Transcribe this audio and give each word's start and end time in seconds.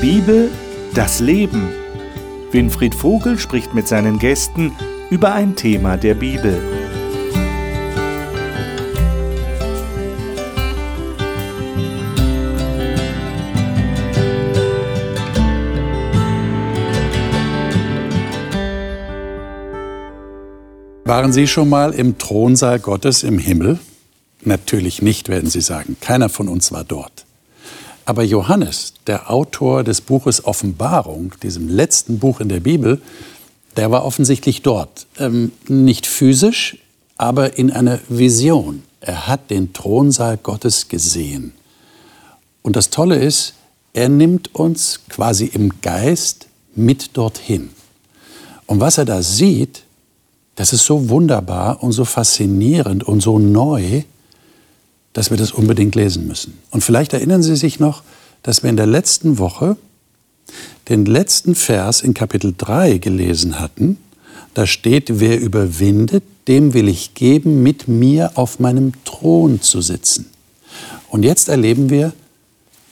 Bibel, 0.00 0.48
das 0.94 1.18
Leben. 1.18 1.70
Winfried 2.52 2.94
Vogel 2.94 3.36
spricht 3.36 3.74
mit 3.74 3.88
seinen 3.88 4.20
Gästen 4.20 4.70
über 5.10 5.32
ein 5.32 5.56
Thema 5.56 5.96
der 5.96 6.14
Bibel. 6.14 6.56
Waren 21.04 21.32
Sie 21.32 21.48
schon 21.48 21.68
mal 21.68 21.92
im 21.92 22.18
Thronsaal 22.18 22.78
Gottes 22.78 23.24
im 23.24 23.40
Himmel? 23.40 23.80
Natürlich 24.44 25.02
nicht, 25.02 25.28
werden 25.28 25.50
Sie 25.50 25.60
sagen. 25.60 25.96
Keiner 26.00 26.28
von 26.28 26.48
uns 26.48 26.70
war 26.70 26.84
dort. 26.84 27.24
Aber 28.08 28.22
Johannes, 28.22 28.94
der 29.06 29.30
Autor 29.30 29.84
des 29.84 30.00
Buches 30.00 30.46
Offenbarung, 30.46 31.34
diesem 31.42 31.68
letzten 31.68 32.18
Buch 32.18 32.40
in 32.40 32.48
der 32.48 32.60
Bibel, 32.60 33.02
der 33.76 33.90
war 33.90 34.02
offensichtlich 34.06 34.62
dort. 34.62 35.06
Ähm, 35.18 35.52
nicht 35.68 36.06
physisch, 36.06 36.78
aber 37.18 37.58
in 37.58 37.70
einer 37.70 37.98
Vision. 38.08 38.82
Er 39.02 39.26
hat 39.26 39.50
den 39.50 39.74
Thronsaal 39.74 40.38
Gottes 40.38 40.88
gesehen. 40.88 41.52
Und 42.62 42.76
das 42.76 42.88
Tolle 42.88 43.16
ist, 43.16 43.52
er 43.92 44.08
nimmt 44.08 44.54
uns 44.54 45.00
quasi 45.10 45.44
im 45.44 45.82
Geist 45.82 46.46
mit 46.74 47.14
dorthin. 47.14 47.68
Und 48.64 48.80
was 48.80 48.96
er 48.96 49.04
da 49.04 49.20
sieht, 49.20 49.82
das 50.54 50.72
ist 50.72 50.86
so 50.86 51.10
wunderbar 51.10 51.82
und 51.82 51.92
so 51.92 52.06
faszinierend 52.06 53.04
und 53.04 53.20
so 53.20 53.38
neu, 53.38 54.04
dass 55.18 55.30
wir 55.30 55.36
das 55.36 55.50
unbedingt 55.50 55.96
lesen 55.96 56.28
müssen. 56.28 56.56
Und 56.70 56.84
vielleicht 56.84 57.12
erinnern 57.12 57.42
Sie 57.42 57.56
sich 57.56 57.80
noch, 57.80 58.04
dass 58.44 58.62
wir 58.62 58.70
in 58.70 58.76
der 58.76 58.86
letzten 58.86 59.38
Woche 59.38 59.76
den 60.88 61.06
letzten 61.06 61.56
Vers 61.56 62.02
in 62.02 62.14
Kapitel 62.14 62.54
3 62.56 62.98
gelesen 62.98 63.58
hatten. 63.58 63.98
Da 64.54 64.64
steht, 64.64 65.18
wer 65.18 65.40
überwindet, 65.40 66.22
dem 66.46 66.72
will 66.72 66.86
ich 66.86 67.14
geben, 67.14 67.64
mit 67.64 67.88
mir 67.88 68.30
auf 68.36 68.60
meinem 68.60 68.92
Thron 69.04 69.60
zu 69.60 69.80
sitzen. 69.80 70.26
Und 71.08 71.24
jetzt 71.24 71.48
erleben 71.48 71.90
wir, 71.90 72.12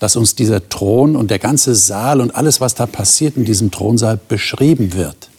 dass 0.01 0.17
uns 0.17 0.35
dieser 0.35 0.69
Thron 0.69 1.15
und 1.15 1.31
der 1.31 1.39
ganze 1.39 1.77
Saal 1.77 2.21
und 2.21 2.35
alles, 2.35 2.61
was 2.61 2.75
da 2.75 2.87
passiert 2.87 3.37
in 3.37 3.45
diesem 3.45 3.71
Thronsaal, 3.71 4.19
beschrieben 4.29 4.95
wird. 4.95 5.31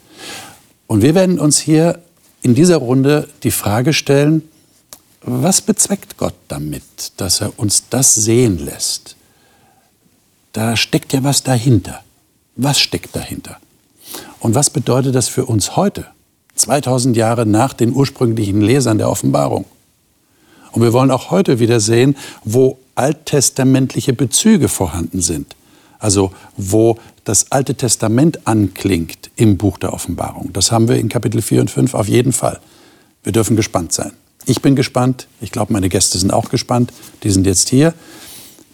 Und 0.87 1.01
wir 1.01 1.15
werden 1.15 1.37
uns 1.37 1.59
hier 1.59 1.99
in 2.43 2.55
dieser 2.55 2.77
Runde 2.77 3.27
die 3.43 3.51
Frage 3.51 3.91
stellen, 3.91 4.41
was 5.21 5.61
bezweckt 5.61 6.17
Gott 6.17 6.35
damit, 6.47 7.13
dass 7.17 7.41
er 7.41 7.57
uns 7.57 7.83
das 7.89 8.15
sehen 8.15 8.59
lässt? 8.63 9.15
Da 10.53 10.75
steckt 10.75 11.13
ja 11.13 11.23
was 11.23 11.43
dahinter. 11.43 12.01
Was 12.55 12.79
steckt 12.79 13.15
dahinter? 13.15 13.57
Und 14.39 14.55
was 14.55 14.69
bedeutet 14.69 15.15
das 15.15 15.27
für 15.27 15.45
uns 15.45 15.75
heute, 15.75 16.07
2000 16.55 17.15
Jahre 17.15 17.45
nach 17.45 17.73
den 17.73 17.93
ursprünglichen 17.93 18.61
Lesern 18.61 18.97
der 18.97 19.09
Offenbarung? 19.09 19.65
Und 20.71 20.81
wir 20.81 20.93
wollen 20.93 21.11
auch 21.11 21.31
heute 21.31 21.59
wieder 21.59 21.79
sehen, 21.79 22.15
wo 22.43 22.77
alttestamentliche 22.95 24.13
Bezüge 24.13 24.67
vorhanden 24.67 25.21
sind. 25.21 25.55
Also 25.99 26.31
wo 26.55 26.97
das 27.23 27.51
Alte 27.51 27.75
Testament 27.75 28.47
anklingt 28.47 29.31
im 29.35 29.57
Buch 29.57 29.77
der 29.77 29.93
Offenbarung. 29.93 30.53
Das 30.53 30.71
haben 30.71 30.87
wir 30.87 30.97
in 30.97 31.09
Kapitel 31.09 31.41
4 31.41 31.61
und 31.61 31.71
5 31.71 31.93
auf 31.93 32.07
jeden 32.07 32.31
Fall. 32.31 32.59
Wir 33.23 33.31
dürfen 33.31 33.55
gespannt 33.55 33.93
sein. 33.93 34.13
Ich 34.49 34.61
bin 34.61 34.77
gespannt. 34.77 35.27
Ich 35.41 35.51
glaube, 35.51 35.73
meine 35.73 35.89
Gäste 35.89 36.17
sind 36.17 36.31
auch 36.31 36.49
gespannt. 36.49 36.93
Die 37.23 37.31
sind 37.31 37.45
jetzt 37.45 37.67
hier. 37.67 37.93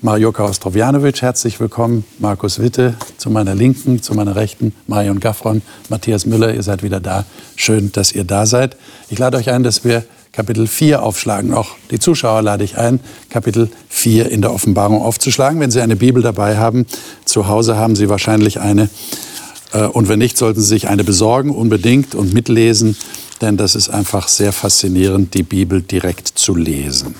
Marjoka 0.04 0.46
Ostrovjanovic, 0.46 1.24
herzlich 1.24 1.60
willkommen. 1.60 2.06
Markus 2.20 2.60
Witte 2.60 2.94
zu 3.18 3.32
meiner 3.32 3.56
Linken, 3.56 4.00
zu 4.04 4.14
meiner 4.14 4.36
Rechten. 4.36 4.76
Marion 4.86 5.20
Gaffron, 5.20 5.64
Matthias 5.90 6.28
Müller, 6.28 6.54
ihr 6.54 6.62
seid 6.62 6.84
wieder 6.84 7.00
da. 7.00 7.26
Schön, 7.56 7.92
dass 7.92 8.12
ihr 8.12 8.24
da 8.24 8.46
seid. 8.46 8.78
Ich 9.10 9.18
lade 9.18 9.36
euch 9.36 9.50
ein, 9.50 9.64
dass 9.64 9.84
wir 9.84 10.04
Kapitel 10.32 10.68
4 10.68 11.02
aufschlagen. 11.02 11.56
Auch 11.56 11.70
die 11.90 11.98
Zuschauer 11.98 12.44
lade 12.44 12.64
ich 12.64 12.78
ein, 12.78 13.00
Kapitel 13.32 13.72
4 13.90 14.30
in 14.30 14.44
der 14.44 14.54
Offenbarung 14.54 15.02
aufzuschlagen. 15.02 15.60
Wenn 15.60 15.72
Sie 15.72 15.82
eine 15.82 15.96
Bibel 15.96 16.22
dabei 16.22 16.58
haben, 16.58 16.86
zu 17.26 17.48
Hause 17.48 17.78
haben 17.78 17.96
Sie 17.96 18.10
wahrscheinlich 18.10 18.60
eine. 18.60 18.90
Äh, 19.72 19.86
und 19.86 20.08
wenn 20.08 20.20
nicht, 20.20 20.38
sollten 20.38 20.62
Sie 20.62 20.68
sich 20.68 20.88
eine 20.88 21.04
besorgen, 21.04 21.50
unbedingt 21.50 22.14
und 22.14 22.32
mitlesen 22.32 22.96
denn 23.42 23.58
das 23.58 23.76
ist 23.76 23.90
einfach 23.90 24.28
sehr 24.28 24.52
faszinierend, 24.52 25.34
die 25.34 25.44
Bibel 25.44 25.82
direkt 25.82 26.28
zu 26.28 26.56
lesen. 26.56 27.16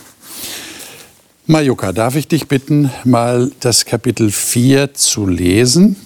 Majuka, 1.46 1.92
darf 1.92 2.16
ich 2.16 2.28
dich 2.28 2.48
bitten, 2.48 2.90
mal 3.04 3.52
das 3.60 3.86
Kapitel 3.86 4.32
4 4.32 4.94
zu 4.94 5.28
lesen? 5.28 5.98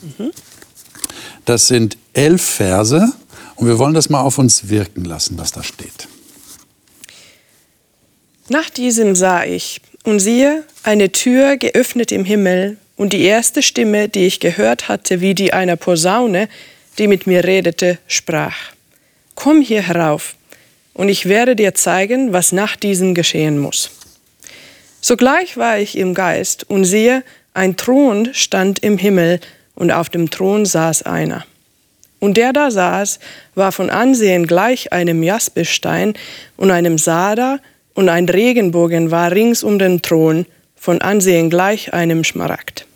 Das 1.46 1.68
sind 1.68 1.98
elf 2.14 2.42
Verse 2.42 3.14
und 3.56 3.68
wir 3.68 3.78
wollen 3.78 3.94
das 3.94 4.10
mal 4.10 4.22
auf 4.22 4.40
uns 4.40 4.70
wirken 4.70 5.06
lassen, 5.06 5.38
was 5.38 5.52
da 5.52 5.64
steht. 5.64 6.08
Nach 8.50 8.70
diesem 8.70 9.16
sah 9.16 9.44
ich 9.44 9.82
und 10.04 10.20
siehe 10.20 10.64
eine 10.84 11.12
Tür 11.12 11.58
geöffnet 11.58 12.12
im 12.12 12.26
Himmel 12.26 12.78
und 12.96 13.14
die 13.14 13.22
erste 13.22 13.62
Stimme, 13.62 14.10
die 14.10 14.26
ich 14.26 14.40
gehört 14.40 14.88
hatte, 14.88 15.22
wie 15.22 15.36
die 15.36 15.54
einer 15.54 15.76
Posaune, 15.76 16.50
die 16.98 17.08
mit 17.08 17.28
mir 17.28 17.44
redete, 17.44 18.00
sprach 18.08 18.56
komm 19.38 19.62
hier 19.62 19.84
herauf, 19.84 20.36
und 20.94 21.10
ich 21.10 21.30
werde 21.30 21.56
dir 21.56 21.76
zeigen, 21.76 22.34
was 22.34 22.52
nach 22.52 22.76
diesem 22.76 23.14
geschehen 23.14 23.60
muss. 23.60 23.92
Sogleich 25.00 25.58
war 25.58 25.78
ich 25.78 25.96
im 25.96 26.16
Geist 26.16 26.68
und 26.70 26.86
siehe, 26.86 27.24
ein 27.54 27.78
Thron 27.78 28.30
stand 28.34 28.80
im 28.80 28.98
Himmel, 28.98 29.40
und 29.76 29.92
auf 29.92 30.10
dem 30.10 30.32
Thron 30.32 30.66
saß 30.66 31.04
einer. 31.04 31.46
Und 32.20 32.36
der 32.36 32.52
da 32.52 32.72
saß, 32.72 33.20
war 33.54 33.72
von 33.72 33.92
Ansehen 33.92 34.48
gleich 34.48 34.92
einem 34.92 35.22
Jaspelstein 35.22 36.16
und 36.58 36.72
einem 36.72 36.98
Sader, 36.98 37.60
und 37.94 38.10
ein 38.10 38.28
Regenbogen 38.28 39.12
war 39.12 39.32
rings 39.32 39.62
um 39.62 39.78
den 39.78 40.02
Thron, 40.02 40.48
von 40.76 41.00
Ansehen 41.02 41.52
gleich 41.52 41.94
einem 41.94 42.24
Schmaragd. 42.24 42.87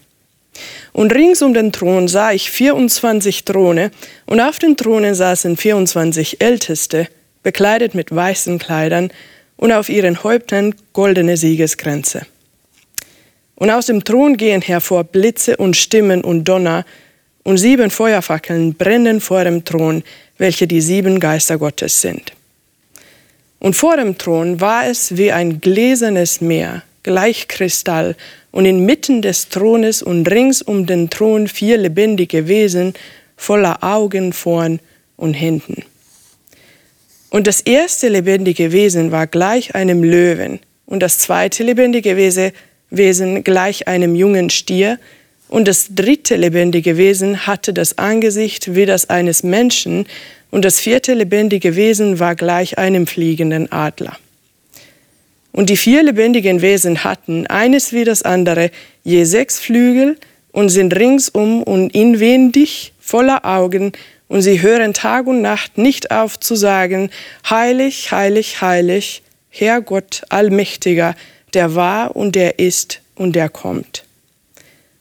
Und 0.93 1.13
rings 1.13 1.41
um 1.41 1.53
den 1.53 1.71
Thron 1.71 2.07
sah 2.07 2.31
ich 2.31 2.51
24 2.51 3.45
Throne, 3.45 3.91
und 4.25 4.39
auf 4.39 4.59
den 4.59 4.77
Thronen 4.77 5.15
saßen 5.15 5.57
24 5.57 6.41
Älteste, 6.41 7.07
bekleidet 7.43 7.95
mit 7.95 8.13
weißen 8.13 8.59
Kleidern, 8.59 9.11
und 9.57 9.71
auf 9.71 9.89
ihren 9.89 10.23
Häuptern 10.23 10.73
goldene 10.91 11.37
Siegeskränze. 11.37 12.25
Und 13.55 13.69
aus 13.69 13.85
dem 13.85 14.03
Thron 14.03 14.37
gehen 14.37 14.61
hervor 14.61 15.03
Blitze 15.03 15.55
und 15.57 15.77
Stimmen 15.77 16.23
und 16.23 16.45
Donner, 16.45 16.85
und 17.43 17.57
sieben 17.57 17.89
Feuerfackeln 17.89 18.75
brennen 18.75 19.21
vor 19.21 19.43
dem 19.43 19.65
Thron, 19.65 20.03
welche 20.37 20.67
die 20.67 20.81
sieben 20.81 21.19
Geister 21.19 21.57
Gottes 21.57 22.01
sind. 22.01 22.33
Und 23.59 23.75
vor 23.75 23.97
dem 23.97 24.17
Thron 24.17 24.59
war 24.59 24.87
es 24.87 25.17
wie 25.17 25.31
ein 25.31 25.61
gläsernes 25.61 26.41
Meer, 26.41 26.81
gleich 27.03 27.47
Kristall, 27.47 28.15
und 28.51 28.65
inmitten 28.65 29.21
des 29.21 29.49
Thrones 29.49 30.01
und 30.01 30.29
rings 30.29 30.61
um 30.61 30.85
den 30.85 31.09
Thron 31.09 31.47
vier 31.47 31.77
lebendige 31.77 32.47
Wesen 32.47 32.93
voller 33.37 33.83
Augen 33.83 34.33
vorn 34.33 34.79
und 35.17 35.33
hinten. 35.33 35.83
Und 37.29 37.47
das 37.47 37.61
erste 37.61 38.09
lebendige 38.09 38.71
Wesen 38.71 39.11
war 39.11 39.25
gleich 39.25 39.73
einem 39.73 40.03
Löwen 40.03 40.59
und 40.85 41.01
das 41.01 41.17
zweite 41.19 41.63
lebendige 41.63 42.17
Wesen 42.17 43.43
gleich 43.43 43.87
einem 43.87 44.15
jungen 44.15 44.49
Stier 44.49 44.99
und 45.47 45.67
das 45.67 45.87
dritte 45.95 46.35
lebendige 46.35 46.97
Wesen 46.97 47.47
hatte 47.47 47.73
das 47.73 47.97
Angesicht 47.97 48.75
wie 48.75 48.85
das 48.85 49.09
eines 49.09 49.43
Menschen 49.43 50.05
und 50.49 50.65
das 50.65 50.79
vierte 50.81 51.13
lebendige 51.13 51.75
Wesen 51.77 52.19
war 52.19 52.35
gleich 52.35 52.77
einem 52.77 53.07
fliegenden 53.07 53.71
Adler. 53.71 54.17
Und 55.51 55.69
die 55.69 55.77
vier 55.77 56.03
lebendigen 56.03 56.61
Wesen 56.61 57.03
hatten, 57.03 57.47
eines 57.47 57.91
wie 57.91 58.03
das 58.03 58.23
andere, 58.23 58.71
je 59.03 59.25
sechs 59.25 59.59
Flügel 59.59 60.17
und 60.51 60.69
sind 60.69 60.95
ringsum 60.95 61.63
und 61.63 61.93
inwendig 61.93 62.93
voller 62.99 63.45
Augen, 63.45 63.91
und 64.31 64.41
sie 64.43 64.61
hören 64.61 64.93
Tag 64.93 65.27
und 65.27 65.41
Nacht 65.41 65.77
nicht 65.77 66.09
auf 66.09 66.39
zu 66.39 66.55
sagen, 66.55 67.09
Heilig, 67.49 68.13
heilig, 68.13 68.61
heilig, 68.61 69.23
Herr 69.49 69.81
Gott 69.81 70.21
Allmächtiger, 70.29 71.15
der 71.53 71.75
war 71.75 72.15
und 72.15 72.33
der 72.33 72.57
ist 72.57 73.01
und 73.15 73.35
der 73.35 73.49
kommt. 73.49 74.05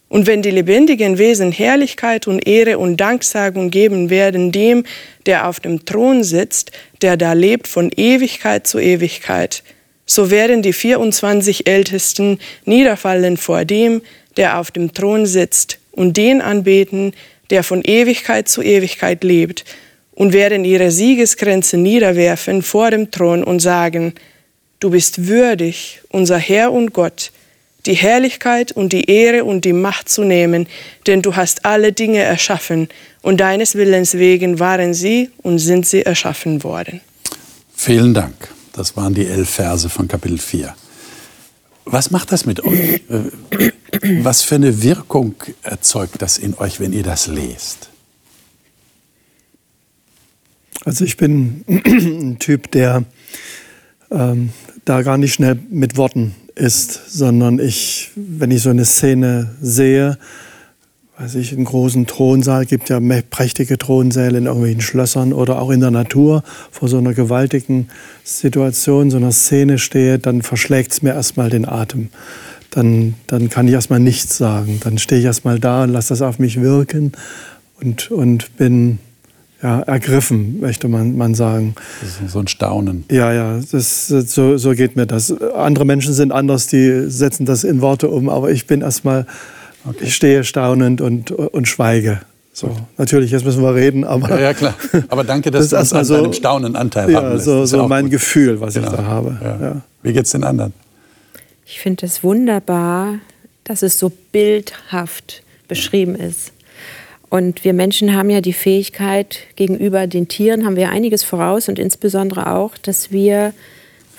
Und 0.09 0.27
wenn 0.27 0.43
die 0.43 0.51
lebendigen 0.51 1.19
Wesen 1.19 1.53
Herrlichkeit 1.53 2.27
und 2.27 2.45
Ehre 2.45 2.79
und 2.79 2.97
Danksagung 2.97 3.71
geben 3.71 4.11
werden 4.11 4.51
dem, 4.51 4.83
der 5.27 5.47
auf 5.47 5.61
dem 5.61 5.85
Thron 5.85 6.25
sitzt, 6.25 6.73
der 7.01 7.17
da 7.17 7.33
lebt 7.33 7.69
von 7.69 7.93
Ewigkeit 7.95 8.67
zu 8.67 8.81
Ewigkeit, 8.81 9.63
so 10.11 10.31
werden 10.31 10.61
die 10.61 10.73
24 10.73 11.69
Ältesten 11.69 12.41
niederfallen 12.65 13.37
vor 13.37 13.65
dem, 13.65 14.03
der 14.37 14.59
auf 14.59 14.73
dem 14.73 14.93
Thron 14.93 15.25
sitzt, 15.25 15.79
und 15.93 16.17
den 16.17 16.41
anbeten, 16.41 17.13
der 17.51 17.63
von 17.63 17.83
Ewigkeit 17.83 18.49
zu 18.49 18.63
Ewigkeit 18.63 19.23
lebt, 19.23 19.65
und 20.13 20.33
werden 20.33 20.65
ihre 20.65 20.91
Siegesgrenze 20.91 21.77
niederwerfen 21.77 22.63
vor 22.63 22.91
dem 22.91 23.11
Thron 23.11 23.45
und 23.45 23.61
sagen, 23.61 24.15
Du 24.81 24.91
bist 24.91 25.27
würdig, 25.27 26.01
unser 26.09 26.39
Herr 26.39 26.73
und 26.73 26.95
Gott, 26.95 27.33
die 27.85 27.93
Herrlichkeit 27.93 28.73
und 28.73 28.95
die 28.95 29.11
Ehre 29.11 29.45
und 29.45 29.67
die 29.67 29.75
Macht 29.75 30.09
zu 30.09 30.25
nehmen, 30.25 30.67
denn 31.07 31.21
du 31.21 31.37
hast 31.37 31.67
alle 31.67 31.93
Dinge 31.93 32.21
erschaffen 32.21 32.89
und 33.21 33.41
deines 33.41 33.75
Willens 33.75 34.15
wegen 34.15 34.59
waren 34.59 34.95
sie 34.95 35.31
und 35.43 35.59
sind 35.59 35.87
sie 35.87 36.03
erschaffen 36.03 36.65
worden. 36.65 37.01
Vielen 37.77 38.15
Dank. 38.15 38.60
Das 38.73 38.97
waren 38.97 39.15
die 39.15 39.27
elf 39.27 39.51
Verse 39.51 39.89
von 39.89 40.09
Kapitel 40.09 40.39
4. 40.39 40.75
Was 41.85 42.11
macht 42.11 42.31
das 42.31 42.47
mit 42.47 42.63
euch? 42.63 43.03
Äh, 43.09 43.73
was 44.23 44.43
für 44.43 44.55
eine 44.55 44.83
Wirkung 44.83 45.35
erzeugt 45.63 46.23
das 46.23 46.39
in 46.39 46.55
euch, 46.55 46.79
wenn 46.79 46.93
ihr 46.93 47.03
das 47.03 47.27
lest? 47.27 47.91
Also 50.85 51.05
ich 51.05 51.17
bin 51.17 51.65
ein 51.69 52.39
Typ, 52.39 52.71
der 52.71 53.05
ähm, 54.11 54.51
da 54.85 55.03
gar 55.03 55.19
nicht 55.19 55.35
schnell 55.35 55.59
mit 55.71 55.97
Worten 55.97 56.35
ist, 56.55 57.11
sondern 57.11 57.59
ich, 57.59 58.11
wenn 58.15 58.51
ich 58.51 58.63
so 58.63 58.71
eine 58.71 58.85
Szene 58.85 59.57
sehe, 59.61 60.19
weiß 61.21 61.35
ich, 61.35 61.53
einen 61.53 61.67
großen 61.67 62.07
Thronsaal, 62.07 62.65
gibt 62.65 62.89
ja 62.89 62.99
prächtige 63.29 63.77
Thronsäle 63.77 64.39
in 64.39 64.47
irgendwelchen 64.47 64.81
Schlössern 64.81 65.35
oder 65.35 65.61
auch 65.61 65.71
in 65.71 65.81
der 65.81 65.91
Natur, 65.91 66.43
vor 66.71 66.89
so 66.89 66.97
einer 66.97 67.13
gewaltigen 67.13 67.89
Situation, 68.25 69.11
so 69.11 69.19
einer 69.19 69.33
Szene 69.33 69.79
stehe, 69.79 70.19
dann 70.19 70.41
verschlägt 70.41 70.93
es 70.93 71.03
mir 71.03 71.13
erstmal 71.13 71.51
den 71.51 71.69
Atem. 71.69 72.09
Dann, 72.71 73.15
dann 73.27 73.51
kann 73.51 73.69
ich 73.69 73.75
erstmal 73.75 74.01
nichts 74.01 74.39
sagen. 74.39 74.81
Dann 74.83 74.97
stehe 74.97 75.21
ich 75.21 75.27
erstmal 75.27 75.59
da 75.59 75.83
und 75.83 75.91
lasse 75.91 76.11
das 76.11 76.23
auf 76.23 76.39
mich 76.39 76.61
wirken 76.63 77.13
und, 77.83 78.11
und 78.11 78.57
bin 78.57 78.99
ja, 79.63 79.81
ergriffen, 79.81 80.59
möchte 80.61 80.89
man, 80.89 81.19
man 81.19 81.35
sagen. 81.35 81.75
Das 82.01 82.19
ist 82.25 82.33
so 82.33 82.39
ein 82.39 82.49
Staunen. 82.49 83.05
Ja, 83.11 83.31
ja, 83.31 83.61
das, 83.71 84.07
so, 84.07 84.57
so 84.57 84.71
geht 84.71 84.97
mir 84.97 85.05
das. 85.05 85.39
Andere 85.55 85.85
Menschen 85.85 86.15
sind 86.15 86.33
anders, 86.33 86.69
die 86.69 87.11
setzen 87.11 87.45
das 87.45 87.65
in 87.65 87.83
Worte 87.83 88.09
um, 88.09 88.31
aber 88.31 88.51
ich 88.51 88.67
bin 88.67 88.81
erstmal, 88.81 89.27
okay. 89.87 90.05
ich 90.05 90.15
stehe 90.15 90.45
staunend 90.45 91.01
und, 91.01 91.31
und 91.31 91.69
schweige. 91.69 92.21
So, 92.53 92.77
natürlich, 92.99 93.31
jetzt 93.31 93.45
müssen 93.45 93.63
wir 93.63 93.75
reden, 93.75 94.05
aber. 94.05 94.29
Ja, 94.31 94.41
ja 94.41 94.55
klar. 94.55 94.75
Aber 95.09 95.25
danke, 95.25 95.51
dass 95.51 95.69
das 95.69 95.71
du 95.71 95.77
uns 95.77 95.93
an 95.93 96.05
so, 96.05 96.17
deinem 96.17 96.33
Staunen 96.33 96.77
Anteil 96.77 97.11
ja, 97.11 97.19
haben 97.19 97.33
lässt. 97.33 97.45
So, 97.45 97.65
so 97.65 97.87
mein 97.89 98.05
gut. 98.05 98.13
Gefühl, 98.13 98.61
was 98.61 98.75
genau. 98.75 98.91
ich 98.91 98.97
da 98.97 99.05
habe. 99.05 99.39
Ja. 99.43 99.59
Ja. 99.61 99.83
Wie 100.03 100.13
geht's 100.13 100.33
den 100.33 100.45
anderen? 100.45 100.73
Ich 101.65 101.81
finde 101.81 102.07
es 102.07 102.25
wunderbar, 102.25 103.19
dass 103.65 103.83
es 103.83 103.99
so 103.99 104.11
bildhaft 104.33 105.43
beschrieben 105.69 106.17
ist. 106.17 106.53
Und 107.29 107.63
wir 107.65 107.73
Menschen 107.73 108.15
haben 108.15 108.29
ja 108.29 108.41
die 108.41 108.53
Fähigkeit, 108.53 109.39
gegenüber 109.55 110.09
den 110.09 110.27
Tieren 110.27 110.67
haben 110.67 110.75
wir 110.75 110.91
einiges 110.91 111.23
voraus 111.23 111.69
und 111.69 111.79
insbesondere 111.79 112.53
auch, 112.53 112.77
dass 112.77 113.13
wir 113.13 113.55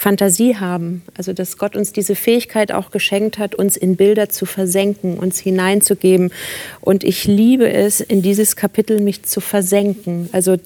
Fantasie 0.02 0.56
haben. 0.56 1.04
Also 1.16 1.32
dass 1.32 1.60
Gott 1.60 1.76
uns 1.76 1.94
diese 1.94 2.16
Fähigkeit 2.16 2.72
auch 2.72 2.90
geschenkt 2.90 3.38
hat, 3.38 3.54
uns 3.54 3.78
in 3.78 3.98
Bilder 3.98 4.30
zu 4.30 4.48
versenken, 4.48 5.20
uns 5.20 5.38
hineinzugeben. 5.38 6.32
Und 6.80 7.04
ich 7.04 7.26
liebe 7.26 7.72
es, 7.72 8.02
in 8.02 8.24
dieses 8.24 8.56
Kapitel 8.56 9.00
mich 9.00 9.22
zu 9.22 9.42
versenken. 9.42 10.28
Also 10.32 10.58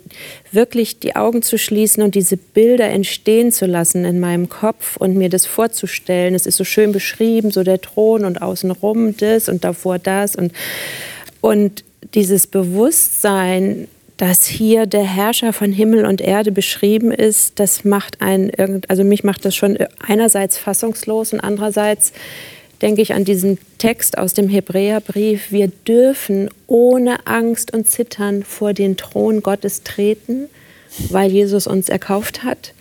wirklich 0.54 1.00
die 1.00 1.18
Augen 1.18 1.42
zu 1.42 1.58
schließen 1.58 2.02
und 2.02 2.16
diese 2.16 2.38
Bilder 2.38 2.86
entstehen 2.86 3.52
zu 3.52 3.66
lassen 3.66 4.06
in 4.06 4.22
meinem 4.22 4.48
Kopf 4.48 4.96
und 4.96 5.18
mir 5.18 5.28
das 5.28 5.46
vorzustellen. 5.46 6.34
Es 6.34 6.46
ist 6.46 6.56
so 6.56 6.64
schön 6.64 6.94
beschrieben, 6.94 7.52
so 7.52 7.64
der 7.64 7.82
Thron 7.82 8.24
und 8.24 8.42
außenrum 8.42 9.18
das 9.18 9.50
und 9.50 9.66
davor 9.66 10.00
das 10.00 10.38
und 10.38 10.54
und 11.42 11.84
dieses 12.14 12.48
Bewusstsein, 12.48 13.90
dass 14.18 14.46
hier 14.46 14.86
der 14.86 15.04
Herrscher 15.04 15.52
von 15.52 15.72
Himmel 15.72 16.06
und 16.06 16.22
Erde 16.22 16.52
beschrieben 16.52 17.12
ist, 17.12 17.60
das 17.60 17.84
macht 17.84 18.22
einen, 18.22 18.82
also 18.88 19.04
mich 19.04 19.24
macht 19.24 19.44
das 19.44 19.56
schon 19.56 19.78
einerseits 20.06 20.58
fassungslos 20.58 21.34
und 21.34 21.42
andererseits 21.42 22.14
denke 22.82 23.02
ich 23.02 23.14
an 23.14 23.26
diesen 23.26 23.58
Text 23.78 24.18
aus 24.18 24.34
dem 24.34 24.50
Hebräerbrief. 24.50 25.52
Wir 25.52 25.68
dürfen 25.88 26.50
ohne 26.68 27.26
Angst 27.26 27.74
und 27.74 27.88
Zittern 27.90 28.44
vor 28.44 28.74
den 28.74 28.98
Thron 28.98 29.42
Gottes 29.42 29.84
treten, 29.84 30.50
weil 31.10 31.32
Jesus 31.32 31.68
uns 31.68 31.90
erkauft 31.90 32.44
hat. 32.44 32.74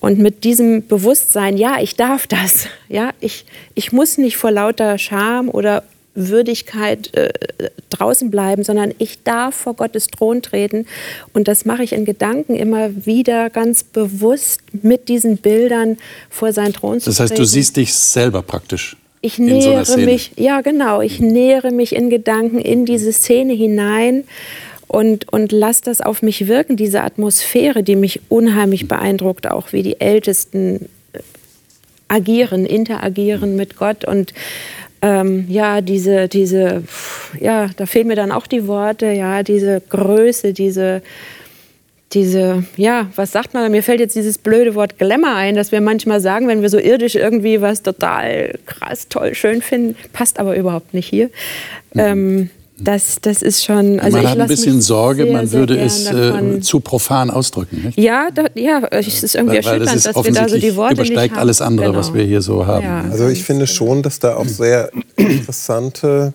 Und 0.00 0.18
mit 0.18 0.42
diesem 0.42 0.86
Bewusstsein, 0.88 1.56
ja, 1.56 1.80
ich 1.80 1.94
darf 1.94 2.26
das, 2.26 2.66
ja, 2.88 3.10
ich, 3.20 3.44
ich 3.74 3.92
muss 3.92 4.18
nicht 4.18 4.36
vor 4.36 4.50
lauter 4.50 4.98
Scham 4.98 5.48
oder 5.48 5.84
Würdigkeit 6.14 7.14
äh, 7.14 7.32
draußen 7.90 8.30
bleiben, 8.30 8.64
sondern 8.64 8.92
ich 8.98 9.22
darf 9.22 9.54
vor 9.54 9.74
Gottes 9.74 10.08
Thron 10.08 10.42
treten. 10.42 10.86
Und 11.32 11.48
das 11.48 11.64
mache 11.64 11.82
ich 11.82 11.92
in 11.92 12.04
Gedanken 12.04 12.54
immer 12.54 13.06
wieder 13.06 13.50
ganz 13.50 13.84
bewusst 13.84 14.60
mit 14.82 15.08
diesen 15.08 15.38
Bildern 15.38 15.98
vor 16.28 16.52
seinen 16.52 16.72
Thron 16.72 17.00
zu 17.00 17.04
treten. 17.04 17.16
Das 17.16 17.20
heißt, 17.20 17.38
du 17.38 17.44
siehst 17.44 17.76
dich 17.76 17.94
selber 17.94 18.42
praktisch. 18.42 18.96
Ich 19.24 19.38
nähere 19.38 19.84
so 19.84 19.98
mich, 19.98 20.32
ja 20.36 20.62
genau, 20.62 21.00
ich 21.00 21.20
nähere 21.20 21.70
mich 21.70 21.94
in 21.94 22.10
Gedanken 22.10 22.58
in 22.58 22.84
diese 22.84 23.12
Szene 23.12 23.52
hinein 23.52 24.24
und, 24.88 25.32
und 25.32 25.52
lass 25.52 25.80
das 25.80 26.00
auf 26.00 26.22
mich 26.22 26.48
wirken, 26.48 26.76
diese 26.76 27.02
Atmosphäre, 27.02 27.84
die 27.84 27.96
mich 27.96 28.20
unheimlich 28.28 28.88
beeindruckt, 28.88 29.50
auch 29.50 29.72
wie 29.72 29.82
die 29.82 30.00
Ältesten 30.00 30.88
äh, 31.12 31.20
agieren, 32.08 32.66
interagieren 32.66 33.54
mit 33.54 33.76
Gott 33.76 34.04
und 34.04 34.34
ähm, 35.02 35.46
ja, 35.48 35.80
diese, 35.80 36.28
diese, 36.28 36.84
ja, 37.40 37.68
da 37.76 37.86
fehlen 37.86 38.06
mir 38.06 38.16
dann 38.16 38.30
auch 38.30 38.46
die 38.46 38.68
Worte, 38.68 39.06
ja, 39.06 39.42
diese 39.42 39.82
Größe, 39.88 40.52
diese, 40.52 41.02
diese, 42.12 42.64
ja, 42.76 43.10
was 43.16 43.32
sagt 43.32 43.52
man? 43.52 43.70
Mir 43.72 43.82
fällt 43.82 43.98
jetzt 43.98 44.14
dieses 44.14 44.38
blöde 44.38 44.74
Wort 44.76 44.98
Glamour 44.98 45.34
ein, 45.34 45.56
dass 45.56 45.72
wir 45.72 45.80
manchmal 45.80 46.20
sagen, 46.20 46.46
wenn 46.46 46.62
wir 46.62 46.68
so 46.68 46.78
irdisch 46.78 47.16
irgendwie 47.16 47.60
was 47.60 47.82
total 47.82 48.58
krass, 48.66 49.08
toll, 49.08 49.34
schön 49.34 49.60
finden, 49.60 49.96
passt 50.12 50.38
aber 50.38 50.56
überhaupt 50.56 50.94
nicht 50.94 51.08
hier. 51.08 51.30
Mhm. 51.94 52.00
Ähm, 52.00 52.50
das, 52.84 53.18
das 53.20 53.42
ist 53.42 53.64
schon. 53.64 54.00
Also 54.00 54.16
man 54.16 54.28
hat 54.28 54.38
ein 54.40 54.48
bisschen 54.48 54.80
Sorge, 54.80 55.24
sehr, 55.24 55.32
man 55.32 55.52
würde 55.52 55.78
es 55.78 56.06
äh, 56.06 56.60
zu 56.60 56.80
profan 56.80 57.30
ausdrücken. 57.30 57.82
Nicht? 57.84 57.98
Ja, 57.98 58.30
da, 58.34 58.46
ja, 58.54 58.82
es 58.90 59.22
ist 59.22 59.34
irgendwie 59.34 59.64
weil, 59.64 59.82
erschütternd, 59.82 60.06
dass 60.06 60.24
wir 60.24 60.32
da 60.32 60.48
so 60.48 60.58
die 60.58 60.76
Worte 60.76 60.94
übersteigt 60.94 61.32
nicht 61.32 61.40
alles 61.40 61.60
andere, 61.60 61.88
genau. 61.88 61.98
was 61.98 62.14
wir 62.14 62.24
hier 62.24 62.42
so 62.42 62.66
haben. 62.66 62.84
Ja. 62.84 63.02
Also 63.10 63.28
ich 63.28 63.44
finde 63.44 63.66
schon, 63.66 64.02
dass 64.02 64.18
da 64.18 64.36
auch 64.36 64.46
sehr 64.46 64.90
interessante 65.16 66.32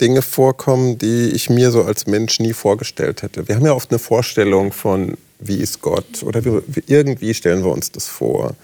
Dinge 0.00 0.22
vorkommen, 0.22 0.98
die 0.98 1.30
ich 1.30 1.50
mir 1.50 1.70
so 1.70 1.82
als 1.82 2.06
Mensch 2.06 2.40
nie 2.40 2.52
vorgestellt 2.52 3.22
hätte. 3.22 3.46
Wir 3.48 3.56
haben 3.56 3.66
ja 3.66 3.72
oft 3.72 3.90
eine 3.90 3.98
Vorstellung 3.98 4.72
von, 4.72 5.16
wie 5.38 5.56
ist 5.56 5.80
Gott 5.80 6.22
oder 6.22 6.44
wie, 6.44 6.82
irgendwie 6.86 7.34
stellen 7.34 7.64
wir 7.64 7.72
uns 7.72 7.92
das 7.92 8.06
vor. 8.06 8.54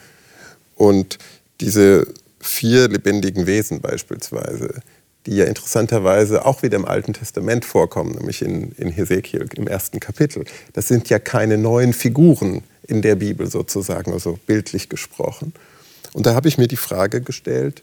Und 0.77 1.19
diese 1.61 2.07
vier 2.41 2.89
lebendigen 2.89 3.47
Wesen 3.47 3.81
beispielsweise, 3.81 4.81
die 5.27 5.37
ja 5.37 5.45
interessanterweise 5.45 6.47
auch 6.47 6.63
wieder 6.63 6.77
im 6.77 6.85
Alten 6.85 7.13
Testament 7.13 7.65
vorkommen, 7.65 8.13
nämlich 8.13 8.43
in, 8.43 8.73
in 8.73 8.91
Hesekiel 8.91 9.47
im 9.55 9.67
ersten 9.67 10.01
Kapitel. 10.01 10.45
Das 10.73 10.89
sind 10.89 11.09
ja 11.11 11.19
keine 11.19 11.59
neuen 11.59 11.93
Figuren 11.93 12.63
in 12.83 13.03
der 13.03 13.17
Bibel 13.17 13.49
sozusagen, 13.51 14.13
also 14.13 14.39
bildlich 14.47 14.89
gesprochen. 14.89 15.53
Und 16.13 16.27
da 16.27 16.35
habe 16.35 16.49
ich 16.49 16.59
mir 16.59 16.67
die 16.67 16.77
Frage 16.77 17.21
gestellt, 17.21 17.83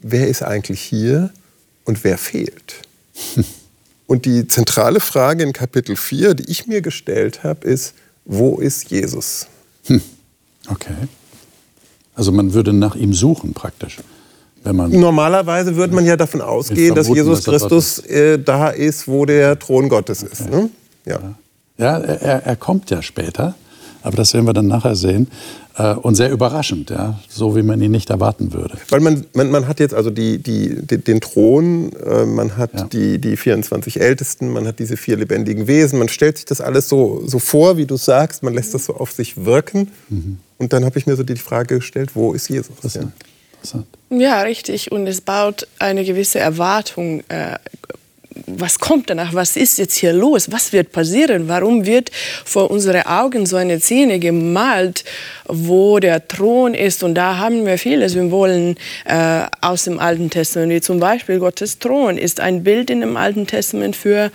wer 0.00 0.28
ist 0.28 0.42
eigentlich 0.42 0.80
hier 0.80 1.30
und 1.84 2.04
wer 2.04 2.18
fehlt? 2.18 2.82
Und 4.08 4.26
die 4.26 4.46
zentrale 4.46 5.00
Frage 5.00 5.42
in 5.42 5.54
Kapitel 5.54 5.96
4, 5.96 6.34
die 6.34 6.50
ich 6.50 6.66
mir 6.66 6.82
gestellt 6.82 7.44
habe, 7.44 7.66
ist, 7.66 7.94
wo 8.26 8.58
ist 8.58 8.90
Jesus? 8.90 9.46
Hm. 9.86 10.02
Okay. 10.68 11.08
Also 12.14 12.30
man 12.30 12.52
würde 12.52 12.74
nach 12.74 12.94
ihm 12.94 13.14
suchen 13.14 13.54
praktisch. 13.54 13.98
Normalerweise 14.64 15.74
würde 15.76 15.94
man 15.94 16.06
ja 16.06 16.16
davon 16.16 16.40
ausgehen, 16.40 16.94
dass 16.94 17.08
Jesus 17.08 17.44
Christus 17.44 17.98
äh, 18.00 18.38
da 18.38 18.68
ist, 18.68 19.08
wo 19.08 19.26
der 19.26 19.58
Thron 19.58 19.88
Gottes 19.88 20.22
ist. 20.22 20.48
Ne? 20.48 20.70
Ja, 21.04 21.18
ja 21.78 21.98
er, 21.98 22.46
er, 22.46 22.56
kommt 22.56 22.90
ja 22.90 23.02
später, 23.02 23.54
aber 24.02 24.16
das 24.16 24.34
werden 24.34 24.46
wir 24.46 24.52
dann 24.52 24.68
nachher 24.68 24.94
sehen. 24.94 25.28
Äh, 25.74 25.94
und 25.94 26.14
sehr 26.16 26.30
überraschend, 26.30 26.90
ja, 26.90 27.18
so 27.28 27.56
wie 27.56 27.62
man 27.62 27.80
ihn 27.80 27.90
nicht 27.90 28.10
erwarten 28.10 28.52
würde. 28.52 28.76
Weil 28.90 29.00
man, 29.00 29.24
man, 29.32 29.50
man 29.50 29.66
hat 29.66 29.80
jetzt 29.80 29.94
also 29.94 30.10
die, 30.10 30.38
die, 30.38 30.84
den 30.86 31.20
Thron, 31.20 31.92
äh, 31.94 32.26
man 32.26 32.58
hat 32.58 32.74
ja. 32.74 32.84
die, 32.84 33.18
die 33.18 33.38
24 33.38 33.98
Ältesten, 33.98 34.50
man 34.50 34.66
hat 34.66 34.78
diese 34.78 34.98
vier 34.98 35.16
lebendigen 35.16 35.66
Wesen, 35.66 35.98
man 35.98 36.08
stellt 36.08 36.36
sich 36.36 36.44
das 36.44 36.60
alles 36.60 36.90
so, 36.90 37.22
so 37.26 37.38
vor, 37.38 37.78
wie 37.78 37.86
du 37.86 37.96
sagst, 37.96 38.42
man 38.42 38.52
lässt 38.52 38.74
das 38.74 38.84
so 38.84 38.96
auf 38.96 39.12
sich 39.12 39.46
wirken. 39.46 39.88
Mhm. 40.10 40.38
Und 40.58 40.74
dann 40.74 40.84
habe 40.84 40.98
ich 40.98 41.06
mir 41.06 41.16
so 41.16 41.22
die 41.22 41.36
Frage 41.36 41.76
gestellt, 41.76 42.10
wo 42.14 42.34
ist 42.34 42.48
Jesus? 42.50 42.94
Ja 42.94 43.02
interessant. 43.62 43.86
Ja, 44.10 44.42
richtig. 44.42 44.92
Und 44.92 45.06
es 45.06 45.20
baut 45.20 45.66
eine 45.78 46.04
gewisse 46.04 46.38
Erwartung. 46.38 47.22
Äh, 47.28 47.58
was 48.46 48.78
kommt 48.78 49.10
danach? 49.10 49.34
Was 49.34 49.56
ist 49.56 49.78
jetzt 49.78 49.94
hier 49.94 50.12
los? 50.12 50.50
Was 50.50 50.72
wird 50.72 50.92
passieren? 50.92 51.48
Warum 51.48 51.84
wird 51.84 52.10
vor 52.44 52.70
unseren 52.70 53.02
Augen 53.02 53.44
so 53.46 53.56
eine 53.56 53.78
Szene 53.78 54.18
gemalt, 54.18 55.04
wo 55.46 55.98
der 55.98 56.26
Thron 56.28 56.74
ist? 56.74 57.02
Und 57.02 57.14
da 57.14 57.36
haben 57.36 57.66
wir 57.66 57.78
viele 57.78 58.08
Symbolen 58.08 58.76
äh, 59.04 59.44
aus 59.60 59.84
dem 59.84 59.98
Alten 59.98 60.30
Testament, 60.30 60.72
wie 60.72 60.80
zum 60.80 60.98
Beispiel 60.98 61.38
Gottes 61.38 61.78
Thron 61.78 62.16
ist 62.16 62.40
ein 62.40 62.64
Bild 62.64 62.90
in 62.90 63.00
dem 63.00 63.16
Alten 63.16 63.46
Testament 63.46 63.96
für 63.96 64.30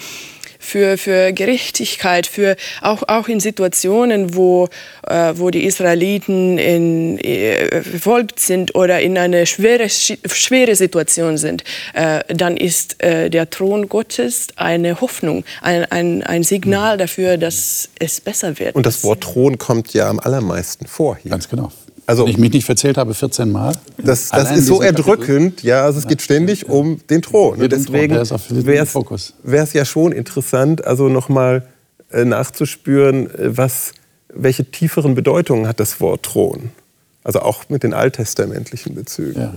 für, 0.60 0.98
für 0.98 1.34
Gerechtigkeit, 1.34 2.28
für 2.28 2.56
auch, 2.82 3.04
auch 3.08 3.28
in 3.28 3.40
Situationen, 3.40 4.36
wo, 4.36 4.70
äh, 5.08 5.34
wo 5.36 5.50
die 5.50 5.66
Israeliten 5.66 6.58
in, 6.58 7.18
äh, 7.20 7.82
verfolgt 7.82 8.40
sind 8.40 8.76
oder 8.76 9.00
in 9.00 9.18
einer 9.18 9.46
schwere, 9.46 9.90
schwere 9.90 10.76
Situation 10.76 11.38
sind, 11.38 11.64
äh, 11.94 12.22
dann 12.28 12.58
ist 12.58 13.02
äh, 13.04 13.30
der 13.30 13.50
Thron 13.50 13.90
Gottes 13.90 14.48
eine 14.56 15.02
Hoffnung, 15.02 15.44
ein, 15.62 15.86
ein, 15.86 16.24
ein 16.24 16.44
Signal 16.44 16.98
dafür, 16.98 17.38
dass 17.38 17.90
es 18.00 18.22
besser 18.22 18.60
wird. 18.60 18.76
Und 18.76 18.86
das 18.86 19.04
Wort 19.04 19.22
Thron 19.22 19.58
kommt 19.58 19.94
ja 19.94 20.10
am 20.10 20.20
allermeisten 20.20 20.88
vor 20.88 21.18
hier. 21.22 21.32
Ganz 21.32 21.50
genau. 21.50 21.72
Also, 22.08 22.24
Wenn 22.24 22.32
ich 22.32 22.38
mich 22.38 22.54
nicht 22.54 22.66
verzählt 22.66 22.98
habe, 22.98 23.14
14 23.14 23.52
Mal. 23.52 23.74
Das, 23.98 24.30
das 24.30 24.52
ist 24.52 24.66
so 24.66 24.82
erdrückend, 24.82 25.62
ja, 25.62 25.84
also 25.84 26.00
es 26.00 26.08
geht 26.08 26.22
ständig 26.22 26.62
ja. 26.62 26.70
um 26.70 27.06
den 27.10 27.22
Thron. 27.22 27.62
Und 27.62 27.72
deswegen 27.72 28.16
wäre 28.16 29.64
es 29.64 29.74
ja 29.74 29.84
schon 29.84 30.14
interessant, 30.14 30.86
also 30.88 31.10
nochmal 31.10 31.68
äh, 32.12 32.24
nachzuspüren, 32.24 33.30
äh, 33.30 33.58
was, 33.58 33.92
welche 34.34 34.64
tieferen 34.64 35.16
Bedeutungen 35.16 35.68
hat 35.68 35.82
das 35.82 36.00
Wort 36.00 36.24
Thron. 36.24 36.70
Also 37.26 37.42
auch 37.42 37.68
mit 37.68 37.84
den 37.84 37.94
alttestamentlichen 37.94 38.96
Bezügen. 38.96 39.42
Ja. 39.42 39.54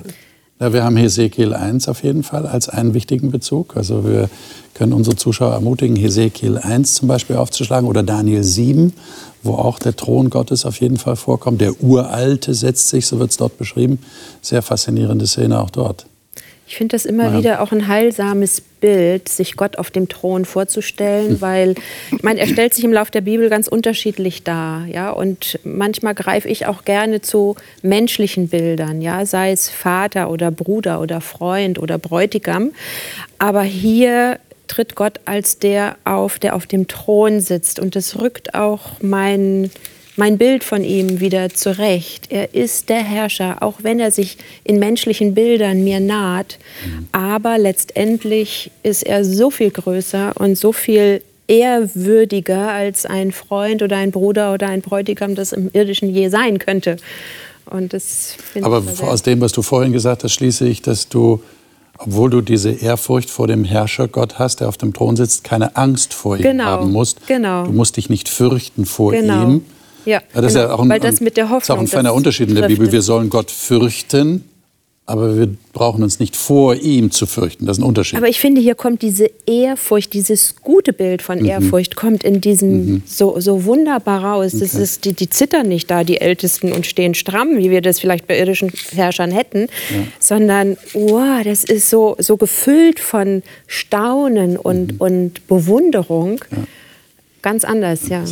Ja, 0.61 0.75
wir 0.75 0.85
haben 0.85 0.99
Hesekiel 0.99 1.55
1 1.55 1.88
auf 1.88 2.05
jeden 2.05 2.23
Fall 2.23 2.47
als 2.47 2.69
einen 2.69 2.93
wichtigen 2.93 3.31
Bezug. 3.31 3.79
Also 3.79 4.05
wir 4.05 4.29
können 4.75 4.93
unsere 4.93 5.17
Zuschauer 5.17 5.55
ermutigen, 5.55 5.97
Hesekiel 5.97 6.59
1 6.59 6.93
zum 6.93 7.09
Beispiel 7.09 7.37
aufzuschlagen 7.37 7.88
oder 7.88 8.02
Daniel 8.02 8.45
7, 8.45 8.93
wo 9.43 9.55
auch 9.55 9.79
der 9.79 9.97
Thron 9.97 10.29
Gottes 10.29 10.67
auf 10.67 10.79
jeden 10.83 10.99
Fall 10.99 11.17
vorkommt. 11.17 11.62
Der 11.62 11.83
Uralte 11.83 12.52
setzt 12.52 12.90
sich, 12.90 13.07
so 13.07 13.19
wird 13.19 13.31
es 13.31 13.38
dort 13.38 13.57
beschrieben. 13.57 14.00
Sehr 14.43 14.61
faszinierende 14.61 15.26
Szene 15.26 15.62
auch 15.62 15.71
dort. 15.71 16.05
Ich 16.70 16.76
finde 16.76 16.94
das 16.94 17.04
immer 17.04 17.32
ja. 17.32 17.38
wieder 17.38 17.62
auch 17.62 17.72
ein 17.72 17.88
heilsames 17.88 18.60
Bild, 18.60 19.28
sich 19.28 19.56
Gott 19.56 19.76
auf 19.76 19.90
dem 19.90 20.08
Thron 20.08 20.44
vorzustellen, 20.44 21.30
hm. 21.30 21.40
weil 21.40 21.74
ich 22.12 22.22
meine, 22.22 22.38
er 22.38 22.46
stellt 22.46 22.74
sich 22.74 22.84
im 22.84 22.92
Lauf 22.92 23.10
der 23.10 23.22
Bibel 23.22 23.50
ganz 23.50 23.66
unterschiedlich 23.66 24.44
dar, 24.44 24.86
ja, 24.86 25.10
und 25.10 25.58
manchmal 25.64 26.14
greife 26.14 26.48
ich 26.48 26.66
auch 26.66 26.84
gerne 26.84 27.22
zu 27.22 27.56
menschlichen 27.82 28.50
Bildern, 28.50 29.02
ja, 29.02 29.26
sei 29.26 29.50
es 29.50 29.68
Vater 29.68 30.30
oder 30.30 30.52
Bruder 30.52 31.00
oder 31.00 31.20
Freund 31.20 31.80
oder 31.80 31.98
Bräutigam, 31.98 32.70
aber 33.38 33.62
hier 33.62 34.38
tritt 34.68 34.94
Gott 34.94 35.18
als 35.24 35.58
der 35.58 35.96
auf, 36.04 36.38
der 36.38 36.54
auf 36.54 36.68
dem 36.68 36.86
Thron 36.86 37.40
sitzt 37.40 37.80
und 37.80 37.96
das 37.96 38.20
rückt 38.20 38.54
auch 38.54 38.92
mein 39.00 39.72
mein 40.20 40.36
Bild 40.36 40.64
von 40.64 40.84
ihm 40.84 41.18
wieder 41.18 41.48
zurecht. 41.48 42.26
Er 42.28 42.54
ist 42.54 42.90
der 42.90 43.02
Herrscher, 43.02 43.62
auch 43.62 43.76
wenn 43.82 43.98
er 43.98 44.10
sich 44.10 44.36
in 44.64 44.78
menschlichen 44.78 45.32
Bildern 45.32 45.82
mir 45.82 45.98
naht. 45.98 46.58
Mhm. 46.84 47.08
Aber 47.10 47.56
letztendlich 47.56 48.70
ist 48.82 49.02
er 49.02 49.24
so 49.24 49.50
viel 49.50 49.70
größer 49.70 50.34
und 50.38 50.58
so 50.58 50.72
viel 50.72 51.22
ehrwürdiger 51.48 52.70
als 52.70 53.06
ein 53.06 53.32
Freund 53.32 53.82
oder 53.82 53.96
ein 53.96 54.10
Bruder 54.10 54.52
oder 54.52 54.68
ein 54.68 54.82
Bräutigam, 54.82 55.34
das 55.34 55.52
im 55.52 55.70
irdischen 55.72 56.14
je 56.14 56.28
sein 56.28 56.58
könnte. 56.58 56.98
Und 57.64 57.94
das 57.94 58.36
Aber 58.60 58.82
aus 59.00 59.22
dem, 59.22 59.40
was 59.40 59.52
du 59.52 59.62
vorhin 59.62 59.92
gesagt 59.92 60.22
hast, 60.22 60.34
schließe 60.34 60.68
ich, 60.68 60.82
dass 60.82 61.08
du 61.08 61.42
obwohl 62.02 62.30
du 62.30 62.40
diese 62.40 62.70
Ehrfurcht 62.70 63.28
vor 63.28 63.46
dem 63.46 63.64
Herrscher 63.64 64.08
Gott 64.08 64.38
hast, 64.38 64.60
der 64.60 64.68
auf 64.68 64.78
dem 64.78 64.94
Thron 64.94 65.16
sitzt, 65.16 65.44
keine 65.44 65.76
Angst 65.76 66.14
vor 66.14 66.36
ihm 66.36 66.42
genau, 66.42 66.64
haben 66.64 66.92
musst. 66.92 67.26
Genau. 67.26 67.64
Du 67.64 67.72
musst 67.72 67.98
dich 67.98 68.08
nicht 68.08 68.30
fürchten 68.30 68.86
vor 68.86 69.12
genau. 69.12 69.42
ihm, 69.42 69.64
ja, 70.04 70.21
das 70.21 70.35
genau. 70.35 70.47
ist 70.47 70.54
ja 70.54 70.73
auch 70.73 70.80
ein, 70.80 70.88
Weil 70.88 71.00
das 71.00 71.21
mit 71.21 71.37
der 71.37 71.45
Hoffnung, 71.45 71.61
ist 71.61 71.71
auch 71.71 71.78
ein 71.78 71.87
feiner 71.87 72.14
Unterschied 72.14 72.49
in 72.49 72.54
der 72.54 72.69
Bibel. 72.69 72.90
Wir 72.90 73.02
sollen 73.02 73.30
Gott 73.30 73.50
fürchten, 73.50 74.45
aber 75.11 75.37
wir 75.37 75.49
brauchen 75.73 76.04
uns 76.04 76.21
nicht 76.21 76.37
vor 76.37 76.76
ihm 76.76 77.11
zu 77.11 77.26
fürchten. 77.26 77.66
Das 77.66 77.78
ist 77.78 77.83
ein 77.83 77.87
Unterschied. 77.87 78.16
Aber 78.16 78.28
ich 78.28 78.38
finde, 78.38 78.61
hier 78.61 78.76
kommt 78.76 79.02
diese 79.02 79.28
Ehrfurcht, 79.45 80.12
dieses 80.12 80.54
gute 80.62 80.92
Bild 80.92 81.21
von 81.21 81.40
mhm. 81.40 81.47
Ehrfurcht, 81.47 81.97
kommt 81.97 82.23
in 82.23 82.40
diesem 82.40 82.71
mhm. 82.71 83.02
so, 83.07 83.40
so 83.40 83.64
wunderbar 83.64 84.23
raus. 84.23 84.52
Das 84.52 84.75
okay. 84.75 84.83
ist, 84.85 85.04
die, 85.04 85.12
die 85.12 85.28
zittern 85.28 85.66
nicht 85.66 85.90
da, 85.90 86.04
die 86.04 86.21
Ältesten, 86.21 86.73
und 86.73 86.87
stehen 86.87 87.14
stramm, 87.14 87.59
wie 87.59 87.71
wir 87.71 87.83
das 87.83 87.99
vielleicht 87.99 88.28
bei 88.28 88.38
irdischen 88.38 88.71
Herrschern 88.95 89.33
hätten, 89.33 89.62
ja. 89.62 90.04
sondern, 90.21 90.76
wow, 90.92 91.42
das 91.42 91.64
ist 91.64 91.90
so, 91.90 92.14
so 92.21 92.37
gefüllt 92.37 93.00
von 93.00 93.42
Staunen 93.66 94.57
und, 94.57 94.92
mhm. 94.92 95.00
und 95.00 95.47
Bewunderung. 95.49 96.40
Ja. 96.52 96.59
Ganz 97.42 97.64
anders, 97.64 98.09
ja. 98.09 98.25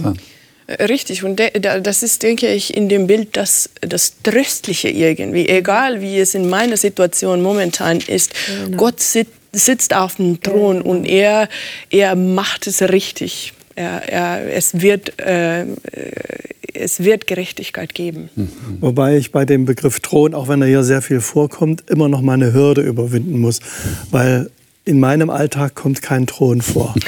Richtig, 0.68 1.24
und 1.24 1.40
das 1.82 2.02
ist, 2.02 2.22
denke 2.22 2.48
ich, 2.48 2.76
in 2.76 2.90
dem 2.90 3.06
Bild 3.06 3.38
das, 3.38 3.70
das 3.80 4.20
Tröstliche 4.22 4.90
irgendwie. 4.90 5.48
Egal 5.48 6.02
wie 6.02 6.18
es 6.18 6.34
in 6.34 6.50
meiner 6.50 6.76
Situation 6.76 7.40
momentan 7.40 8.00
ist, 8.00 8.32
genau. 8.64 8.76
Gott 8.76 9.00
sit, 9.00 9.28
sitzt 9.52 9.96
auf 9.96 10.16
dem 10.16 10.42
Thron 10.42 10.80
genau. 10.80 10.90
und 10.90 11.06
er, 11.06 11.48
er 11.88 12.16
macht 12.16 12.66
es 12.66 12.82
richtig. 12.82 13.54
Er, 13.76 14.12
er, 14.12 14.52
es, 14.54 14.82
wird, 14.82 15.18
äh, 15.20 15.64
es 16.74 17.02
wird 17.02 17.26
Gerechtigkeit 17.26 17.94
geben. 17.94 18.28
Mhm. 18.36 18.48
Wobei 18.80 19.16
ich 19.16 19.32
bei 19.32 19.46
dem 19.46 19.64
Begriff 19.64 20.00
Thron, 20.00 20.34
auch 20.34 20.48
wenn 20.48 20.60
er 20.60 20.68
hier 20.68 20.84
sehr 20.84 21.00
viel 21.00 21.22
vorkommt, 21.22 21.88
immer 21.88 22.10
noch 22.10 22.20
mal 22.20 22.34
eine 22.34 22.52
Hürde 22.52 22.82
überwinden 22.82 23.38
muss. 23.38 23.60
Weil 24.10 24.50
in 24.84 25.00
meinem 25.00 25.30
Alltag 25.30 25.74
kommt 25.74 26.02
kein 26.02 26.26
Thron 26.26 26.60
vor. 26.60 26.94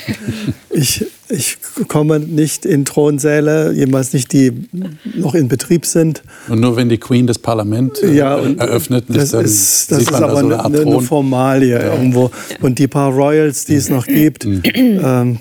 Ich, 0.72 1.04
ich 1.30 1.58
komme 1.88 2.20
nicht 2.20 2.66
in 2.66 2.84
Thronsäle, 2.84 3.72
jemals 3.72 4.12
nicht 4.12 4.32
die 4.32 4.52
noch 5.14 5.34
in 5.34 5.48
Betrieb 5.48 5.86
sind. 5.86 6.22
Und 6.48 6.60
nur 6.60 6.76
wenn 6.76 6.88
die 6.88 6.98
Queen 6.98 7.26
das 7.26 7.38
Parlament 7.38 8.02
äh, 8.02 8.12
ja, 8.12 8.38
eröffnet, 8.38 9.04
das 9.08 9.30
dann 9.30 9.44
ist, 9.44 9.90
das 9.90 10.02
ist 10.02 10.12
aber 10.12 10.40
so 10.40 10.46
eine, 10.46 10.64
eine, 10.64 11.00
Formalie 11.00 11.72
ja. 11.72 11.94
irgendwo. 11.94 12.30
Und 12.60 12.78
die 12.78 12.88
paar 12.88 13.12
Royals, 13.12 13.64
die 13.64 13.74
es 13.74 13.88
noch 13.88 14.06
gibt, 14.06 14.44
mhm. 14.44 14.62
ähm, 14.74 15.38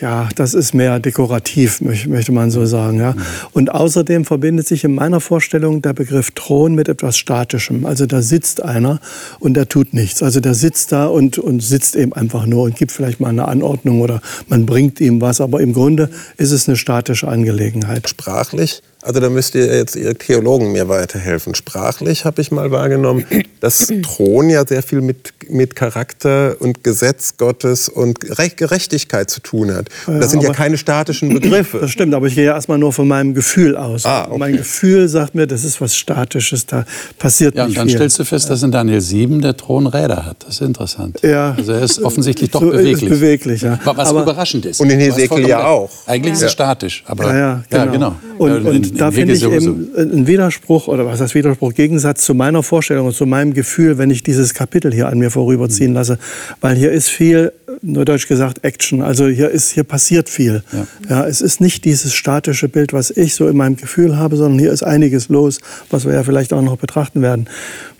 ja, 0.00 0.28
das 0.36 0.54
ist 0.54 0.74
mehr 0.74 1.00
dekorativ, 1.00 1.80
möchte 1.80 2.32
man 2.32 2.50
so 2.50 2.64
sagen. 2.66 2.98
Ja. 2.98 3.14
Und 3.52 3.72
außerdem 3.72 4.24
verbindet 4.24 4.66
sich 4.66 4.84
in 4.84 4.94
meiner 4.94 5.20
Vorstellung 5.20 5.82
der 5.82 5.92
Begriff 5.92 6.30
Thron 6.32 6.74
mit 6.74 6.88
etwas 6.88 7.16
Statischem. 7.16 7.84
Also 7.86 8.06
da 8.06 8.22
sitzt 8.22 8.62
einer 8.62 9.00
und 9.40 9.54
der 9.54 9.68
tut 9.68 9.94
nichts. 9.94 10.22
Also 10.22 10.40
der 10.40 10.54
sitzt 10.54 10.92
da 10.92 11.06
und, 11.06 11.38
und 11.38 11.62
sitzt 11.62 11.96
eben 11.96 12.12
einfach 12.12 12.46
nur 12.46 12.64
und 12.64 12.76
gibt 12.76 12.92
vielleicht 12.92 13.20
mal 13.20 13.28
eine 13.28 13.48
Anordnung 13.48 14.00
oder 14.00 14.20
man 14.48 14.66
bringt 14.66 15.00
ihm 15.00 15.20
was. 15.20 15.31
Aber 15.40 15.60
im 15.60 15.72
Grunde 15.72 16.10
ist 16.36 16.52
es 16.52 16.68
eine 16.68 16.76
statische 16.76 17.28
Angelegenheit. 17.28 18.08
Sprachlich 18.08 18.82
also 19.02 19.18
da 19.18 19.28
müsst 19.30 19.56
ihr 19.56 19.66
jetzt 19.66 19.96
ihr 19.96 20.16
Theologen 20.16 20.70
mir 20.70 20.88
weiterhelfen. 20.88 21.56
Sprachlich 21.56 22.24
habe 22.24 22.40
ich 22.40 22.52
mal 22.52 22.70
wahrgenommen, 22.70 23.26
dass 23.60 23.92
Thron 24.02 24.48
ja 24.48 24.64
sehr 24.64 24.82
viel 24.84 25.00
mit, 25.00 25.34
mit 25.48 25.74
Charakter 25.74 26.56
und 26.60 26.84
Gesetz 26.84 27.36
Gottes 27.36 27.88
und 27.88 28.20
Gerechtigkeit 28.20 29.28
zu 29.28 29.40
tun 29.40 29.74
hat. 29.74 29.88
Das 30.06 30.30
sind 30.30 30.42
ja, 30.42 30.50
ja 30.50 30.54
keine 30.54 30.78
statischen 30.78 31.34
Begriffe. 31.34 31.78
Das 31.80 31.90
stimmt, 31.90 32.14
aber 32.14 32.28
ich 32.28 32.36
gehe 32.36 32.44
ja 32.44 32.54
erstmal 32.54 32.78
nur 32.78 32.92
von 32.92 33.08
meinem 33.08 33.34
Gefühl 33.34 33.76
aus. 33.76 34.06
Ah, 34.06 34.28
okay. 34.28 34.38
Mein 34.38 34.56
Gefühl 34.56 35.08
sagt 35.08 35.34
mir, 35.34 35.48
das 35.48 35.64
ist 35.64 35.80
was 35.80 35.96
Statisches, 35.96 36.66
da 36.66 36.84
passiert 37.18 37.56
ja, 37.56 37.66
nicht 37.66 37.70
und 37.70 37.78
dann 37.78 37.88
viel. 37.88 37.96
stellst 37.96 38.20
du 38.20 38.24
fest, 38.24 38.50
dass 38.50 38.62
in 38.62 38.70
Daniel 38.70 39.00
7 39.00 39.40
der 39.40 39.56
Thron 39.56 39.88
Räder 39.88 40.24
hat. 40.24 40.44
Das 40.44 40.54
ist 40.54 40.60
interessant. 40.60 41.18
Ja. 41.22 41.54
Also 41.56 41.72
er 41.72 41.82
ist 41.82 42.00
offensichtlich 42.02 42.50
doch 42.50 42.60
so 42.60 42.70
beweglich. 42.70 43.02
Ist 43.02 43.08
beweglich 43.08 43.62
ja. 43.62 43.80
Was 43.84 44.10
aber, 44.10 44.22
überraschend 44.22 44.64
ist. 44.64 44.80
Und 44.80 44.90
in 44.90 45.00
Hesekiel 45.00 45.48
ja 45.48 45.66
auch. 45.66 45.90
Eigentlich 46.06 46.34
ist 46.34 46.42
es 46.42 46.52
statisch. 46.52 47.02
Aber, 47.06 47.34
ja, 47.34 47.64
ja, 47.68 47.84
genau. 47.86 47.92
genau. 47.92 48.16
Und, 48.38 48.66
und 48.66 48.91
da 48.96 49.10
finde 49.10 49.34
ich 49.34 49.42
eben 49.42 49.90
einen 49.96 50.26
Widerspruch, 50.26 50.88
oder 50.88 51.06
was 51.06 51.20
heißt 51.20 51.34
Widerspruch, 51.34 51.74
Gegensatz 51.74 52.24
zu 52.24 52.34
meiner 52.34 52.62
Vorstellung 52.62 53.06
und 53.06 53.14
zu 53.14 53.26
meinem 53.26 53.54
Gefühl, 53.54 53.98
wenn 53.98 54.10
ich 54.10 54.22
dieses 54.22 54.54
Kapitel 54.54 54.92
hier 54.92 55.08
an 55.08 55.18
mir 55.18 55.30
vorüberziehen 55.30 55.90
mhm. 55.90 55.96
lasse. 55.96 56.18
Weil 56.60 56.76
hier 56.76 56.92
ist 56.92 57.08
viel, 57.08 57.52
nur 57.80 58.04
deutsch 58.04 58.28
gesagt, 58.28 58.64
Action. 58.64 59.02
Also 59.02 59.26
hier, 59.26 59.50
ist, 59.50 59.70
hier 59.70 59.84
passiert 59.84 60.28
viel. 60.28 60.62
Ja. 60.72 60.86
ja. 61.08 61.26
es 61.26 61.40
ist 61.40 61.60
nicht 61.60 61.84
dieses 61.84 62.14
statische 62.14 62.68
Bild, 62.68 62.92
was 62.92 63.10
ich 63.10 63.34
so 63.34 63.48
in 63.48 63.56
meinem 63.56 63.76
Gefühl 63.76 64.16
habe, 64.16 64.36
sondern 64.36 64.58
hier 64.58 64.72
ist 64.72 64.82
einiges 64.82 65.28
los, 65.28 65.60
was 65.90 66.04
wir 66.04 66.12
ja 66.12 66.22
vielleicht 66.24 66.52
auch 66.52 66.62
noch 66.62 66.76
betrachten 66.76 67.22
werden. 67.22 67.48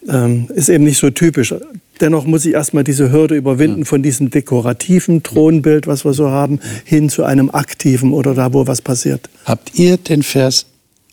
Ähm, 0.09 0.47
ist 0.55 0.69
eben 0.69 0.85
nicht 0.85 0.99
so 0.99 1.11
typisch. 1.11 1.55
Dennoch 2.01 2.25
muss 2.25 2.45
ich 2.45 2.55
erstmal 2.55 2.83
diese 2.83 3.13
Hürde 3.13 3.37
überwinden 3.37 3.85
von 3.85 4.03
diesem 4.03 4.31
dekorativen 4.31 5.23
Thronbild, 5.23 5.87
was 5.87 6.05
wir 6.05 6.15
so 6.15 6.31
haben, 6.31 6.59
hin 6.85 7.09
zu 7.09 7.23
einem 7.23 7.51
aktiven 7.51 8.13
oder 8.13 8.35
da, 8.35 8.53
wo 8.53 8.67
was 8.67 8.83
passiert. 8.83 9.29
Habt 9.45 9.79
ihr 9.79 9.99
den 9.99 10.25
Vers 10.25 10.67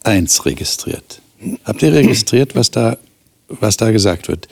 1 0.03 0.45
registriert. 0.45 1.21
Habt 1.63 1.81
ihr 1.81 1.93
registriert, 1.93 2.55
was 2.55 2.71
da, 2.71 2.97
was 3.47 3.77
da 3.77 3.91
gesagt 3.91 4.27
wird? 4.27 4.47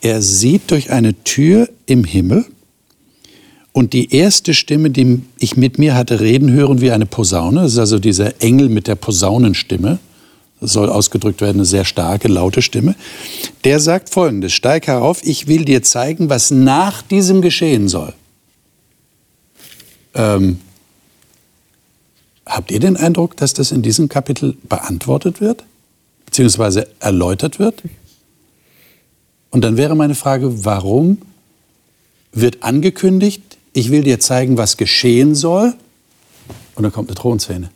Er 0.00 0.22
sieht 0.22 0.70
durch 0.70 0.90
eine 0.90 1.14
Tür 1.24 1.68
im 1.86 2.04
Himmel 2.04 2.44
und 3.72 3.92
die 3.92 4.14
erste 4.14 4.54
Stimme, 4.54 4.90
die 4.90 5.20
ich 5.38 5.56
mit 5.56 5.78
mir 5.78 5.94
hatte 5.94 6.20
reden 6.20 6.50
hören 6.50 6.80
wie 6.80 6.90
eine 6.90 7.06
Posaune, 7.06 7.62
das 7.62 7.72
ist 7.72 7.78
also 7.78 7.98
dieser 7.98 8.42
Engel 8.42 8.68
mit 8.68 8.86
der 8.86 8.94
Posaunenstimme, 8.94 9.98
das 10.60 10.72
soll 10.72 10.88
ausgedrückt 10.88 11.40
werden, 11.40 11.58
eine 11.58 11.64
sehr 11.64 11.84
starke, 11.84 12.28
laute 12.28 12.62
Stimme, 12.62 12.96
der 13.64 13.78
sagt 13.80 14.10
folgendes, 14.10 14.52
steig 14.52 14.86
herauf, 14.86 15.20
ich 15.24 15.46
will 15.46 15.64
dir 15.64 15.82
zeigen, 15.82 16.28
was 16.28 16.50
nach 16.50 17.02
diesem 17.02 17.42
geschehen 17.42 17.88
soll. 17.88 18.14
Ähm, 20.14 20.58
Habt 22.48 22.70
ihr 22.70 22.80
den 22.80 22.96
Eindruck, 22.96 23.36
dass 23.36 23.52
das 23.52 23.72
in 23.72 23.82
diesem 23.82 24.08
Kapitel 24.08 24.56
beantwortet 24.62 25.40
wird, 25.40 25.64
beziehungsweise 26.24 26.88
erläutert 26.98 27.58
wird? 27.58 27.82
Und 29.50 29.62
dann 29.62 29.76
wäre 29.76 29.94
meine 29.94 30.14
Frage, 30.14 30.64
warum 30.64 31.18
wird 32.32 32.62
angekündigt, 32.62 33.58
ich 33.74 33.90
will 33.90 34.02
dir 34.02 34.18
zeigen, 34.18 34.56
was 34.56 34.78
geschehen 34.78 35.34
soll. 35.34 35.74
Und 36.74 36.82
dann 36.82 36.92
kommt 36.92 37.10
eine 37.10 37.16
Thronszene. 37.16 37.70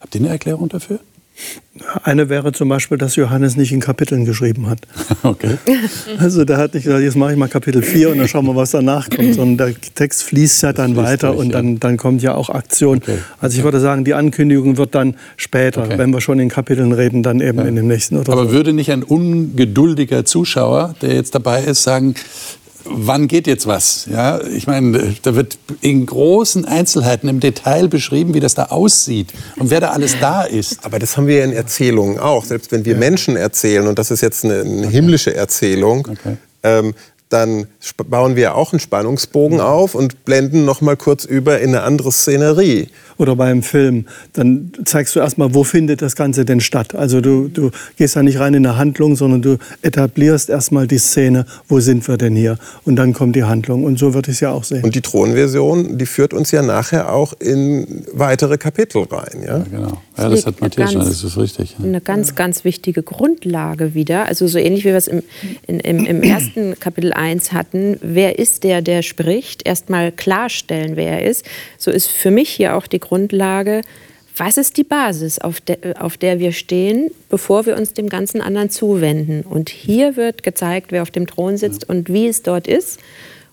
Habt 0.00 0.14
ihr 0.14 0.22
eine 0.22 0.30
Erklärung 0.30 0.68
dafür? 0.68 1.00
Eine 2.04 2.28
wäre 2.28 2.52
zum 2.52 2.68
Beispiel, 2.68 2.98
dass 2.98 3.16
Johannes 3.16 3.56
nicht 3.56 3.72
in 3.72 3.80
Kapiteln 3.80 4.24
geschrieben 4.24 4.68
hat. 4.68 4.80
Okay. 5.24 5.56
Also 6.18 6.44
der 6.44 6.56
hat 6.58 6.74
nicht 6.74 6.84
gesagt, 6.84 7.02
jetzt 7.02 7.16
mache 7.16 7.32
ich 7.32 7.38
mal 7.38 7.48
Kapitel 7.48 7.80
4 7.82 8.10
und 8.10 8.18
dann 8.18 8.26
schauen 8.28 8.44
wir, 8.46 8.56
was 8.56 8.72
danach 8.72 9.08
kommt, 9.08 9.34
sondern 9.34 9.68
der 9.68 9.80
Text 9.94 10.24
fließt 10.24 10.62
ja 10.64 10.72
dann 10.72 10.94
fließt 10.94 11.06
weiter 11.06 11.28
durch, 11.28 11.38
und 11.40 11.46
ja. 11.46 11.52
dann, 11.52 11.78
dann 11.78 11.96
kommt 11.96 12.22
ja 12.22 12.34
auch 12.34 12.50
Aktion. 12.50 12.98
Okay. 12.98 13.18
Also 13.40 13.56
ich 13.56 13.64
würde 13.64 13.78
sagen, 13.80 14.04
die 14.04 14.14
Ankündigung 14.14 14.76
wird 14.76 14.94
dann 14.94 15.14
später, 15.36 15.82
Okay. 15.84 15.98
wenn 15.98 16.10
wir 16.10 16.20
schon 16.20 16.38
in 16.40 16.48
Kapiteln 16.48 16.92
reden, 16.92 17.22
dann 17.22 17.40
eben 17.40 17.60
in 17.66 17.76
dem 17.76 17.86
nächsten 17.86 18.16
oder 18.16 18.32
Aber 18.32 18.46
so. 18.46 18.52
würde 18.52 18.72
nicht 18.72 18.90
ein 18.90 19.02
ungeduldiger 19.04 20.24
Zuschauer, 20.24 20.94
der 21.02 21.14
jetzt 21.14 21.34
dabei 21.34 21.62
ist, 21.62 21.82
sagen, 21.84 22.14
wann 22.84 23.28
geht 23.28 23.46
jetzt 23.46 23.66
was? 23.66 24.06
Ja, 24.10 24.40
ich 24.42 24.66
meine, 24.66 25.14
da 25.22 25.34
wird 25.34 25.58
in 25.80 26.06
großen 26.06 26.64
Einzelheiten 26.64 27.28
im 27.28 27.40
Detail 27.40 27.88
beschrieben, 27.88 28.34
wie 28.34 28.40
das 28.40 28.54
da 28.54 28.66
aussieht 28.66 29.28
und 29.58 29.70
wer 29.70 29.80
da 29.80 29.90
alles 29.90 30.16
da 30.20 30.42
ist. 30.42 30.84
Aber 30.84 30.98
das 30.98 31.16
haben 31.16 31.26
wir 31.26 31.38
ja 31.38 31.44
in 31.44 31.52
Erzählungen 31.52 32.18
auch. 32.18 32.44
Selbst 32.44 32.72
wenn 32.72 32.84
wir 32.84 32.96
Menschen 32.96 33.36
erzählen, 33.36 33.86
und 33.86 33.98
das 33.98 34.10
ist 34.10 34.20
jetzt 34.20 34.44
eine, 34.44 34.60
eine 34.60 34.88
himmlische 34.88 35.34
Erzählung, 35.34 36.06
Okay. 36.10 36.36
ähm, 36.62 36.94
dann 37.32 37.66
bauen 38.08 38.36
wir 38.36 38.54
auch 38.54 38.72
einen 38.72 38.80
Spannungsbogen 38.80 39.60
auf 39.60 39.94
und 39.94 40.24
blenden 40.24 40.64
noch 40.64 40.80
mal 40.80 40.96
kurz 40.96 41.24
über 41.24 41.60
in 41.60 41.70
eine 41.70 41.82
andere 41.82 42.12
Szenerie. 42.12 42.88
Oder 43.18 43.36
beim 43.36 43.62
Film, 43.62 44.06
dann 44.32 44.72
zeigst 44.84 45.14
du 45.14 45.20
erstmal, 45.20 45.54
wo 45.54 45.64
findet 45.64 46.02
das 46.02 46.16
Ganze 46.16 46.44
denn 46.44 46.60
statt. 46.60 46.94
Also 46.94 47.20
du, 47.20 47.48
du 47.48 47.70
gehst 47.96 48.16
ja 48.16 48.22
nicht 48.22 48.40
rein 48.40 48.54
in 48.54 48.66
eine 48.66 48.76
Handlung, 48.76 49.16
sondern 49.16 49.42
du 49.42 49.58
etablierst 49.82 50.50
erstmal 50.50 50.86
die 50.86 50.98
Szene, 50.98 51.46
wo 51.68 51.80
sind 51.80 52.06
wir 52.08 52.16
denn 52.16 52.34
hier? 52.34 52.58
Und 52.84 52.96
dann 52.96 53.12
kommt 53.12 53.36
die 53.36 53.44
Handlung. 53.44 53.84
Und 53.84 53.98
so 53.98 54.10
ich 54.10 54.28
es 54.28 54.40
ja 54.40 54.50
auch 54.50 54.64
sehen. 54.64 54.82
Und 54.82 54.94
die 54.94 55.00
Thronversion, 55.02 55.98
die 55.98 56.06
führt 56.06 56.34
uns 56.34 56.50
ja 56.50 56.62
nachher 56.62 57.12
auch 57.12 57.32
in 57.38 58.04
weitere 58.12 58.58
Kapitel 58.58 59.04
rein. 59.04 59.42
Ja? 59.46 59.58
Genau. 59.58 60.00
Ja, 60.18 60.28
das 60.28 60.46
hat 60.46 60.60
Matthias 60.60 60.92
schon, 60.92 61.04
das 61.04 61.22
ist 61.22 61.36
richtig. 61.36 61.76
Ja. 61.78 61.84
eine 61.84 62.00
ganz, 62.00 62.34
ganz 62.34 62.64
wichtige 62.64 63.02
Grundlage 63.02 63.94
wieder. 63.94 64.26
Also 64.26 64.46
so 64.46 64.58
ähnlich 64.58 64.84
wie 64.84 64.88
wir 64.88 64.96
es 64.96 65.08
im, 65.08 65.22
in, 65.66 65.80
im, 65.80 66.04
im 66.06 66.22
ersten 66.22 66.78
Kapitel 66.78 67.12
1 67.22 67.52
hatten. 67.52 67.98
Wer 68.02 68.38
ist 68.38 68.64
der, 68.64 68.82
der 68.82 69.02
spricht? 69.02 69.66
Erstmal 69.66 70.12
klarstellen, 70.12 70.96
wer 70.96 71.20
er 71.20 71.30
ist. 71.30 71.46
So 71.78 71.90
ist 71.90 72.08
für 72.08 72.30
mich 72.30 72.50
hier 72.50 72.76
auch 72.76 72.86
die 72.86 73.00
Grundlage, 73.00 73.82
was 74.36 74.56
ist 74.56 74.76
die 74.76 74.84
Basis, 74.84 75.38
auf 75.38 75.60
der, 75.60 75.78
auf 76.02 76.16
der 76.16 76.38
wir 76.38 76.52
stehen, 76.52 77.10
bevor 77.28 77.66
wir 77.66 77.76
uns 77.76 77.92
dem 77.92 78.08
ganzen 78.08 78.40
anderen 78.40 78.70
zuwenden. 78.70 79.42
Und 79.42 79.68
hier 79.68 80.16
wird 80.16 80.42
gezeigt, 80.42 80.90
wer 80.90 81.02
auf 81.02 81.10
dem 81.10 81.26
Thron 81.26 81.56
sitzt 81.56 81.88
und 81.88 82.12
wie 82.12 82.26
es 82.26 82.42
dort 82.42 82.66
ist. 82.66 82.98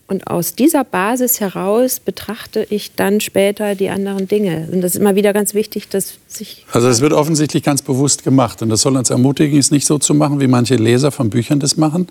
Und 0.10 0.26
aus 0.26 0.56
dieser 0.56 0.84
Basis 0.84 1.40
heraus 1.40 2.00
betrachte 2.00 2.66
ich 2.72 2.96
dann 2.96 3.20
später 3.20 3.76
die 3.76 3.90
anderen 3.90 4.28
Dinge. 4.28 4.68
Und 4.72 4.82
das 4.82 4.96
ist 4.96 5.02
immer 5.02 5.16
wieder 5.16 5.34
ganz 5.34 5.54
wichtig, 5.54 5.88
dass 5.90 6.16
sich 6.28 6.66
Also 6.72 6.88
es 6.88 7.02
wird 7.02 7.14
offensichtlich 7.14 7.62
ganz 7.62 7.84
bewusst 7.84 8.24
gemacht 8.24 8.64
und 8.64 8.70
das 8.70 8.82
soll 8.82 8.98
uns 8.98 9.12
ermutigen, 9.12 9.60
es 9.60 9.70
nicht 9.70 9.86
so 9.86 10.00
zu 10.00 10.16
machen, 10.16 10.40
wie 10.40 10.48
manche 10.48 10.78
Leser 10.78 11.12
von 11.12 11.30
Büchern 11.30 11.60
das 11.60 11.78
machen. 11.78 12.08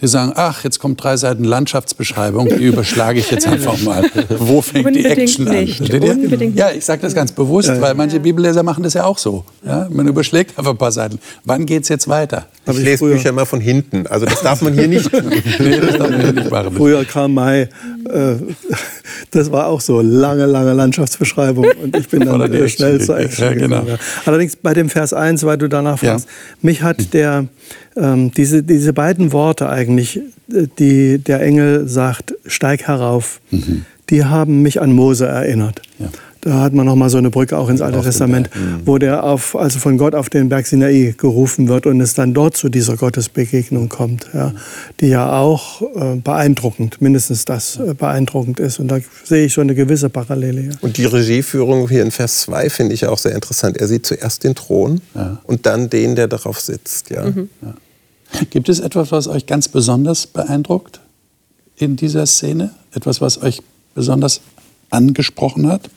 Die 0.00 0.08
sagen, 0.08 0.32
ach, 0.34 0.64
jetzt 0.64 0.80
kommt 0.80 1.02
drei 1.02 1.16
Seiten 1.16 1.44
Landschaftsbeschreibung, 1.44 2.48
die 2.48 2.64
überschlage 2.64 3.20
ich 3.20 3.30
jetzt 3.30 3.46
einfach 3.46 3.80
mal. 3.82 4.02
Wo 4.38 4.60
fängt 4.60 4.86
die 4.96 4.98
Unbedingt 5.04 5.18
Action 5.18 5.46
an? 5.48 5.54
nicht. 5.54 5.88
Ihr? 5.88 6.02
Unbedingt 6.12 6.56
Ja, 6.58 6.70
ich 6.72 6.84
sage 6.84 7.02
das 7.02 7.14
ganz 7.14 7.30
bewusst, 7.30 7.70
weil 7.80 7.94
manche 7.94 8.18
Bibelleser 8.18 8.64
machen 8.64 8.82
das 8.82 8.94
ja 8.94 9.04
auch 9.04 9.18
so. 9.18 9.44
Ja, 9.64 9.86
man 9.90 10.08
überschlägt 10.08 10.58
einfach 10.58 10.72
ein 10.72 10.78
paar 10.78 10.90
Seiten. 10.90 11.20
Wann 11.44 11.66
geht's 11.66 11.88
jetzt 11.88 12.08
weiter? 12.08 12.46
Ich 12.66 12.78
ich 12.78 12.84
lese 12.84 12.98
früher- 12.98 13.14
Bücher 13.14 13.28
immer 13.30 13.46
von 13.46 13.60
hinten. 13.60 14.06
Also 14.08 14.26
das 14.26 14.42
darf 14.42 14.60
man 14.62 14.72
hier 14.74 14.88
nicht. 14.88 15.08
Nee, 15.60 15.78
das 15.78 15.98
darf 15.98 16.10
man 16.10 16.34
nicht 16.34 16.50
machen. 16.50 16.74
Früher 16.76 17.04
Karl 17.04 17.28
May, 17.28 17.62
äh, 17.62 17.68
das 19.30 19.50
war 19.52 19.66
auch 19.66 19.80
so 19.80 20.00
lange, 20.00 20.46
lange 20.46 20.72
Landschaftsbeschreibung 20.72 21.66
und 21.82 21.96
ich 21.96 22.08
bin 22.08 22.20
dann 22.26 22.40
äh, 22.40 22.68
schnell 22.68 23.00
zur 23.00 23.18
Action 23.18 23.44
Ja, 23.44 23.52
genau. 23.54 23.80
gegangen. 23.82 23.88
ja. 23.88 23.96
Allerdings 24.26 24.56
bei 24.56 24.74
dem 24.74 24.88
Vers 24.88 25.12
1, 25.12 25.44
weil 25.44 25.58
du 25.58 25.68
danach 25.68 26.02
Ja. 26.02 26.12
fragst, 26.12 26.28
mich 26.60 26.82
hat 26.82 27.12
der, 27.14 27.46
ähm, 27.96 28.32
diese, 28.32 28.62
diese 28.62 28.92
beiden 28.92 29.32
Worte 29.32 29.68
eigentlich, 29.68 30.18
äh, 30.52 30.66
die 30.78 31.18
der 31.18 31.40
Engel 31.42 31.88
sagt, 31.88 32.34
steig 32.46 32.86
herauf, 32.88 33.40
die 34.10 34.24
haben 34.24 34.62
mich 34.62 34.80
an 34.80 34.92
Mose 34.92 35.26
erinnert. 35.26 35.82
Ja. 35.98 36.06
Da 36.42 36.58
hat 36.58 36.74
man 36.74 36.86
noch 36.86 36.96
mal 36.96 37.08
so 37.08 37.18
eine 37.18 37.30
Brücke 37.30 37.56
auch 37.56 37.68
ins 37.68 37.80
Alte 37.80 37.98
Auf 37.98 38.04
Testament, 38.04 38.50
wo 38.84 38.98
der 38.98 39.22
auf, 39.22 39.54
also 39.54 39.78
von 39.78 39.96
Gott 39.96 40.16
auf 40.16 40.28
den 40.28 40.48
Berg 40.48 40.66
Sinai 40.66 41.14
gerufen 41.16 41.68
wird 41.68 41.86
und 41.86 42.00
es 42.00 42.14
dann 42.14 42.34
dort 42.34 42.56
zu 42.56 42.68
dieser 42.68 42.96
Gottesbegegnung 42.96 43.88
kommt, 43.88 44.26
ja, 44.34 44.52
die 44.98 45.06
ja 45.06 45.38
auch 45.38 45.82
äh, 45.82 46.16
beeindruckend, 46.16 47.00
mindestens 47.00 47.44
das 47.44 47.76
äh, 47.76 47.94
beeindruckend 47.94 48.58
ist. 48.58 48.80
Und 48.80 48.88
da 48.88 48.98
sehe 49.22 49.46
ich 49.46 49.54
so 49.54 49.60
eine 49.60 49.76
gewisse 49.76 50.10
Parallele. 50.10 50.62
Ja. 50.62 50.72
Und 50.80 50.96
die 50.96 51.04
Regieführung 51.04 51.88
hier 51.88 52.02
in 52.02 52.10
Vers 52.10 52.40
2 52.40 52.70
finde 52.70 52.94
ich 52.94 53.06
auch 53.06 53.18
sehr 53.18 53.36
interessant. 53.36 53.76
Er 53.76 53.86
sieht 53.86 54.04
zuerst 54.04 54.42
den 54.42 54.56
Thron 54.56 55.00
und 55.44 55.64
dann 55.66 55.90
den, 55.90 56.16
der 56.16 56.26
darauf 56.26 56.58
sitzt. 56.58 57.10
Ja. 57.10 57.32
Gibt 58.50 58.68
es 58.68 58.80
etwas, 58.80 59.12
was 59.12 59.28
euch 59.28 59.46
ganz 59.46 59.68
besonders 59.68 60.26
beeindruckt 60.26 60.98
in 61.76 61.94
dieser 61.94 62.26
Szene? 62.26 62.70
Etwas, 62.92 63.20
was 63.20 63.40
euch 63.40 63.62
besonders 63.94 64.40
angesprochen 64.90 65.68
hat? 65.68 65.88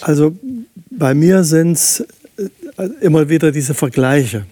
Also 0.00 0.36
bei 0.90 1.14
mir 1.14 1.44
sind 1.44 1.72
es 1.72 2.04
immer 3.00 3.28
wieder 3.28 3.50
diese 3.50 3.74
Vergleiche. 3.74 4.44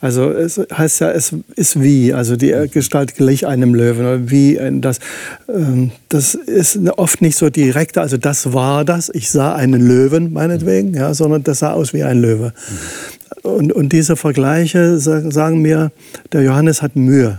Also 0.00 0.30
es 0.30 0.58
heißt 0.58 1.00
ja, 1.00 1.12
es 1.12 1.32
ist 1.54 1.80
wie, 1.80 2.12
also 2.12 2.34
die 2.34 2.52
Gestalt 2.72 3.14
gleich 3.14 3.46
einem 3.46 3.72
Löwen 3.72 4.00
oder 4.00 4.30
wie 4.30 4.58
das. 4.80 4.98
ähm, 5.48 5.92
Das 6.08 6.34
ist 6.34 6.76
oft 6.96 7.22
nicht 7.22 7.36
so 7.36 7.50
direkt, 7.50 7.96
also 7.98 8.16
das 8.16 8.52
war 8.52 8.84
das, 8.84 9.10
ich 9.14 9.30
sah 9.30 9.54
einen 9.54 9.80
Löwen 9.80 10.32
meinetwegen, 10.32 10.92
ja, 10.94 11.14
sondern 11.14 11.44
das 11.44 11.60
sah 11.60 11.72
aus 11.72 11.92
wie 11.92 12.02
ein 12.02 12.20
Löwe. 12.20 12.52
Und, 13.42 13.72
und 13.72 13.92
diese 13.92 14.16
Vergleiche 14.16 14.98
sagen 14.98 15.62
mir, 15.62 15.92
der 16.32 16.42
Johannes 16.42 16.82
hat 16.82 16.96
Mühe 16.96 17.38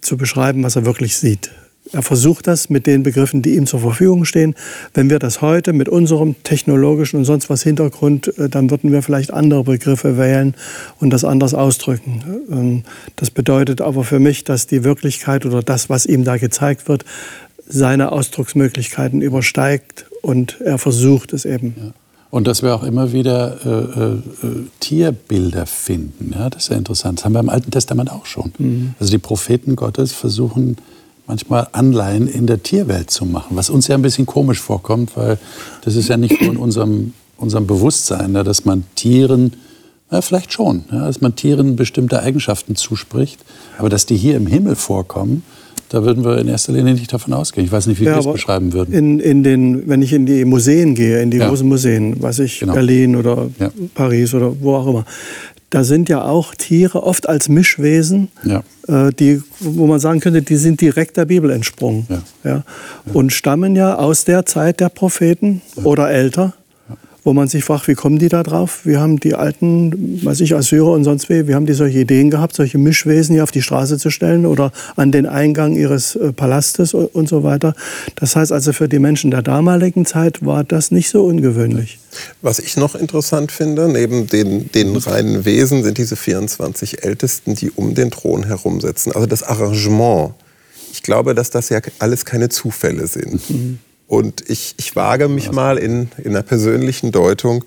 zu 0.00 0.16
beschreiben, 0.16 0.64
was 0.64 0.74
er 0.74 0.84
wirklich 0.84 1.16
sieht. 1.16 1.52
Er 1.92 2.02
versucht 2.02 2.46
das 2.46 2.70
mit 2.70 2.86
den 2.86 3.02
Begriffen, 3.02 3.42
die 3.42 3.56
ihm 3.56 3.66
zur 3.66 3.80
Verfügung 3.80 4.24
stehen. 4.24 4.54
Wenn 4.94 5.10
wir 5.10 5.18
das 5.18 5.42
heute 5.42 5.72
mit 5.72 5.88
unserem 5.88 6.34
technologischen 6.42 7.18
und 7.18 7.24
sonst 7.26 7.50
was 7.50 7.62
Hintergrund, 7.62 8.36
äh, 8.38 8.48
dann 8.48 8.70
würden 8.70 8.90
wir 8.90 9.02
vielleicht 9.02 9.32
andere 9.32 9.64
Begriffe 9.64 10.16
wählen 10.16 10.54
und 10.98 11.10
das 11.10 11.24
anders 11.24 11.52
ausdrücken. 11.52 12.22
Ähm, 12.50 12.82
Das 13.16 13.30
bedeutet 13.30 13.80
aber 13.80 14.04
für 14.04 14.18
mich, 14.18 14.44
dass 14.44 14.66
die 14.66 14.82
Wirklichkeit 14.82 15.44
oder 15.44 15.62
das, 15.62 15.90
was 15.90 16.06
ihm 16.06 16.24
da 16.24 16.38
gezeigt 16.38 16.88
wird, 16.88 17.04
seine 17.66 18.12
Ausdrucksmöglichkeiten 18.12 19.20
übersteigt 19.22 20.06
und 20.22 20.60
er 20.60 20.78
versucht 20.78 21.32
es 21.32 21.44
eben. 21.44 21.92
Und 22.30 22.46
dass 22.46 22.62
wir 22.62 22.74
auch 22.74 22.82
immer 22.82 23.12
wieder 23.12 23.58
äh, 23.64 24.46
äh, 24.46 24.66
Tierbilder 24.80 25.66
finden. 25.66 26.34
Ja, 26.36 26.50
das 26.50 26.64
ist 26.64 26.68
ja 26.70 26.76
interessant. 26.76 27.18
Das 27.18 27.24
haben 27.24 27.34
wir 27.34 27.40
im 27.40 27.48
Alten 27.48 27.70
Testament 27.70 28.10
auch 28.10 28.26
schon. 28.26 28.94
Also 28.98 29.12
die 29.12 29.18
Propheten 29.18 29.76
Gottes 29.76 30.12
versuchen 30.12 30.76
manchmal 31.26 31.68
Anleihen 31.72 32.28
in 32.28 32.46
der 32.46 32.62
Tierwelt 32.62 33.10
zu 33.10 33.24
machen, 33.24 33.56
was 33.56 33.70
uns 33.70 33.88
ja 33.88 33.94
ein 33.94 34.02
bisschen 34.02 34.26
komisch 34.26 34.60
vorkommt, 34.60 35.16
weil 35.16 35.38
das 35.84 35.96
ist 35.96 36.08
ja 36.08 36.16
nicht 36.16 36.40
nur 36.42 36.52
in 36.52 36.56
unserem, 36.58 37.14
unserem 37.38 37.66
Bewusstsein, 37.66 38.34
ja, 38.34 38.42
dass 38.44 38.64
man 38.64 38.84
Tieren, 38.94 39.54
ja, 40.10 40.20
vielleicht 40.20 40.52
schon, 40.52 40.84
ja, 40.92 41.06
dass 41.06 41.20
man 41.20 41.34
Tieren 41.34 41.76
bestimmte 41.76 42.20
Eigenschaften 42.20 42.76
zuspricht, 42.76 43.40
aber 43.78 43.88
dass 43.88 44.06
die 44.06 44.16
hier 44.16 44.36
im 44.36 44.46
Himmel 44.46 44.76
vorkommen, 44.76 45.42
da 45.90 46.02
würden 46.02 46.24
wir 46.24 46.38
in 46.38 46.48
erster 46.48 46.72
Linie 46.72 46.94
nicht 46.94 47.12
davon 47.12 47.32
ausgehen. 47.34 47.64
Ich 47.66 47.70
weiß 47.70 47.86
nicht, 47.86 48.00
wie 48.00 48.06
wir 48.06 48.16
es 48.16 48.26
beschreiben 48.26 48.72
würden. 48.72 48.92
In, 48.92 49.20
in 49.20 49.42
den, 49.44 49.88
wenn 49.88 50.02
ich 50.02 50.12
in 50.12 50.26
die 50.26 50.44
Museen 50.44 50.94
gehe, 50.94 51.20
in 51.22 51.30
die 51.30 51.36
Ja. 51.36 51.48
großen 51.48 51.68
Museen, 51.68 52.16
was 52.20 52.38
ich, 52.40 52.58
Genau. 52.60 52.72
Berlin 52.72 53.14
oder 53.16 53.48
Ja. 53.60 53.70
Paris 53.94 54.34
oder 54.34 54.52
wo 54.60 54.74
auch 54.74 54.86
immer, 54.88 55.04
da 55.74 55.82
sind 55.82 56.08
ja 56.08 56.22
auch 56.22 56.54
Tiere 56.54 57.02
oft 57.02 57.28
als 57.28 57.48
Mischwesen, 57.48 58.28
Ja. 58.44 58.62
äh, 58.86 59.12
die, 59.12 59.42
wo 59.58 59.88
man 59.88 59.98
sagen 59.98 60.20
könnte, 60.20 60.40
die 60.40 60.54
sind 60.54 60.80
direkt 60.80 61.16
der 61.16 61.24
Bibel 61.24 61.50
entsprungen. 61.50 62.06
Ja. 62.08 62.22
Ja. 62.48 62.62
Und 63.12 63.32
stammen 63.32 63.74
ja 63.74 63.96
aus 63.96 64.24
der 64.24 64.46
Zeit 64.46 64.78
der 64.78 64.88
Propheten 64.88 65.62
oder 65.82 66.10
älter. 66.12 66.52
Wo 67.24 67.32
man 67.32 67.48
sich 67.48 67.64
fragt, 67.64 67.88
wie 67.88 67.94
kommen 67.94 68.18
die 68.18 68.28
da 68.28 68.42
drauf? 68.42 68.80
Wir 68.84 69.00
haben 69.00 69.18
die 69.18 69.34
alten, 69.34 70.22
weiß 70.22 70.42
ich, 70.42 70.54
Assyrer 70.54 70.92
und 70.92 71.04
sonst 71.04 71.30
wie, 71.30 71.48
wir 71.48 71.54
haben 71.54 71.64
die 71.64 71.72
solche 71.72 72.00
Ideen 72.00 72.30
gehabt, 72.30 72.54
solche 72.54 72.76
Mischwesen 72.76 73.34
hier 73.34 73.42
auf 73.42 73.50
die 73.50 73.62
Straße 73.62 73.96
zu 73.96 74.10
stellen 74.10 74.44
oder 74.44 74.72
an 74.96 75.10
den 75.10 75.24
Eingang 75.24 75.74
ihres 75.74 76.16
äh, 76.16 76.32
Palastes 76.32 76.92
und, 76.92 77.26
so 77.26 77.42
weiter. 77.42 77.74
Das 78.16 78.36
heißt 78.36 78.52
also, 78.52 78.74
für 78.74 78.90
die 78.90 78.98
Menschen 78.98 79.30
der 79.30 79.40
damaligen 79.40 80.04
Zeit 80.04 80.44
war 80.44 80.64
das 80.64 80.90
nicht 80.90 81.08
so 81.08 81.24
ungewöhnlich. 81.24 81.98
Was 82.42 82.58
ich 82.58 82.76
noch 82.76 82.94
interessant 82.94 83.50
finde, 83.50 83.88
neben 83.88 84.26
den, 84.26 84.70
den 84.72 84.94
reinen 84.94 85.46
Wesen 85.46 85.82
sind 85.82 85.96
diese 85.96 86.16
24 86.16 87.04
Ältesten, 87.04 87.54
die 87.54 87.70
um 87.70 87.94
den 87.94 88.10
Thron 88.10 88.44
herumsitzen. 88.44 89.12
Also 89.12 89.26
das 89.26 89.42
Arrangement. 89.42 90.34
Ich 90.92 91.02
glaube, 91.02 91.34
dass 91.34 91.48
das 91.48 91.70
ja 91.70 91.80
alles 91.98 92.26
keine 92.26 92.50
Zufälle 92.50 93.06
sind. 93.06 93.40
Und 94.06 94.48
ich, 94.48 94.74
ich 94.76 94.94
wage 94.96 95.28
mich 95.28 95.50
mal 95.50 95.78
in, 95.78 96.10
in 96.18 96.32
einer 96.32 96.42
persönlichen 96.42 97.10
Deutung, 97.12 97.64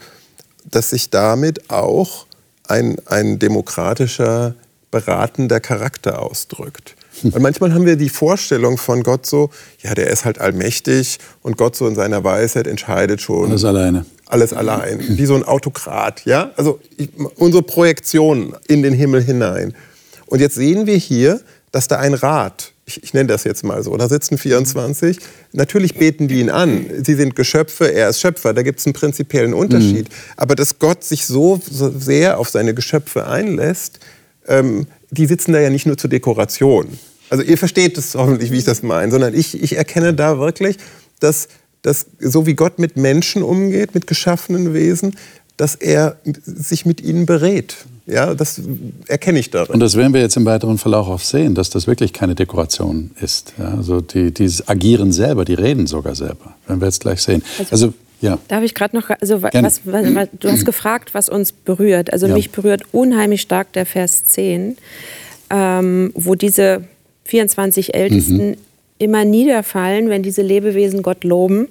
dass 0.65 0.91
sich 0.91 1.10
damit 1.10 1.69
auch 1.69 2.26
ein, 2.67 2.97
ein 3.06 3.39
demokratischer, 3.39 4.56
beratender 4.91 5.60
Charakter 5.60 6.21
ausdrückt. 6.21 6.95
Weil 7.23 7.41
manchmal 7.41 7.73
haben 7.73 7.86
wir 7.86 7.95
die 7.95 8.10
Vorstellung 8.10 8.78
von 8.78 9.04
Gott 9.04 9.26
so, 9.26 9.50
ja, 9.82 9.95
der 9.95 10.08
ist 10.08 10.26
halt 10.26 10.39
allmächtig 10.39 11.17
und 11.41 11.58
Gott 11.58 11.76
so 11.76 11.88
in 11.88 11.95
seiner 11.95 12.23
Weisheit 12.23 12.67
entscheidet 12.67 13.21
schon. 13.21 13.50
Alles 13.50 13.65
alleine. 13.65 14.06
Alles 14.28 14.54
allein. 14.54 15.17
Wie 15.17 15.26
so 15.26 15.36
ein 15.36 15.43
Autokrat, 15.43 16.26
ja? 16.26 16.52
Also 16.58 16.80
ich, 16.97 17.10
unsere 17.36 17.63
Projektion 17.63 18.56
in 18.67 18.84
den 18.84 18.93
Himmel 18.93 19.23
hinein. 19.23 19.73
Und 20.26 20.41
jetzt 20.41 20.56
sehen 20.56 20.86
wir 20.86 20.97
hier, 20.97 21.41
dass 21.71 21.88
da 21.88 21.97
ein 21.97 22.13
Rat, 22.13 22.73
ich, 22.88 23.04
ich 23.04 23.13
nenne 23.13 23.28
das 23.28 23.43
jetzt 23.43 23.63
mal 23.63 23.84
so, 23.84 23.95
da 23.97 24.08
sitzen 24.08 24.38
24, 24.38 25.19
natürlich 25.52 25.95
beten 25.95 26.30
die 26.30 26.39
ihn 26.39 26.50
an. 26.50 26.86
Sie 27.04 27.15
sind 27.15 27.36
Geschöpfe, 27.36 27.93
er 27.93 28.10
ist 28.10 28.21
Schöpfer, 28.21 28.54
da 28.54 28.63
gibt 28.63 28.80
es 28.80 28.86
einen 28.86 28.93
prinzipiellen 28.93 29.54
Unterschied. 29.54 30.08
Mhm. 30.08 30.13
Aber 30.38 30.56
dass 30.56 30.80
Gott 30.80 31.04
sich 31.04 31.26
so, 31.26 31.62
so 31.69 31.91
sehr 31.91 32.39
auf 32.39 32.50
seine 32.50 32.73
Geschöpfe 32.73 33.28
einlässt, 33.28 34.00
ähm, 34.47 34.88
die 35.12 35.26
sitzen 35.26 35.52
da 35.52 35.60
ja 35.60 35.69
nicht 35.69 35.86
nur 35.86 35.97
zur 35.97 36.10
Dekoration. 36.10 36.97
Also 37.30 37.43
ihr 37.43 37.58
versteht 37.58 37.97
es 37.97 38.15
hoffentlich, 38.15 38.52
wie 38.52 38.60
ich 38.60 38.63
das 38.63 38.84
meine, 38.84 39.12
sondern 39.12 39.34
ich, 39.34 39.62
ich 39.62 39.76
erkenne 39.76 40.13
da 40.13 40.39
wirklich, 40.39 40.78
dass, 41.19 41.50
dass 41.82 42.06
so 42.19 42.45
wie 42.45 42.54
Gott 42.54 42.80
mit 42.80 42.95
Menschen 42.95 43.43
umgeht, 43.43 43.95
mit 43.95 44.08
geschaffenen 44.08 44.73
Wesen, 44.73 45.17
dass 45.58 45.76
er 45.76 46.17
sich 46.23 46.86
mit 46.86 47.02
ihnen 47.02 47.26
berät. 47.26 47.76
Ja, 48.08 48.34
das 48.34 48.62
erkenne 49.08 49.39
ich 49.39 49.50
darin. 49.50 49.74
Und 49.74 49.80
das 49.82 49.96
werden 49.96 50.13
wir 50.13 50.22
jetzt 50.22 50.38
im 50.38 50.46
weiteren 50.46 50.78
Verlauf 50.78 51.10
auch 51.10 51.20
sehen, 51.20 51.56
dass 51.56 51.70
das 51.70 51.88
wirklich 51.88 52.13
keine 52.13 52.36
Dekoration 52.36 53.12
ist. 53.20 53.54
Ja, 53.58 53.74
also 53.76 54.00
die, 54.00 54.34
die 54.34 54.50
agieren 54.65 55.12
selber, 55.12 55.43
die 55.43 55.56
reden 55.56 55.88
sogar 55.88 56.15
selber. 56.15 56.56
Werden 56.67 56.80
wir 56.80 56.88
jetzt 56.88 57.02
gleich 57.02 57.22
sehen. 57.22 57.43
Also, 57.60 57.72
also 57.72 57.93
ja. 58.22 58.39
Darf 58.48 58.63
ich 58.63 58.74
gerade 58.74 58.96
noch, 58.96 59.10
also 59.10 59.43
was, 59.43 59.54
was, 59.54 59.82
was, 59.84 60.28
du 60.39 60.50
hast 60.50 60.65
gefragt, 60.65 61.13
was 61.13 61.28
uns 61.28 61.52
berührt. 61.52 62.13
Also 62.13 62.28
ja. 62.28 62.34
mich 62.34 62.52
berührt 62.52 62.84
unheimlich 62.93 63.41
stark 63.41 63.74
der 63.74 63.86
Vers 63.86 64.24
10, 64.24 64.78
ähm, 65.50 66.12
wo 66.15 66.36
diese 66.36 66.84
24 67.26 67.93
Ältesten 67.93 68.52
mhm. 68.52 68.58
immer 69.00 69.26
niederfallen, 69.26 70.10
wenn 70.10 70.24
diese 70.24 70.41
Lebewesen 70.41 71.04
Gott 71.04 71.26
loben. 71.26 71.67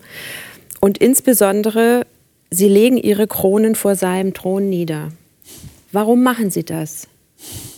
Und 0.80 0.98
insbesondere, 0.98 2.06
sie 2.50 2.68
legen 2.68 2.98
ihre 2.98 3.26
Kronen 3.26 3.74
vor 3.74 3.96
seinem 3.96 4.34
Thron 4.34 4.68
nieder. 4.68 5.08
Warum 5.96 6.22
machen 6.22 6.50
sie 6.50 6.62
das? 6.62 7.08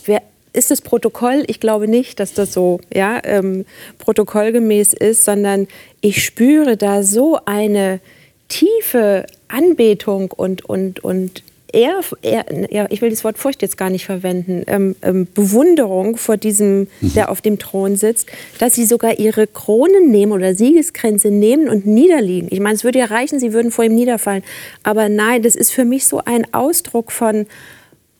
Wer, 0.03 0.21
ist 0.51 0.71
es 0.71 0.81
Protokoll? 0.81 1.45
Ich 1.47 1.61
glaube 1.61 1.87
nicht, 1.87 2.19
dass 2.19 2.33
das 2.33 2.51
so 2.51 2.81
ja, 2.93 3.21
ähm, 3.23 3.63
protokollgemäß 3.97 4.91
ist, 4.91 5.23
sondern 5.23 5.69
ich 6.01 6.25
spüre 6.25 6.75
da 6.75 7.01
so 7.03 7.39
eine 7.45 8.01
tiefe 8.49 9.25
Anbetung 9.47 10.31
und, 10.31 10.65
und, 10.65 11.01
und 11.01 11.43
eher, 11.71 12.01
eher, 12.21 12.45
ja, 12.69 12.87
ich 12.89 13.01
will 13.01 13.09
das 13.09 13.23
Wort 13.23 13.37
Furcht 13.37 13.61
jetzt 13.61 13.77
gar 13.77 13.89
nicht 13.89 14.05
verwenden, 14.05 14.63
ähm, 14.67 14.97
ähm, 15.01 15.25
Bewunderung 15.33 16.17
vor 16.17 16.35
diesem, 16.35 16.87
mhm. 16.99 17.13
der 17.13 17.31
auf 17.31 17.39
dem 17.39 17.57
Thron 17.57 17.95
sitzt, 17.95 18.27
dass 18.57 18.75
sie 18.75 18.83
sogar 18.83 19.17
ihre 19.17 19.47
Kronen 19.47 20.11
nehmen 20.11 20.33
oder 20.33 20.55
Siegeskränze 20.55 21.31
nehmen 21.31 21.69
und 21.69 21.85
niederliegen. 21.85 22.49
Ich 22.51 22.59
meine, 22.59 22.75
es 22.75 22.83
würde 22.83 22.99
ja 22.99 23.05
reichen, 23.05 23.39
sie 23.39 23.53
würden 23.53 23.71
vor 23.71 23.85
ihm 23.85 23.95
niederfallen. 23.95 24.43
Aber 24.83 25.07
nein, 25.07 25.41
das 25.41 25.55
ist 25.55 25.71
für 25.71 25.85
mich 25.85 26.05
so 26.05 26.21
ein 26.25 26.53
Ausdruck 26.53 27.13
von, 27.13 27.45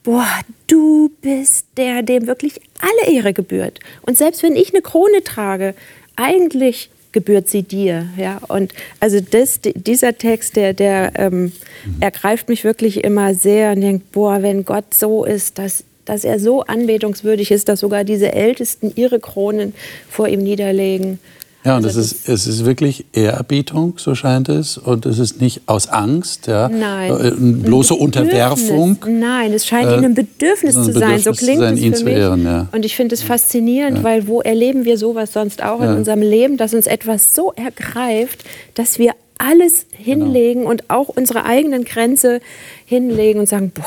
boah, 0.04 0.40
du 0.68 1.12
bist 1.22 1.66
der, 1.78 2.04
dem 2.04 2.28
wirklich 2.28 2.62
alle 2.80 3.14
Ehre 3.14 3.34
gebührt. 3.34 3.80
Und 4.02 4.18
selbst 4.18 4.44
wenn 4.44 4.56
ich 4.56 4.74
eine 4.74 4.82
Krone 4.82 5.24
trage, 5.24 5.76
eigentlich 6.16 6.90
gebührt 7.12 7.48
sie 7.48 7.64
dir. 7.64 8.08
Ja? 8.18 8.40
Und 8.48 8.74
also 9.00 9.20
das, 9.20 9.60
dieser 9.62 10.18
Text, 10.18 10.56
der, 10.56 10.74
der 10.74 11.12
ähm, 11.16 11.42
mhm. 11.42 11.52
ergreift 12.00 12.50
mich 12.50 12.64
wirklich 12.64 13.04
immer 13.04 13.34
sehr 13.34 13.72
und 13.72 13.82
denkt, 13.82 14.12
boah, 14.12 14.42
wenn 14.42 14.66
Gott 14.66 14.94
so 14.94 15.26
ist, 15.26 15.58
dass, 15.58 15.84
dass 16.06 16.24
er 16.24 16.40
so 16.40 16.62
anbetungswürdig 16.62 17.52
ist, 17.52 17.68
dass 17.68 17.80
sogar 17.80 18.04
diese 18.04 18.32
Ältesten 18.32 18.92
ihre 18.96 19.20
Kronen 19.20 19.74
vor 20.10 20.28
ihm 20.28 20.44
niederlegen. 20.44 21.20
Ja, 21.66 21.76
und 21.76 21.86
also 21.86 22.00
es, 22.00 22.14
ist, 22.14 22.30
es 22.30 22.48
ist 22.48 22.64
wirklich 22.64 23.06
Ehrerbietung, 23.12 23.96
so 23.98 24.16
scheint 24.16 24.48
es. 24.48 24.78
Und 24.78 25.06
es 25.06 25.20
ist 25.20 25.42
nicht 25.42 25.62
aus 25.66 25.90
Angst, 25.90 26.48
ja, 26.48 26.70
Nein. 26.70 27.12
Äh, 27.12 27.32
bloße 27.32 27.94
Unterwerfung. 27.94 28.98
Nein, 29.06 29.52
es 29.52 29.68
scheint 29.68 29.90
äh, 29.90 29.96
ihnen 29.96 30.06
ein 30.06 30.16
Bedürfnis 30.16 30.76
zu 30.76 30.94
sein. 30.94 31.20
so 31.20 31.34
klingt 31.34 31.60
sein, 31.60 31.78
es 31.78 32.00
für 32.00 32.06
mich. 32.06 32.16
Ehren, 32.16 32.46
ja. 32.46 32.68
Und 32.72 32.86
ich 32.86 32.96
finde 32.96 33.14
es 33.14 33.22
faszinierend, 33.22 33.98
ja. 33.98 34.04
weil 34.04 34.28
wo 34.28 34.42
erleben 34.42 34.86
wir 34.86 34.98
sowas 34.98 35.34
sonst 35.34 35.62
auch 35.62 35.82
ja. 35.82 35.92
in 35.92 35.98
unserem 35.98 36.22
Leben, 36.22 36.56
dass 36.56 36.74
uns 36.74 36.88
etwas 36.88 37.36
so 37.36 37.52
ergreift, 37.52 38.46
dass 38.76 38.98
wir 38.98 39.14
alles 39.38 39.86
genau. 39.92 40.04
hinlegen 40.26 40.62
genau. 40.62 40.72
und 40.72 40.90
auch 40.90 41.10
unsere 41.10 41.44
eigenen 41.44 41.84
Grenze 41.84 42.40
hinlegen 42.86 43.42
und 43.42 43.50
sagen, 43.50 43.72
boah, 43.74 43.84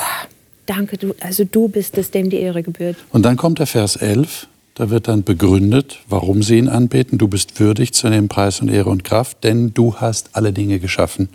danke, 0.66 0.98
du, 0.98 1.14
also 1.20 1.44
du 1.44 1.68
bist 1.68 1.96
es, 1.96 2.10
dem 2.10 2.28
die 2.28 2.38
Ehre 2.38 2.62
gebührt. 2.62 2.96
Und 3.12 3.22
dann 3.22 3.36
kommt 3.36 3.60
der 3.60 3.66
Vers 3.66 3.96
11. 3.96 4.48
Da 4.74 4.88
wird 4.88 5.06
dann 5.06 5.22
begründet, 5.22 5.98
warum 6.08 6.42
sie 6.42 6.56
ihn 6.56 6.68
anbeten. 6.68 7.18
Du 7.18 7.28
bist 7.28 7.60
würdig 7.60 7.92
zu 7.92 8.08
nehmen 8.08 8.28
Preis 8.28 8.62
und 8.62 8.70
Ehre 8.70 8.88
und 8.88 9.04
Kraft, 9.04 9.44
denn 9.44 9.74
du 9.74 9.96
hast 9.96 10.30
alle 10.32 10.52
Dinge 10.54 10.78
geschaffen. 10.78 11.28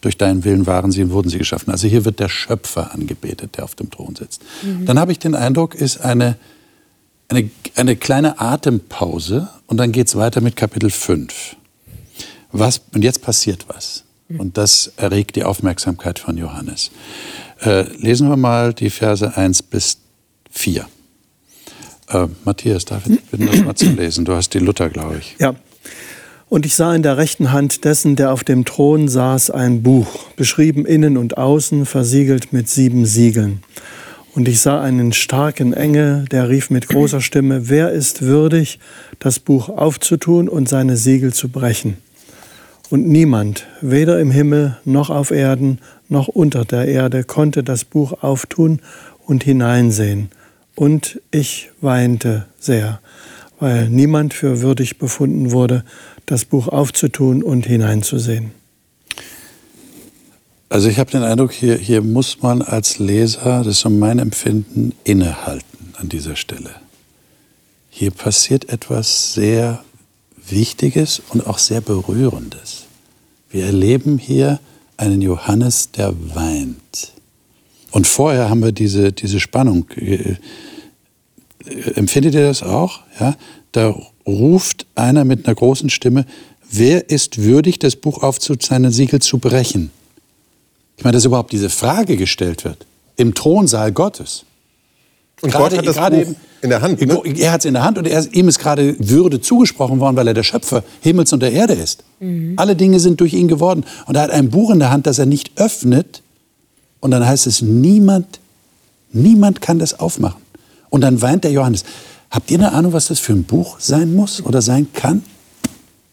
Durch 0.00 0.16
deinen 0.16 0.44
Willen 0.44 0.66
waren 0.66 0.92
sie 0.92 1.02
und 1.02 1.10
wurden 1.10 1.28
sie 1.28 1.38
geschaffen. 1.38 1.72
Also 1.72 1.88
hier 1.88 2.04
wird 2.04 2.20
der 2.20 2.28
Schöpfer 2.28 2.94
angebetet, 2.94 3.56
der 3.56 3.64
auf 3.64 3.74
dem 3.74 3.90
Thron 3.90 4.14
sitzt. 4.14 4.42
Mhm. 4.62 4.86
Dann 4.86 5.00
habe 5.00 5.10
ich 5.10 5.18
den 5.18 5.34
Eindruck, 5.34 5.74
ist 5.74 6.02
eine, 6.02 6.36
eine, 7.28 7.50
eine 7.74 7.96
kleine 7.96 8.38
Atempause 8.38 9.48
und 9.66 9.78
dann 9.78 9.90
geht 9.90 10.06
es 10.06 10.14
weiter 10.14 10.40
mit 10.40 10.54
Kapitel 10.54 10.90
5. 10.90 11.56
Was, 12.52 12.80
und 12.94 13.02
jetzt 13.02 13.22
passiert 13.22 13.64
was. 13.66 14.04
Mhm. 14.28 14.38
Und 14.38 14.56
das 14.56 14.92
erregt 14.96 15.34
die 15.34 15.42
Aufmerksamkeit 15.42 16.20
von 16.20 16.36
Johannes. 16.36 16.92
Äh, 17.60 17.82
lesen 17.96 18.28
wir 18.28 18.36
mal 18.36 18.72
die 18.72 18.90
Verse 18.90 19.36
1 19.36 19.62
bis 19.62 19.98
4. 20.52 20.86
Äh, 22.08 22.26
Matthias, 22.44 22.84
darf 22.84 23.06
ich 23.06 23.20
bitten, 23.22 23.46
das 23.46 23.64
mal 23.64 23.74
zu 23.74 23.86
lesen? 23.86 24.24
Du 24.24 24.34
hast 24.34 24.54
die 24.54 24.58
Luther, 24.58 24.90
glaube 24.90 25.18
ich. 25.18 25.36
Ja. 25.38 25.54
Und 26.48 26.66
ich 26.66 26.76
sah 26.76 26.94
in 26.94 27.02
der 27.02 27.16
rechten 27.16 27.52
Hand 27.52 27.84
dessen, 27.84 28.16
der 28.16 28.32
auf 28.32 28.44
dem 28.44 28.64
Thron 28.64 29.08
saß, 29.08 29.50
ein 29.50 29.82
Buch, 29.82 30.06
beschrieben 30.36 30.84
innen 30.86 31.16
und 31.16 31.38
außen, 31.38 31.86
versiegelt 31.86 32.52
mit 32.52 32.68
sieben 32.68 33.06
Siegeln. 33.06 33.62
Und 34.34 34.48
ich 34.48 34.60
sah 34.60 34.80
einen 34.80 35.12
starken 35.12 35.72
Engel, 35.72 36.26
der 36.30 36.48
rief 36.48 36.68
mit 36.68 36.88
großer 36.88 37.20
Stimme, 37.20 37.68
wer 37.70 37.92
ist 37.92 38.22
würdig, 38.22 38.78
das 39.20 39.38
Buch 39.38 39.68
aufzutun 39.68 40.48
und 40.48 40.68
seine 40.68 40.96
Siegel 40.96 41.32
zu 41.32 41.48
brechen? 41.48 41.96
Und 42.90 43.08
niemand, 43.08 43.66
weder 43.80 44.20
im 44.20 44.30
Himmel 44.30 44.76
noch 44.84 45.08
auf 45.10 45.30
Erden 45.30 45.78
noch 46.08 46.28
unter 46.28 46.64
der 46.64 46.86
Erde, 46.86 47.24
konnte 47.24 47.62
das 47.62 47.84
Buch 47.84 48.22
auftun 48.22 48.80
und 49.26 49.42
hineinsehen. 49.42 50.28
Und 50.74 51.20
ich 51.30 51.70
weinte 51.80 52.46
sehr, 52.58 53.00
weil 53.60 53.88
niemand 53.88 54.34
für 54.34 54.60
würdig 54.60 54.98
befunden 54.98 55.52
wurde, 55.52 55.84
das 56.26 56.44
Buch 56.44 56.68
aufzutun 56.68 57.42
und 57.42 57.66
hineinzusehen. 57.66 58.50
Also 60.68 60.88
ich 60.88 60.98
habe 60.98 61.10
den 61.10 61.22
Eindruck, 61.22 61.52
hier, 61.52 61.76
hier 61.76 62.02
muss 62.02 62.42
man 62.42 62.60
als 62.62 62.98
Leser, 62.98 63.58
das 63.58 63.68
ist 63.68 63.80
so 63.80 63.90
mein 63.90 64.18
Empfinden, 64.18 64.92
innehalten 65.04 65.94
an 65.96 66.08
dieser 66.08 66.34
Stelle. 66.34 66.70
Hier 67.90 68.10
passiert 68.10 68.70
etwas 68.70 69.34
sehr 69.34 69.84
Wichtiges 70.48 71.22
und 71.28 71.46
auch 71.46 71.58
sehr 71.58 71.80
Berührendes. 71.80 72.86
Wir 73.50 73.66
erleben 73.66 74.18
hier 74.18 74.58
einen 74.96 75.22
Johannes, 75.22 75.92
der 75.92 76.12
weint. 76.34 76.76
Und 77.94 78.08
vorher 78.08 78.50
haben 78.50 78.60
wir 78.60 78.72
diese, 78.72 79.12
diese 79.12 79.38
Spannung. 79.38 79.86
Äh, 79.94 80.34
empfindet 81.94 82.34
ihr 82.34 82.44
das 82.44 82.64
auch? 82.64 82.98
Ja? 83.20 83.36
Da 83.70 83.94
ruft 84.26 84.86
einer 84.96 85.24
mit 85.24 85.46
einer 85.46 85.54
großen 85.54 85.90
Stimme, 85.90 86.26
wer 86.68 87.08
ist 87.08 87.40
würdig, 87.40 87.78
das 87.78 87.94
Buch 87.94 88.20
aufzuzeichnen, 88.20 88.90
Siegel 88.90 89.22
zu 89.22 89.38
brechen? 89.38 89.92
Ich 90.96 91.04
meine, 91.04 91.14
dass 91.14 91.24
überhaupt 91.24 91.52
diese 91.52 91.70
Frage 91.70 92.16
gestellt 92.16 92.64
wird. 92.64 92.84
Im 93.14 93.32
Thronsaal 93.32 93.92
Gottes. 93.92 94.44
Und 95.40 95.52
gerade, 95.52 95.76
Gott 95.76 95.86
hat 95.86 95.96
das 95.96 96.10
Buch 96.10 96.18
eben, 96.18 96.36
in 96.62 96.70
der 96.70 96.82
Hand. 96.82 97.00
Ne? 97.00 97.22
Er 97.38 97.52
hat 97.52 97.60
es 97.60 97.64
in 97.64 97.74
der 97.74 97.84
Hand 97.84 97.96
und 97.98 98.08
er, 98.08 98.26
ihm 98.34 98.48
ist 98.48 98.58
gerade 98.58 98.96
Würde 98.98 99.40
zugesprochen 99.40 100.00
worden, 100.00 100.16
weil 100.16 100.26
er 100.26 100.34
der 100.34 100.42
Schöpfer 100.42 100.82
Himmels 101.00 101.32
und 101.32 101.44
der 101.44 101.52
Erde 101.52 101.74
ist. 101.74 102.02
Mhm. 102.18 102.54
Alle 102.56 102.74
Dinge 102.74 102.98
sind 102.98 103.20
durch 103.20 103.34
ihn 103.34 103.46
geworden. 103.46 103.84
Und 104.06 104.16
er 104.16 104.22
hat 104.22 104.30
ein 104.32 104.50
Buch 104.50 104.70
in 104.70 104.80
der 104.80 104.90
Hand, 104.90 105.06
das 105.06 105.20
er 105.20 105.26
nicht 105.26 105.52
öffnet, 105.60 106.23
und 107.04 107.10
dann 107.10 107.26
heißt 107.26 107.46
es, 107.46 107.60
niemand, 107.60 108.40
niemand 109.12 109.60
kann 109.60 109.78
das 109.78 110.00
aufmachen. 110.00 110.40
Und 110.88 111.02
dann 111.02 111.20
weint 111.20 111.44
der 111.44 111.52
Johannes. 111.52 111.84
Habt 112.30 112.50
ihr 112.50 112.58
eine 112.58 112.72
Ahnung, 112.72 112.94
was 112.94 113.08
das 113.08 113.18
für 113.18 113.34
ein 113.34 113.44
Buch 113.44 113.78
sein 113.78 114.14
muss 114.14 114.42
oder 114.42 114.62
sein 114.62 114.86
kann? 114.94 115.22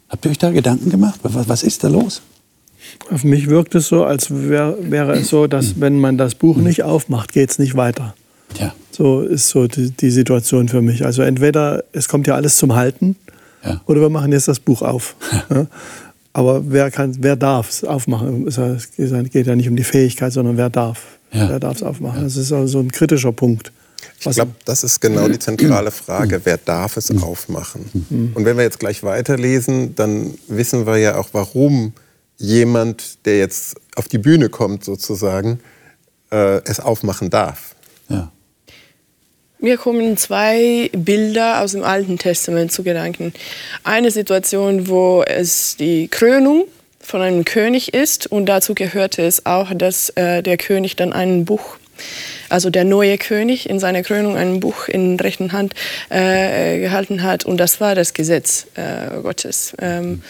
Habt 0.09 0.25
ihr 0.25 0.31
euch 0.31 0.37
da 0.37 0.51
Gedanken 0.51 0.89
gemacht? 0.89 1.21
Was, 1.23 1.63
ist 1.63 1.85
da 1.85 1.87
los? 1.87 2.21
Auf 3.09 3.23
mich 3.23 3.47
wirkt 3.47 3.73
es 3.73 3.87
so, 3.87 4.03
als 4.03 4.31
wär, 4.31 4.75
wäre 4.81 5.13
es 5.13 5.29
so, 5.29 5.47
dass 5.47 5.79
wenn 5.79 5.97
man 5.97 6.17
das 6.17 6.35
Buch 6.35 6.57
nicht 6.57 6.83
aufmacht, 6.83 7.31
geht 7.31 7.51
es 7.51 7.57
nicht 7.57 7.77
weiter. 7.77 8.13
Ja. 8.59 8.73
So 8.91 9.21
ist 9.21 9.47
so 9.47 9.67
die, 9.67 9.91
die, 9.91 10.11
Situation 10.11 10.67
für 10.67 10.81
mich. 10.81 11.05
Also 11.05 11.21
entweder 11.21 11.85
es 11.93 12.09
kommt 12.09 12.27
ja 12.27 12.35
alles 12.35 12.57
zum 12.57 12.75
Halten 12.75 13.15
ja. 13.63 13.79
oder 13.85 14.01
wir 14.01 14.09
machen 14.09 14.33
jetzt 14.33 14.49
das 14.49 14.59
Buch 14.59 14.81
auf. 14.81 15.15
Ja. 15.49 15.67
Aber 16.33 16.71
wer, 16.71 16.91
kann, 16.91 17.17
wer 17.19 17.35
darf 17.35 17.69
es 17.69 17.83
aufmachen? 17.83 18.47
Es 18.47 18.91
geht 18.95 19.47
ja 19.47 19.55
nicht 19.55 19.67
um 19.67 19.75
die 19.75 19.83
Fähigkeit, 19.83 20.31
sondern 20.31 20.57
wer 20.57 20.69
darf. 20.69 21.19
Ja. 21.33 21.49
Wer 21.49 21.59
darf 21.59 21.77
es 21.77 21.83
aufmachen? 21.83 22.23
Das 22.23 22.35
ist 22.35 22.51
also 22.51 22.67
so 22.67 22.79
ein 22.79 22.91
kritischer 22.91 23.31
Punkt. 23.31 23.71
Ich 24.19 24.29
glaube, 24.31 24.51
das 24.65 24.83
ist 24.83 24.99
genau 24.99 25.27
die 25.27 25.39
zentrale 25.39 25.91
Frage. 25.91 26.41
Wer 26.43 26.57
darf 26.57 26.97
es 26.97 27.11
aufmachen? 27.21 28.31
Und 28.33 28.45
wenn 28.45 28.57
wir 28.57 28.63
jetzt 28.63 28.79
gleich 28.79 29.03
weiterlesen, 29.03 29.95
dann 29.95 30.35
wissen 30.47 30.85
wir 30.85 30.97
ja 30.97 31.17
auch, 31.17 31.29
warum 31.33 31.93
jemand, 32.37 33.25
der 33.25 33.37
jetzt 33.37 33.75
auf 33.95 34.07
die 34.07 34.17
Bühne 34.17 34.49
kommt, 34.49 34.83
sozusagen, 34.83 35.59
äh, 36.31 36.61
es 36.65 36.79
aufmachen 36.79 37.29
darf. 37.29 37.75
Mir 39.63 39.77
kommen 39.77 40.17
zwei 40.17 40.89
Bilder 40.91 41.61
aus 41.61 41.73
dem 41.73 41.83
Alten 41.83 42.17
Testament 42.17 42.71
zu 42.71 42.81
Gedanken. 42.81 43.31
Eine 43.83 44.09
Situation, 44.09 44.87
wo 44.87 45.21
es 45.21 45.77
die 45.77 46.07
Krönung 46.07 46.65
von 46.99 47.21
einem 47.21 47.45
König 47.45 47.93
ist 47.93 48.25
und 48.25 48.47
dazu 48.47 48.73
gehörte 48.73 49.21
es 49.21 49.45
auch, 49.45 49.71
dass 49.75 50.09
äh, 50.15 50.41
der 50.41 50.57
König 50.57 50.95
dann 50.95 51.13
ein 51.13 51.45
Buch 51.45 51.77
also 52.49 52.71
der 52.71 52.83
neue 52.83 53.19
König 53.19 53.69
in 53.69 53.79
seiner 53.79 54.01
Krönung 54.01 54.35
ein 54.35 54.59
Buch 54.59 54.87
in 54.87 55.19
rechten 55.19 55.51
Hand 55.51 55.75
äh, 56.09 56.79
gehalten 56.79 57.21
hat 57.21 57.45
und 57.45 57.57
das 57.57 57.79
war 57.79 57.93
das 57.93 58.15
Gesetz 58.15 58.65
äh, 58.73 59.21
Gottes. 59.21 59.75
Ähm, 59.79 60.23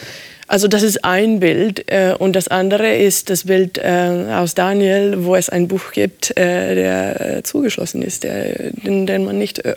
also 0.51 0.67
das 0.67 0.83
ist 0.83 1.05
ein 1.05 1.39
Bild 1.39 1.89
äh, 1.89 2.13
und 2.19 2.35
das 2.35 2.49
andere 2.49 2.93
ist 2.97 3.29
das 3.29 3.45
Bild 3.45 3.77
äh, 3.77 4.25
aus 4.33 4.53
Daniel, 4.53 5.23
wo 5.23 5.37
es 5.37 5.49
ein 5.49 5.69
Buch 5.69 5.93
gibt, 5.93 6.31
äh, 6.37 6.75
der 6.75 7.37
äh, 7.37 7.43
zugeschlossen 7.43 8.01
ist, 8.01 8.23
der, 8.23 8.71
den, 8.71 9.07
den 9.07 9.23
man 9.23 9.37
nicht 9.37 9.59
äh, 9.59 9.71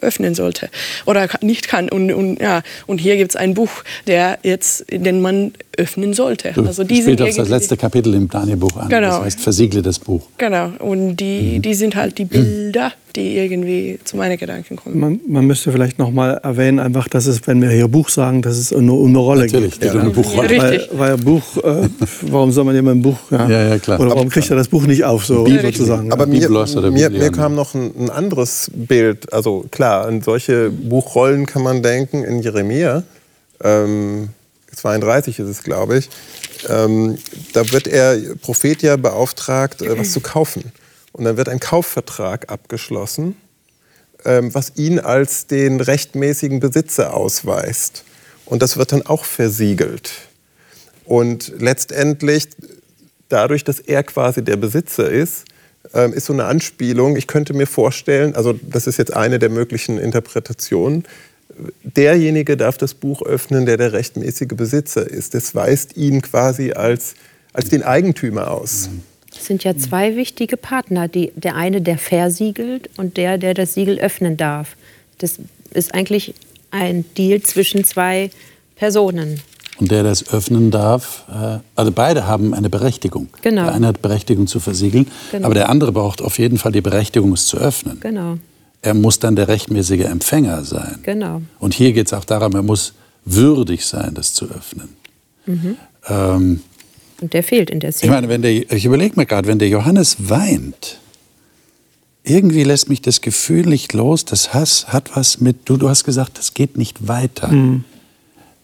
öffnen 0.00 0.34
sollte 0.34 0.68
oder 1.06 1.28
nicht 1.42 1.68
kann. 1.68 1.88
Und, 1.88 2.12
und, 2.12 2.40
ja, 2.40 2.62
und 2.88 2.98
hier 2.98 3.16
gibt 3.16 3.30
es 3.30 3.36
ein 3.36 3.54
Buch, 3.54 3.70
der 4.08 4.40
jetzt, 4.42 4.84
den 4.90 5.20
man 5.20 5.52
öffnen 5.76 6.12
sollte. 6.12 6.52
Du 6.54 6.66
also 6.66 6.82
die 6.82 7.02
spielt 7.02 7.22
auf 7.22 7.36
das 7.36 7.48
letzte 7.48 7.76
Kapitel 7.76 8.12
im 8.14 8.28
Danielbuch 8.28 8.76
an. 8.76 8.88
Genau. 8.88 9.10
Das 9.10 9.20
heißt, 9.20 9.40
versiegle 9.40 9.80
das 9.80 10.00
Buch. 10.00 10.22
Genau. 10.38 10.72
Und 10.80 11.16
die, 11.16 11.58
mhm. 11.58 11.62
die 11.62 11.74
sind 11.74 11.94
halt 11.94 12.18
die 12.18 12.24
Bilder, 12.24 12.92
die 13.16 13.36
irgendwie 13.36 13.98
zu 14.04 14.16
meinen 14.16 14.38
Gedanken 14.38 14.76
kommen. 14.76 14.98
Man, 14.98 15.20
man 15.26 15.46
müsste 15.46 15.72
vielleicht 15.72 15.98
noch 15.98 16.10
mal 16.10 16.32
erwähnen, 16.34 16.78
einfach, 16.78 17.08
dass 17.08 17.26
es, 17.26 17.46
wenn 17.46 17.60
wir 17.62 17.70
hier 17.70 17.88
Buch 17.88 18.08
sagen, 18.08 18.42
dass 18.42 18.56
es 18.56 18.72
eine, 18.72 18.92
eine 18.92 19.18
Rolle 19.18 19.46
Natürlich, 19.46 19.80
gibt. 19.80 19.94
Ja, 19.94 20.00
eine 20.00 20.10
Buchrolle. 20.10 20.54
Ja, 20.54 20.62
weil, 20.62 20.88
weil 20.92 21.16
Buch, 21.18 21.56
äh, 21.58 21.88
warum 22.22 22.52
soll 22.52 22.64
man 22.64 22.74
jemand 22.74 22.98
ein 22.98 23.02
Buch? 23.02 23.18
Ja, 23.30 23.48
ja, 23.48 23.68
ja 23.68 23.78
klar. 23.78 24.00
Oder 24.00 24.10
warum 24.10 24.28
kriegt 24.28 24.50
er 24.50 24.56
das 24.56 24.68
Buch 24.68 24.86
nicht 24.86 25.04
auf, 25.04 25.24
so 25.24 25.46
sozusagen? 25.46 26.12
Aber 26.12 26.26
mir, 26.26 26.48
mir, 26.48 27.10
mir 27.10 27.32
kam 27.32 27.54
noch 27.54 27.74
ein, 27.74 27.92
ein, 27.98 28.10
anderes 28.10 28.70
Bild. 28.74 29.32
Also 29.32 29.64
klar, 29.70 30.06
an 30.06 30.22
solche 30.22 30.70
Buchrollen 30.70 31.46
kann 31.46 31.62
man 31.62 31.82
denken 31.82 32.24
in 32.24 32.40
Jeremia. 32.42 33.02
Ähm, 33.62 34.30
32 34.74 35.38
ist 35.38 35.48
es, 35.48 35.62
glaube 35.62 35.98
ich. 35.98 36.08
Ähm, 36.68 37.16
da 37.52 37.70
wird 37.72 37.86
er 37.86 38.18
Prophet 38.40 38.82
ja 38.82 38.96
beauftragt, 38.96 39.82
äh, 39.82 39.98
was 39.98 40.12
zu 40.12 40.20
kaufen. 40.20 40.72
Und 41.12 41.24
dann 41.24 41.36
wird 41.36 41.48
ein 41.48 41.60
Kaufvertrag 41.60 42.50
abgeschlossen, 42.50 43.36
ähm, 44.24 44.54
was 44.54 44.72
ihn 44.76 44.98
als 44.98 45.46
den 45.46 45.80
rechtmäßigen 45.80 46.60
Besitzer 46.60 47.14
ausweist. 47.14 48.04
Und 48.46 48.62
das 48.62 48.76
wird 48.76 48.92
dann 48.92 49.02
auch 49.06 49.24
versiegelt. 49.24 50.12
Und 51.04 51.52
letztendlich, 51.58 52.48
dadurch, 53.28 53.64
dass 53.64 53.80
er 53.80 54.02
quasi 54.02 54.42
der 54.42 54.56
Besitzer 54.56 55.10
ist, 55.10 55.44
ähm, 55.94 56.12
ist 56.12 56.26
so 56.26 56.32
eine 56.32 56.44
Anspielung. 56.44 57.16
Ich 57.16 57.26
könnte 57.26 57.54
mir 57.54 57.66
vorstellen, 57.66 58.34
also 58.34 58.52
das 58.52 58.86
ist 58.86 58.98
jetzt 58.98 59.14
eine 59.14 59.38
der 59.38 59.50
möglichen 59.50 59.98
Interpretationen, 59.98 61.04
derjenige 61.82 62.56
darf 62.56 62.78
das 62.78 62.94
Buch 62.94 63.22
öffnen, 63.22 63.66
der 63.66 63.76
der 63.76 63.92
rechtmäßige 63.92 64.48
Besitzer 64.48 65.08
ist. 65.08 65.34
Das 65.34 65.54
weist 65.54 65.96
ihn 65.96 66.22
quasi 66.22 66.72
als, 66.72 67.14
als 67.52 67.68
den 67.68 67.82
Eigentümer 67.82 68.50
aus. 68.50 68.88
Es 69.40 69.46
sind 69.46 69.64
ja 69.64 69.76
zwei 69.76 70.16
wichtige 70.16 70.56
Partner. 70.56 71.08
Die, 71.08 71.32
der 71.34 71.56
eine, 71.56 71.80
der 71.80 71.98
versiegelt 71.98 72.90
und 72.96 73.16
der, 73.16 73.38
der 73.38 73.54
das 73.54 73.74
Siegel 73.74 73.98
öffnen 73.98 74.36
darf. 74.36 74.76
Das 75.18 75.38
ist 75.72 75.94
eigentlich 75.94 76.34
ein 76.70 77.04
Deal 77.16 77.40
zwischen 77.42 77.84
zwei 77.84 78.30
Personen. 78.76 79.40
Und 79.78 79.90
der 79.90 80.02
das 80.02 80.32
öffnen 80.32 80.70
darf, 80.70 81.24
äh, 81.30 81.58
also 81.74 81.90
beide 81.90 82.26
haben 82.26 82.52
eine 82.52 82.68
Berechtigung. 82.68 83.28
Genau. 83.40 83.64
Der 83.64 83.72
eine 83.72 83.86
hat 83.86 84.02
Berechtigung 84.02 84.46
zu 84.46 84.60
versiegeln, 84.60 85.08
genau. 85.32 85.46
aber 85.46 85.54
der 85.54 85.70
andere 85.70 85.92
braucht 85.92 86.20
auf 86.20 86.38
jeden 86.38 86.58
Fall 86.58 86.72
die 86.72 86.82
Berechtigung, 86.82 87.32
es 87.32 87.46
zu 87.46 87.56
öffnen. 87.56 87.98
Genau 88.00 88.36
er 88.82 88.94
muss 88.94 89.18
dann 89.18 89.36
der 89.36 89.48
rechtmäßige 89.48 90.04
Empfänger 90.06 90.64
sein. 90.64 90.98
Genau. 91.02 91.42
Und 91.58 91.74
hier 91.74 91.92
geht 91.92 92.06
es 92.06 92.12
auch 92.12 92.24
darum, 92.24 92.54
er 92.54 92.62
muss 92.62 92.94
würdig 93.24 93.84
sein, 93.84 94.14
das 94.14 94.32
zu 94.32 94.46
öffnen. 94.46 94.88
Mhm. 95.46 95.76
Ähm, 96.08 96.60
und 97.22 97.32
der 97.34 97.42
fehlt 97.42 97.70
in 97.70 97.80
der 97.80 97.92
Szene. 97.92 98.10
Ich 98.10 98.14
meine, 98.14 98.28
wenn 98.28 98.42
der, 98.42 98.52
ich 98.72 98.84
überlege 98.84 99.14
mir 99.16 99.26
gerade, 99.26 99.48
wenn 99.48 99.58
der 99.58 99.68
Johannes 99.68 100.28
weint, 100.28 100.98
irgendwie 102.22 102.64
lässt 102.64 102.88
mich 102.88 103.02
das 103.02 103.20
Gefühl 103.20 103.66
nicht 103.66 103.92
los, 103.92 104.24
das 104.24 104.52
Hass 104.52 104.88
hat 104.88 105.16
was 105.16 105.40
mit, 105.40 105.68
du, 105.68 105.76
du 105.76 105.88
hast 105.88 106.04
gesagt, 106.04 106.38
das 106.38 106.54
geht 106.54 106.76
nicht 106.76 107.08
weiter. 107.08 107.48
Mhm. 107.48 107.84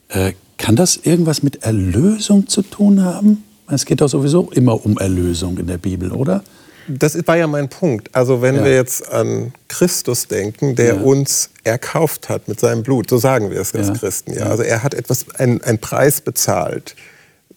Äh, 0.09 0.33
kann 0.59 0.77
das 0.77 0.97
irgendwas 0.97 1.42
mit 1.42 1.62
Erlösung 1.62 2.49
zu 2.49 2.62
tun 2.62 3.03
haben? 3.05 3.45
Es 3.69 3.85
geht 3.85 4.01
doch 4.01 4.09
sowieso 4.09 4.51
immer 4.53 4.85
um 4.85 4.97
Erlösung 4.99 5.59
in 5.59 5.66
der 5.66 5.79
Bibel, 5.79 6.12
oder? 6.12 6.45
das 6.88 7.16
war 7.27 7.37
ja 7.37 7.47
mein 7.47 7.69
Punkt. 7.69 8.14
Also 8.14 8.42
wenn 8.42 8.57
ja. 8.57 8.64
wir 8.64 8.75
jetzt 8.75 9.11
an 9.11 9.53
Christus 9.69 10.29
denken, 10.29 10.77
der 10.77 10.97
ja. 10.97 11.01
uns 11.01 11.51
erkauft 11.64 12.29
hat 12.29 12.49
mit 12.49 12.61
seinem 12.61 12.83
Blut, 12.83 13.11
so 13.11 13.19
sagen 13.19 13.51
wir 13.51 13.61
es 13.61 13.75
als 13.75 13.88
ja. 13.88 13.95
Christen. 13.95 14.33
Ja. 14.35 14.47
Also 14.47 14.62
er 14.62 14.83
hat 14.83 14.95
etwas, 14.95 15.27
einen 15.38 15.79
Preis 15.79 16.21
bezahlt, 16.21 16.95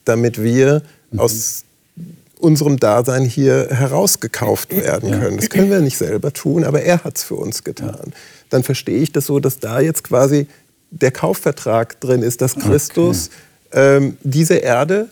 damit 0.06 0.42
wir 0.42 0.82
mhm. 1.12 1.20
aus 1.20 1.64
unserem 2.40 2.80
Dasein 2.80 3.26
hier 3.26 3.68
herausgekauft 3.70 4.76
werden 4.76 5.12
können. 5.12 5.38
Das 5.38 5.50
können 5.50 5.70
wir 5.70 5.82
nicht 5.82 5.98
selber 5.98 6.32
tun, 6.32 6.64
aber 6.64 6.82
er 6.82 7.04
hat 7.04 7.18
es 7.18 7.24
für 7.24 7.36
uns 7.36 7.66
getan. 7.66 8.14
Dann 8.50 8.64
verstehe 8.64 9.00
ich 9.00 9.12
das 9.12 9.26
so, 9.26 9.40
dass 9.40 9.60
da 9.60 9.82
jetzt 9.82 10.06
quasi 10.06 10.48
der 10.90 11.12
Kaufvertrag 11.12 12.00
drin 12.00 12.24
ist, 12.24 12.42
dass 12.42 12.56
Christus 12.56 13.30
okay. 13.72 13.98
ähm, 13.98 14.18
diese 14.24 14.56
Erde 14.56 15.10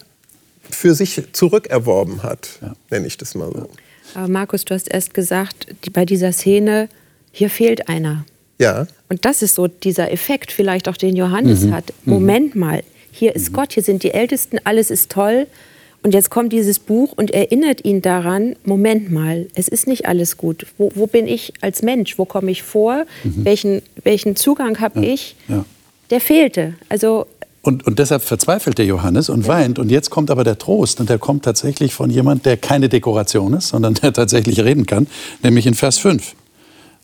für 0.69 0.95
sich 0.95 1.21
zurückerworben 1.34 2.23
hat, 2.23 2.60
nenne 2.89 3.08
ich 3.08 3.17
das 3.17 3.36
mal 3.36 3.52
so. 3.52 3.69
Aber 4.15 4.28
Markus, 4.28 4.65
du 4.65 4.73
hast 4.73 4.88
erst 4.91 5.13
gesagt, 5.13 5.67
die, 5.84 5.89
bei 5.89 6.06
dieser 6.06 6.32
Szene, 6.32 6.89
hier 7.32 7.50
fehlt 7.50 7.89
einer. 7.89 8.26
Ja. 8.60 8.88
Und 9.10 9.26
das 9.26 9.41
ist 9.41 9.56
so 9.56 9.67
dieser 9.67 10.12
Effekt, 10.12 10.52
vielleicht 10.52 10.89
auch 10.89 10.97
den 10.97 11.15
Johannes 11.15 11.62
mhm. 11.62 11.73
hat. 11.73 11.93
Mhm. 12.04 12.13
Moment 12.13 12.56
mal, 12.56 12.84
hier 13.17 13.36
ist 13.36 13.51
mhm. 13.51 13.56
Gott, 13.56 13.73
hier 13.73 13.84
sind 13.84 14.03
die 14.03 14.12
Ältesten, 14.12 14.60
alles 14.63 14.91
ist 14.91 15.12
toll. 15.12 15.47
Und 16.03 16.13
jetzt 16.13 16.30
kommt 16.30 16.53
dieses 16.53 16.80
Buch 16.80 17.13
und 17.15 17.32
erinnert 17.32 17.84
ihn 17.84 18.01
daran, 18.01 18.56
Moment 18.63 19.12
mal, 19.12 19.47
es 19.56 19.67
ist 19.67 19.88
nicht 19.88 20.06
alles 20.06 20.38
gut. 20.38 20.67
Wo, 20.77 20.91
wo 20.95 21.08
bin 21.08 21.27
ich 21.27 21.53
als 21.62 21.82
Mensch? 21.82 22.17
Wo 22.17 22.25
komme 22.25 22.51
ich 22.51 22.63
vor? 22.63 23.06
Mhm. 23.23 23.45
Welchen, 23.45 23.82
welchen 24.03 24.36
Zugang 24.36 24.80
habe 24.80 25.01
ja. 25.01 25.13
ich? 25.13 25.36
Ja. 25.47 25.65
Der 26.10 26.21
fehlte. 26.21 26.75
Also 26.88 27.27
und, 27.67 27.86
und 27.86 27.99
deshalb 27.99 28.21
verzweifelt 28.21 28.77
der 28.77 28.86
Johannes 28.86 29.27
und 29.27 29.45
weint. 29.45 29.77
Und 29.77 29.91
jetzt 29.91 30.10
kommt 30.10 30.32
aber 30.32 30.45
der 30.45 30.58
Trost. 30.58 31.01
Und 31.01 31.10
der 31.10 31.17
kommt 31.17 31.43
tatsächlich 31.43 31.93
von 31.93 32.10
jemand, 32.10 32.45
der 32.45 32.56
keine 32.56 32.88
Dekoration 32.88 33.53
ist, 33.53 33.67
sondern 33.67 33.93
der 33.95 34.13
tatsächlich 34.13 34.62
reden 34.62 34.86
kann. 34.86 35.08
Nämlich 35.43 35.67
in 35.67 35.73
Vers 35.73 35.97
5. 35.97 36.34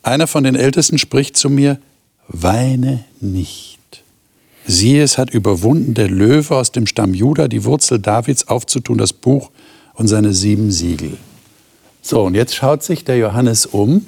Einer 0.03 0.27
von 0.27 0.45
den 0.45 0.55
Ältesten 0.55 0.97
spricht 0.97 1.35
zu 1.35 1.49
mir, 1.49 1.79
weine 2.29 3.03
nicht. 3.19 3.72
Siehe, 4.65 5.03
es 5.03 5.17
hat 5.17 5.31
überwunden 5.31 5.93
der 5.93 6.09
Löwe 6.09 6.55
aus 6.55 6.71
dem 6.71 6.87
Stamm 6.87 7.13
Juda, 7.13 7.47
die 7.47 7.65
Wurzel 7.65 7.99
Davids 7.99 8.47
aufzutun, 8.47 8.97
das 8.97 9.13
Buch 9.13 9.51
und 9.93 10.07
seine 10.07 10.33
sieben 10.33 10.71
Siegel. 10.71 11.17
So, 12.01 12.23
und 12.23 12.35
jetzt 12.35 12.55
schaut 12.55 12.83
sich 12.83 13.03
der 13.03 13.17
Johannes 13.17 13.65
um 13.65 14.05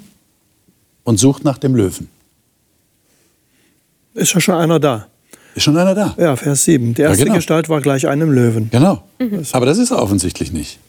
und 1.03 1.17
sucht 1.17 1.43
nach 1.43 1.57
dem 1.57 1.75
Löwen. 1.75 2.09
Ist 4.13 4.33
ja 4.33 4.39
schon 4.39 4.55
einer 4.55 4.79
da. 4.79 5.07
Ist 5.55 5.63
schon 5.63 5.77
einer 5.77 5.95
da? 5.95 6.15
Ja, 6.17 6.35
Vers 6.35 6.65
7. 6.65 6.93
Die 6.93 7.01
erste 7.01 7.19
ja, 7.19 7.23
genau. 7.25 7.35
Gestalt 7.35 7.69
war 7.69 7.81
gleich 7.81 8.07
einem 8.07 8.31
Löwen. 8.31 8.69
Genau. 8.69 9.03
Mhm. 9.19 9.43
Aber 9.53 9.65
das 9.65 9.77
ist 9.77 9.91
er 9.91 10.01
offensichtlich 10.01 10.51
nicht. 10.51 10.79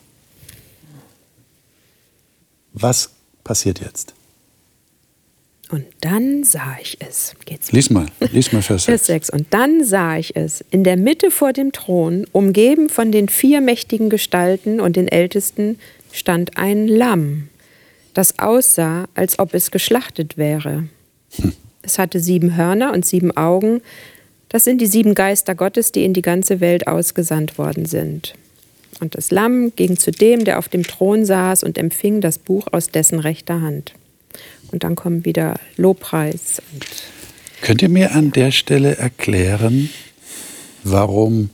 Was 2.72 3.11
passiert 3.44 3.81
jetzt? 3.81 4.14
Und 5.70 5.85
dann 6.00 6.44
sah 6.44 6.76
ich 6.81 6.98
es. 7.00 7.35
Geht's 7.44 7.72
lies 7.72 7.90
mal, 7.90 8.07
lies 8.33 8.52
mal 8.52 8.62
Vers 8.62 8.85
6. 8.85 8.85
Vers 9.07 9.07
6. 9.07 9.31
Und 9.31 9.46
dann 9.50 9.85
sah 9.85 10.16
ich 10.16 10.37
es. 10.37 10.64
In 10.70 10.85
der 10.85 10.96
Mitte 10.96 11.31
vor 11.31 11.52
dem 11.52 11.72
Thron, 11.72 12.26
umgeben 12.33 12.88
von 12.88 13.11
den 13.11 13.29
vier 13.29 13.61
mächtigen 13.61 14.09
Gestalten 14.09 14.81
und 14.81 14.96
den 14.96 15.09
Ältesten, 15.09 15.79
stand 16.12 16.57
ein 16.57 16.87
Lamm, 16.87 17.48
das 18.14 18.38
aussah, 18.38 19.07
als 19.14 19.38
ob 19.38 19.55
es 19.55 19.70
geschlachtet 19.70 20.38
wäre. 20.38 20.85
Hm. 21.37 21.52
Es 21.83 21.98
hatte 21.98 22.20
sieben 22.20 22.57
Hörner 22.57 22.92
und 22.92 23.05
sieben 23.05 23.37
Augen 23.37 23.81
das 24.48 24.64
sind 24.64 24.81
die 24.81 24.87
sieben 24.87 25.14
Geister 25.14 25.55
Gottes, 25.55 25.92
die 25.92 26.05
in 26.05 26.14
die 26.14 26.22
ganze 26.22 26.61
Welt 26.61 26.87
ausgesandt 26.87 27.59
worden 27.59 27.87
sind. 27.87 28.35
Und 29.00 29.14
das 29.14 29.31
Lamm 29.31 29.74
ging 29.74 29.98
zu 29.98 30.11
dem, 30.11 30.44
der 30.44 30.59
auf 30.59 30.68
dem 30.68 30.85
Thron 30.85 31.24
saß 31.24 31.64
und 31.64 31.76
empfing 31.76 32.20
das 32.20 32.38
Buch 32.38 32.66
aus 32.72 32.88
dessen 32.88 33.18
rechter 33.18 33.61
Hand. 33.61 33.92
Und 34.72 34.85
dann 34.85 34.94
kommen 34.94 35.24
wieder 35.24 35.59
Lobpreis. 35.76 36.61
Könnt 37.62 37.83
ihr 37.83 37.88
mir 37.88 38.12
an 38.12 38.33
der 38.33 38.50
Stelle 38.50 38.96
erklären, 38.96 39.90
warum 40.85 41.50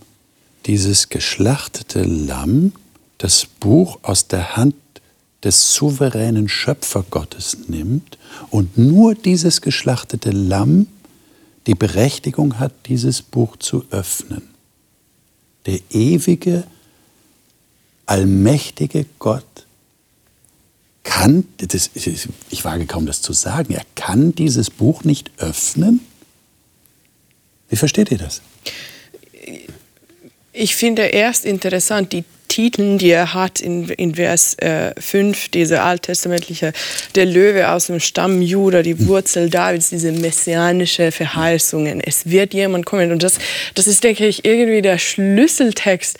dieses 0.67 1.09
geschlachtete 1.09 2.03
Lamm 2.03 2.73
das 3.19 3.47
Buch 3.47 3.99
aus 4.03 4.29
der 4.29 4.57
Hand 4.57 4.75
des 5.45 5.75
souveränen 5.75 6.49
Schöpfergottes 6.49 7.69
nimmt 7.69 8.19
und 8.51 8.79
nur 8.79 9.15
dieses 9.15 9.61
geschlachtete 9.61 10.31
Lamm 10.31 10.87
die 11.67 11.75
Berechtigung 11.75 12.59
hat, 12.59 12.73
dieses 12.87 13.23
Buch 13.23 13.57
zu 13.57 13.85
öffnen. 13.91 14.43
Der 15.67 15.79
ewige, 15.91 16.65
allmächtige 18.07 19.07
Gott 19.19 19.45
kann, 21.05 21.47
das, 21.59 21.91
ich 21.95 22.65
wage 22.65 22.87
kaum 22.87 23.07
das 23.07 23.23
zu 23.23 23.33
sagen, 23.33 23.75
er 23.75 23.85
kann 23.95 24.35
dieses 24.35 24.71
Buch 24.71 25.05
nicht 25.05 25.31
öffnen? 25.39 26.01
Wie 27.69 27.77
versteht 27.77 28.11
ihr 28.11 28.19
das? 28.19 28.43
Ich 30.53 30.77
finde 30.77 31.03
erst 31.03 31.45
interessant 31.45 32.13
die 32.13 32.25
Titel, 32.53 32.99
die 32.99 33.09
er 33.09 33.33
hat 33.33 33.61
in, 33.61 33.89
in 33.89 34.15
Vers 34.15 34.59
äh, 34.59 34.93
5, 35.01 35.49
diese 35.49 35.81
alttestamentliche, 35.81 36.75
der 37.15 37.25
Löwe 37.25 37.71
aus 37.71 37.87
dem 37.87 37.99
Stamm 37.99 38.43
Juda, 38.43 38.83
die 38.83 39.07
Wurzel 39.07 39.49
Davids, 39.49 39.89
diese 39.89 40.13
messianische 40.13 41.13
Verheißungen. 41.13 42.03
Es 42.03 42.29
wird 42.29 42.53
jemand 42.53 42.85
kommen. 42.85 43.11
Und 43.11 43.23
das, 43.23 43.39
das 43.75 43.87
ist, 43.87 44.05
denke 44.05 44.27
ich, 44.27 44.45
irgendwie 44.45 44.83
der 44.83 44.99
Schlüsseltext 44.99 46.19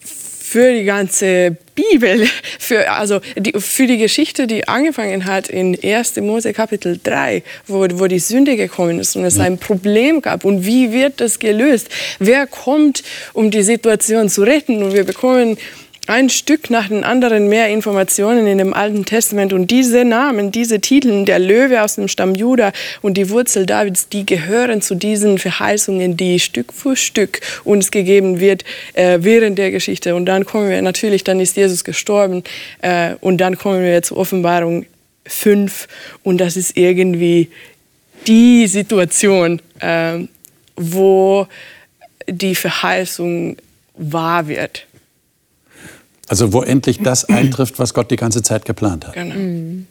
für 0.00 0.74
die 0.74 0.82
ganze 0.82 1.56
Bibel, 1.78 2.26
für, 2.58 2.90
also 2.90 3.20
die, 3.36 3.52
für 3.52 3.86
die 3.86 3.98
Geschichte, 3.98 4.48
die 4.48 4.66
angefangen 4.66 5.26
hat 5.26 5.48
in 5.48 5.78
1. 5.80 6.16
Mose 6.16 6.52
Kapitel 6.52 6.98
3, 7.00 7.44
wo, 7.68 7.86
wo 7.92 8.08
die 8.08 8.18
Sünde 8.18 8.56
gekommen 8.56 8.98
ist 8.98 9.14
und 9.14 9.24
es 9.24 9.38
ein 9.38 9.58
Problem 9.58 10.20
gab. 10.20 10.44
Und 10.44 10.66
wie 10.66 10.92
wird 10.92 11.20
das 11.20 11.38
gelöst? 11.38 11.88
Wer 12.18 12.48
kommt, 12.48 13.04
um 13.32 13.52
die 13.52 13.62
Situation 13.62 14.28
zu 14.28 14.42
retten? 14.42 14.82
Und 14.82 14.92
wir 14.92 15.04
bekommen 15.04 15.56
ein 16.08 16.30
Stück 16.30 16.70
nach 16.70 16.88
dem 16.88 17.04
anderen 17.04 17.48
mehr 17.48 17.68
Informationen 17.68 18.46
in 18.46 18.58
dem 18.58 18.72
Alten 18.72 19.04
Testament. 19.04 19.52
Und 19.52 19.70
diese 19.70 20.06
Namen, 20.06 20.50
diese 20.50 20.80
Titel, 20.80 21.26
der 21.26 21.38
Löwe 21.38 21.82
aus 21.82 21.96
dem 21.96 22.08
Stamm 22.08 22.34
Juda 22.34 22.72
und 23.02 23.14
die 23.18 23.28
Wurzel 23.28 23.66
Davids, 23.66 24.08
die 24.08 24.24
gehören 24.24 24.80
zu 24.80 24.94
diesen 24.94 25.38
Verheißungen, 25.38 26.16
die 26.16 26.40
Stück 26.40 26.72
für 26.72 26.96
Stück 26.96 27.40
uns 27.64 27.90
gegeben 27.90 28.40
wird 28.40 28.64
äh, 28.94 29.18
während 29.20 29.58
der 29.58 29.70
Geschichte. 29.70 30.14
Und 30.14 30.24
dann 30.24 30.46
kommen 30.46 30.70
wir 30.70 30.80
natürlich, 30.80 31.24
dann 31.24 31.40
ist 31.40 31.56
Jesus 31.56 31.84
gestorben 31.84 32.42
äh, 32.80 33.14
und 33.20 33.38
dann 33.38 33.58
kommen 33.58 33.82
wir 33.82 34.02
zur 34.02 34.16
Offenbarung 34.16 34.86
5 35.26 35.88
und 36.22 36.38
das 36.38 36.56
ist 36.56 36.76
irgendwie 36.78 37.50
die 38.26 38.66
Situation, 38.66 39.60
äh, 39.80 40.20
wo 40.74 41.46
die 42.26 42.54
Verheißung 42.54 43.58
wahr 43.94 44.48
wird. 44.48 44.87
Also 46.28 46.52
wo 46.52 46.62
endlich 46.62 47.00
das 47.02 47.24
eintrifft, 47.24 47.78
was 47.78 47.94
Gott 47.94 48.10
die 48.10 48.16
ganze 48.16 48.42
Zeit 48.42 48.64
geplant 48.64 49.06
hat. 49.06 49.14
Genau. 49.14 49.34
Mhm. 49.34 49.86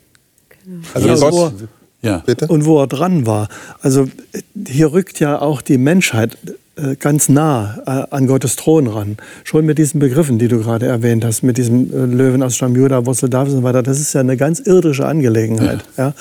Genau. 0.63 0.81
Also 0.93 1.29
Gott, 1.29 1.53
ja. 2.01 2.19
Bitte? 2.25 2.47
Und 2.47 2.65
wo 2.65 2.79
er 2.81 2.87
dran 2.87 3.25
war. 3.25 3.49
Also 3.81 4.07
hier 4.67 4.91
rückt 4.93 5.19
ja 5.19 5.41
auch 5.41 5.61
die 5.61 5.77
Menschheit 5.77 6.37
ganz 6.99 7.29
nah 7.29 7.79
äh, 7.85 8.15
an 8.15 8.27
Gottes 8.27 8.55
Thron 8.55 8.87
ran. 8.87 9.17
Schon 9.43 9.65
mit 9.65 9.77
diesen 9.77 9.99
Begriffen, 9.99 10.37
die 10.37 10.47
du 10.47 10.59
gerade 10.59 10.85
erwähnt 10.85 11.25
hast, 11.25 11.43
mit 11.43 11.57
diesem 11.57 11.91
äh, 11.91 12.05
Löwen 12.05 12.43
aus 12.43 12.55
Stamm 12.55 12.75
Juda, 12.75 13.05
Wurzel 13.05 13.29
Davids 13.29 13.53
und 13.53 13.61
so 13.61 13.63
weiter, 13.63 13.81
das 13.81 13.99
ist 13.99 14.13
ja 14.13 14.21
eine 14.21 14.37
ganz 14.37 14.59
irdische 14.59 15.05
Angelegenheit. 15.05 15.83
Ja. 15.97 16.07
ja. 16.07 16.13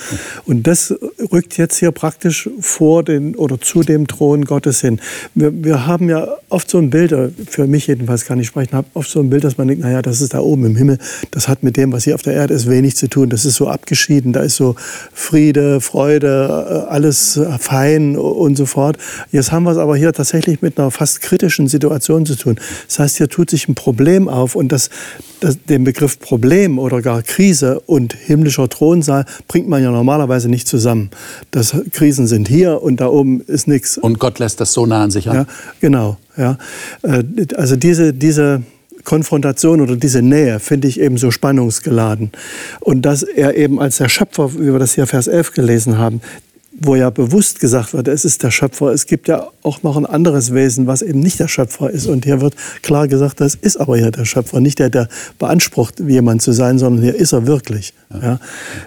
Und 0.46 0.66
das 0.66 0.94
rückt 1.32 1.58
jetzt 1.58 1.78
hier 1.78 1.90
praktisch 1.90 2.48
vor 2.60 3.02
den 3.02 3.36
oder 3.36 3.60
zu 3.60 3.82
dem 3.82 4.06
Thron 4.06 4.44
Gottes 4.44 4.80
hin. 4.80 5.00
Wir, 5.34 5.52
wir 5.52 5.86
haben 5.86 6.08
ja 6.08 6.26
oft 6.48 6.70
so 6.70 6.78
ein 6.78 6.90
Bild, 6.90 7.14
für 7.48 7.66
mich 7.66 7.86
jedenfalls 7.86 8.24
kann 8.24 8.40
ich 8.40 8.46
sprechen, 8.46 8.72
habe 8.76 8.88
oft 8.94 9.10
so 9.10 9.20
ein 9.20 9.28
Bild, 9.28 9.44
dass 9.44 9.58
man 9.58 9.68
denkt, 9.68 9.82
naja, 9.82 10.00
das 10.00 10.20
ist 10.20 10.34
da 10.34 10.40
oben 10.40 10.64
im 10.64 10.76
Himmel, 10.76 10.98
das 11.32 11.48
hat 11.48 11.62
mit 11.62 11.76
dem, 11.76 11.92
was 11.92 12.04
hier 12.04 12.14
auf 12.14 12.22
der 12.22 12.34
Erde 12.34 12.54
ist, 12.54 12.68
wenig 12.68 12.96
zu 12.96 13.08
tun. 13.08 13.28
Das 13.28 13.44
ist 13.44 13.56
so 13.56 13.68
abgeschieden, 13.68 14.32
da 14.32 14.40
ist 14.40 14.56
so 14.56 14.74
Friede, 15.12 15.80
Freude, 15.80 16.86
alles 16.88 17.38
fein 17.58 18.16
und 18.16 18.56
so 18.56 18.64
fort. 18.66 18.96
Jetzt 19.32 19.52
haben 19.52 19.64
wir 19.64 19.72
es 19.72 19.78
aber 19.78 19.96
hier 19.96 20.12
tatsächlich 20.12 20.45
tatsächlich 20.46 20.62
mit 20.62 20.78
einer 20.78 20.90
fast 20.90 21.20
kritischen 21.20 21.68
Situation 21.68 22.24
zu 22.24 22.36
tun. 22.36 22.56
Das 22.86 22.98
heißt, 22.98 23.16
hier 23.16 23.28
tut 23.28 23.50
sich 23.50 23.68
ein 23.68 23.74
Problem 23.74 24.28
auf 24.28 24.54
und 24.54 24.70
das, 24.70 24.90
das, 25.40 25.58
den 25.64 25.84
Begriff 25.84 26.18
Problem 26.20 26.78
oder 26.78 27.02
gar 27.02 27.22
Krise 27.22 27.80
und 27.80 28.12
himmlischer 28.14 28.68
Thronsaal 28.68 29.24
bringt 29.48 29.68
man 29.68 29.82
ja 29.82 29.90
normalerweise 29.90 30.48
nicht 30.48 30.68
zusammen. 30.68 31.10
Das, 31.50 31.74
Krisen 31.92 32.26
sind 32.26 32.48
hier 32.48 32.82
und 32.82 33.00
da 33.00 33.08
oben 33.08 33.40
ist 33.40 33.66
nichts. 33.66 33.98
Und 33.98 34.18
Gott 34.18 34.38
lässt 34.38 34.60
das 34.60 34.72
so 34.72 34.86
nah 34.86 35.02
an 35.02 35.10
sich 35.10 35.28
an. 35.28 35.36
Ja, 35.36 35.46
genau. 35.80 36.16
Ja. 36.36 36.58
Äh, 37.02 37.24
also 37.56 37.76
diese, 37.76 38.12
diese 38.12 38.62
Konfrontation 39.04 39.80
oder 39.80 39.96
diese 39.96 40.20
Nähe 40.20 40.60
finde 40.60 40.88
ich 40.88 41.00
eben 41.00 41.16
so 41.16 41.30
spannungsgeladen. 41.30 42.32
Und 42.80 43.02
dass 43.02 43.22
er 43.22 43.56
eben 43.56 43.80
als 43.80 43.98
der 43.98 44.08
Schöpfer, 44.08 44.54
wie 44.54 44.72
wir 44.72 44.78
das 44.78 44.94
hier 44.94 45.06
Vers 45.06 45.28
11 45.28 45.52
gelesen 45.52 45.96
haben, 45.96 46.20
wo 46.78 46.94
ja 46.94 47.10
bewusst 47.10 47.60
gesagt 47.60 47.94
wird, 47.94 48.08
es 48.08 48.24
ist 48.24 48.42
der 48.42 48.50
Schöpfer. 48.50 48.88
Es 48.92 49.06
gibt 49.06 49.28
ja 49.28 49.48
auch 49.62 49.82
noch 49.82 49.96
ein 49.96 50.06
anderes 50.06 50.52
Wesen, 50.52 50.86
was 50.86 51.02
eben 51.02 51.20
nicht 51.20 51.40
der 51.40 51.48
Schöpfer 51.48 51.90
ist. 51.90 52.06
Und 52.06 52.24
hier 52.24 52.40
wird 52.40 52.54
klar 52.82 53.08
gesagt, 53.08 53.40
das 53.40 53.54
ist 53.54 53.78
aber 53.78 53.98
ja 53.98 54.10
der 54.10 54.24
Schöpfer. 54.24 54.60
Nicht 54.60 54.78
der, 54.78 54.90
der 54.90 55.08
beansprucht, 55.38 56.00
jemand 56.00 56.42
zu 56.42 56.52
sein, 56.52 56.78
sondern 56.78 57.02
hier 57.02 57.14
ist 57.14 57.32
er 57.32 57.46
wirklich. 57.46 57.94
Ja. 58.12 58.40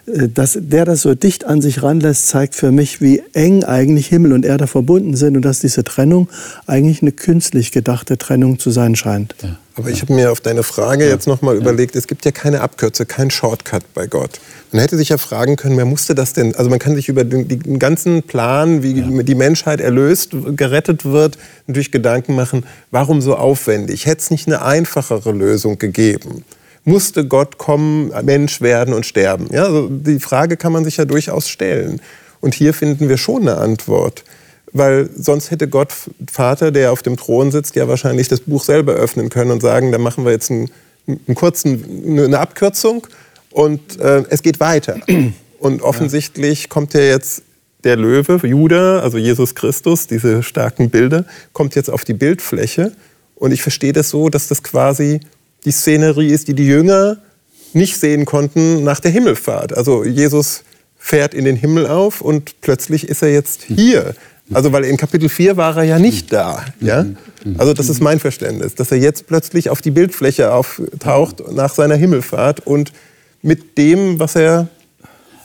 Äh, 0.06 0.30
dass 0.30 0.58
der 0.60 0.86
das 0.86 1.02
so 1.02 1.16
dicht 1.16 1.46
an 1.46 1.62
sich 1.62 1.82
ranlässt, 1.82 2.28
zeigt 2.28 2.56
für 2.56 2.72
mich, 2.72 3.02
wie 3.02 3.24
eng 3.34 3.64
eigentlich 3.64 4.08
Himmel 4.08 4.34
und 4.34 4.46
Erde 4.46 4.68
verbunden 4.68 5.16
sind 5.16 5.36
und 5.36 5.44
dass 5.44 5.60
diese 5.60 5.84
Trennung 5.84 6.30
eigentlich 6.68 7.02
eine 7.02 7.12
künstlich 7.12 7.72
gedachte 7.72 8.18
Trennung 8.18 8.60
zu 8.60 8.72
sein 8.72 8.96
scheint. 8.96 9.36
Ja. 9.42 9.58
Aber 9.76 9.90
ich 9.90 10.02
habe 10.02 10.14
mir 10.14 10.32
auf 10.32 10.42
deine 10.42 10.64
Frage 10.64 11.08
jetzt 11.08 11.26
nochmal 11.26 11.56
ja. 11.56 11.62
überlegt, 11.62 11.96
es 11.96 12.06
gibt 12.06 12.26
ja 12.26 12.32
keine 12.32 12.62
Abkürze, 12.62 13.06
kein 13.06 13.32
Shortcut 13.32 13.94
bei 13.94 14.08
Gott. 14.08 14.42
Man 14.72 14.82
hätte 14.82 14.98
sich 14.98 15.10
ja 15.10 15.18
fragen 15.18 15.56
können, 15.56 15.78
wer 15.78 15.86
musste 15.86 16.14
das 16.14 16.34
denn? 16.34 16.56
Also 16.56 16.70
man 16.70 16.78
kann 16.78 16.96
sich 16.96 17.10
über 17.10 17.24
den, 17.24 17.48
den 17.48 17.80
ganzen 17.80 18.22
Plan, 18.24 18.84
wie 18.84 19.00
ja. 19.00 19.24
die 19.24 19.36
Menschheit 19.36 19.82
erlöst, 19.82 20.32
gerettet 20.56 21.06
wird, 21.06 21.38
natürlich 21.66 21.92
Gedanken 21.92 22.36
machen, 22.36 22.66
warum 22.92 23.22
so 23.22 23.36
aufwendig? 23.36 24.06
Hätte 24.06 24.22
es 24.22 24.32
nicht 24.32 24.48
eine 24.48 24.62
einfachere 24.62 25.32
Lösung 25.32 25.80
gegeben? 25.80 26.44
Musste 26.84 27.26
Gott 27.26 27.58
kommen, 27.58 28.12
Mensch 28.24 28.62
werden 28.62 28.94
und 28.94 29.06
sterben? 29.06 29.48
Ja, 29.52 29.66
also 29.66 29.90
die 29.90 30.20
Frage 30.20 30.56
kann 30.56 30.72
man 30.72 30.84
sich 30.84 30.98
ja 30.98 31.06
durchaus 31.06 31.50
stellen. 31.50 32.00
Und 32.40 32.54
hier 32.54 32.74
finden 32.74 33.10
wir 33.10 33.18
schon 33.18 33.48
eine 33.48 33.58
Antwort 33.58 34.24
weil 34.74 35.10
sonst 35.16 35.52
hätte 35.52 35.68
Gott 35.68 35.94
Vater, 36.32 36.72
der 36.72 36.92
auf 36.92 37.02
dem 37.02 37.18
Thron 37.18 37.52
sitzt, 37.52 37.76
ja 37.76 37.88
wahrscheinlich 37.88 38.28
das 38.28 38.42
Buch 38.42 38.64
selber 38.64 38.94
öffnen 38.94 39.30
können 39.30 39.52
und 39.52 39.62
sagen, 39.62 39.92
da 39.92 39.98
machen 39.98 40.26
wir 40.26 40.32
jetzt 40.32 40.52
einen, 40.52 40.70
einen 41.08 41.36
kurzen, 41.36 42.26
eine 42.26 42.40
Abkürzung 42.40 43.08
und 43.52 44.00
äh, 44.00 44.24
es 44.30 44.42
geht 44.44 44.60
weiter. 44.60 45.00
Und 45.60 45.82
offensichtlich 45.82 46.62
ja. 46.64 46.68
kommt 46.70 46.94
ja 46.94 47.02
jetzt 47.02 47.44
der 47.84 47.98
Löwe, 47.98 48.40
Judah, 48.48 49.02
also 49.02 49.18
Jesus 49.18 49.56
Christus, 49.56 50.08
diese 50.08 50.42
starken 50.42 50.90
Bilder, 50.90 51.26
kommt 51.52 51.76
jetzt 51.76 51.90
auf 51.90 52.06
die 52.06 52.14
Bildfläche. 52.14 52.94
Und 53.36 53.52
ich 53.52 53.62
verstehe 53.62 53.92
das 53.92 54.10
so, 54.10 54.30
dass 54.30 54.48
das 54.48 54.64
quasi 54.64 55.20
die 55.66 55.72
Szenerie 55.72 56.28
ist, 56.28 56.48
die 56.48 56.54
die 56.54 56.66
Jünger 56.66 57.18
nicht 57.74 57.98
sehen 57.98 58.26
konnten 58.26 58.84
nach 58.84 59.00
der 59.00 59.12
Himmelfahrt. 59.12 59.76
Also 59.76 60.04
Jesus 60.04 60.64
fährt 60.98 61.34
in 61.34 61.46
den 61.46 61.56
Himmel 61.56 61.88
auf 61.88 62.22
und 62.22 62.62
plötzlich 62.62 63.08
ist 63.08 63.22
er 63.22 63.32
jetzt 63.32 63.64
hier. 63.64 64.16
Also 64.52 64.72
weil 64.74 64.84
in 64.84 64.98
Kapitel 64.98 65.30
4 65.30 65.58
war 65.58 65.78
er 65.78 65.84
ja 65.84 66.00
nicht 66.00 66.34
da. 66.34 66.66
Ja? 66.82 67.06
Also 67.58 67.74
das 67.74 67.88
ist 67.88 68.02
mein 68.02 68.20
Verständnis, 68.20 68.76
dass 68.76 68.92
er 68.92 68.98
jetzt 68.98 69.28
plötzlich 69.28 69.70
auf 69.70 69.82
die 69.82 69.92
Bildfläche 69.92 70.52
auftaucht 70.52 71.52
nach 71.52 71.74
seiner 71.74 71.96
Himmelfahrt 71.96 72.66
und 72.66 72.92
mit 73.42 73.78
dem, 73.78 74.20
was 74.20 74.36
er 74.36 74.68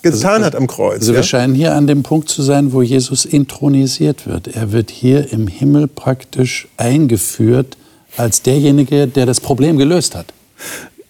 getan 0.01 0.33
also, 0.33 0.45
hat 0.45 0.55
am 0.55 0.67
Kreuz. 0.67 0.99
Also 0.99 1.13
ja? 1.13 1.17
wir 1.17 1.23
scheinen 1.23 1.55
hier 1.55 1.73
an 1.73 1.87
dem 1.87 2.03
Punkt 2.03 2.29
zu 2.29 2.41
sein, 2.41 2.73
wo 2.73 2.81
Jesus 2.81 3.25
intronisiert 3.25 4.27
wird. 4.27 4.47
Er 4.47 4.71
wird 4.71 4.91
hier 4.91 5.31
im 5.31 5.47
Himmel 5.47 5.87
praktisch 5.87 6.67
eingeführt 6.77 7.77
als 8.17 8.41
derjenige, 8.41 9.07
der 9.07 9.25
das 9.25 9.41
Problem 9.41 9.77
gelöst 9.77 10.15
hat 10.15 10.27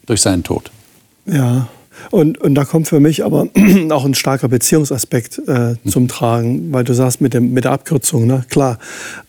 durch 0.06 0.22
seinen 0.22 0.44
Tod. 0.44 0.72
Ja, 1.26 1.68
und, 2.12 2.40
und 2.40 2.56
da 2.56 2.66
kommt 2.66 2.88
für 2.88 3.00
mich 3.00 3.24
aber 3.24 3.48
auch 3.90 4.06
ein 4.06 4.14
starker 4.14 4.48
Beziehungsaspekt 4.48 5.42
äh, 5.48 5.76
zum 5.88 6.08
Tragen, 6.08 6.72
weil 6.72 6.84
du 6.84 6.94
sagst 6.94 7.22
mit, 7.22 7.34
dem, 7.34 7.54
mit 7.54 7.64
der 7.64 7.72
Abkürzung, 7.72 8.28
ne? 8.28 8.44
klar. 8.50 8.80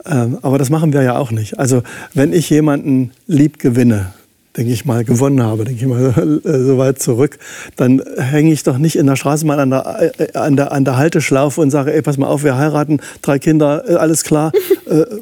Ähm, 0.05 0.39
aber 0.43 0.59
das 0.59 0.71
machen 0.71 0.93
wir 0.93 1.03
ja 1.03 1.17
auch 1.17 1.31
nicht. 1.31 1.59
Also 1.59 1.83
wenn 2.15 2.33
ich 2.33 2.51
jemanden 2.51 3.13
lieb 3.27 3.59
gewinne, 3.59 4.13
denke 4.57 4.73
ich 4.73 4.85
mal, 4.85 5.05
gewonnen 5.05 5.43
habe, 5.43 5.65
denke 5.65 5.81
ich 5.81 5.87
mal, 5.87 6.41
äh, 6.45 6.59
so 6.59 6.79
weit 6.79 7.01
zurück, 7.01 7.39
dann 7.77 8.03
hänge 8.17 8.53
ich 8.53 8.63
doch 8.63 8.79
nicht 8.79 8.97
in 8.97 9.07
der 9.07 9.17
Straßenbahn 9.17 9.59
an 9.59 9.71
der, 9.71 10.13
äh, 10.19 10.33
an 10.39 10.57
der, 10.57 10.73
an 10.73 10.85
der 10.85 10.97
Halteschlaufe 10.97 11.61
und 11.61 11.71
sage, 11.71 11.93
ey, 11.93 12.03
pass 12.03 12.17
mal 12.19 12.29
auf, 12.29 12.45
wir 12.45 12.57
heiraten, 12.57 13.01
drei 13.23 13.39
Kinder, 13.39 13.85
äh, 13.89 13.95
alles 13.95 14.25
klar, 14.25 14.53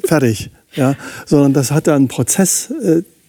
fertig. 0.05 0.51
Ja, 0.73 0.95
sondern 1.25 1.53
das 1.53 1.71
hat 1.71 1.87
ja 1.87 1.95
einen 1.95 2.09
Prozess, 2.09 2.73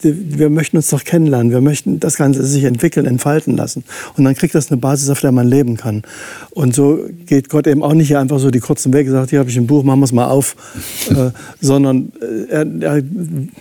wir 0.00 0.50
möchten 0.50 0.76
uns 0.76 0.90
doch 0.90 1.04
kennenlernen, 1.04 1.52
wir 1.52 1.60
möchten 1.62 2.00
das 2.00 2.16
Ganze 2.16 2.44
sich 2.44 2.64
entwickeln, 2.64 3.06
entfalten 3.06 3.56
lassen. 3.56 3.82
Und 4.16 4.24
dann 4.24 4.34
kriegt 4.34 4.54
das 4.54 4.70
eine 4.70 4.78
Basis, 4.78 5.08
auf 5.08 5.20
der 5.20 5.32
man 5.32 5.48
leben 5.48 5.76
kann. 5.76 6.02
Und 6.50 6.74
so 6.74 7.06
geht 7.24 7.48
Gott 7.48 7.66
eben 7.66 7.82
auch 7.82 7.94
nicht 7.94 8.16
einfach 8.16 8.38
so 8.38 8.50
die 8.50 8.60
kurzen 8.60 8.92
Wege, 8.92 9.10
sagt, 9.10 9.30
hier 9.30 9.38
habe 9.38 9.48
ich 9.48 9.56
ein 9.56 9.66
Buch, 9.66 9.84
machen 9.84 10.00
wir 10.00 10.04
es 10.04 10.12
mal 10.12 10.26
auf, 10.26 10.56
äh, 11.10 11.30
sondern 11.60 12.12
äh, 12.20 12.50
er, 12.50 12.66
er 12.80 13.02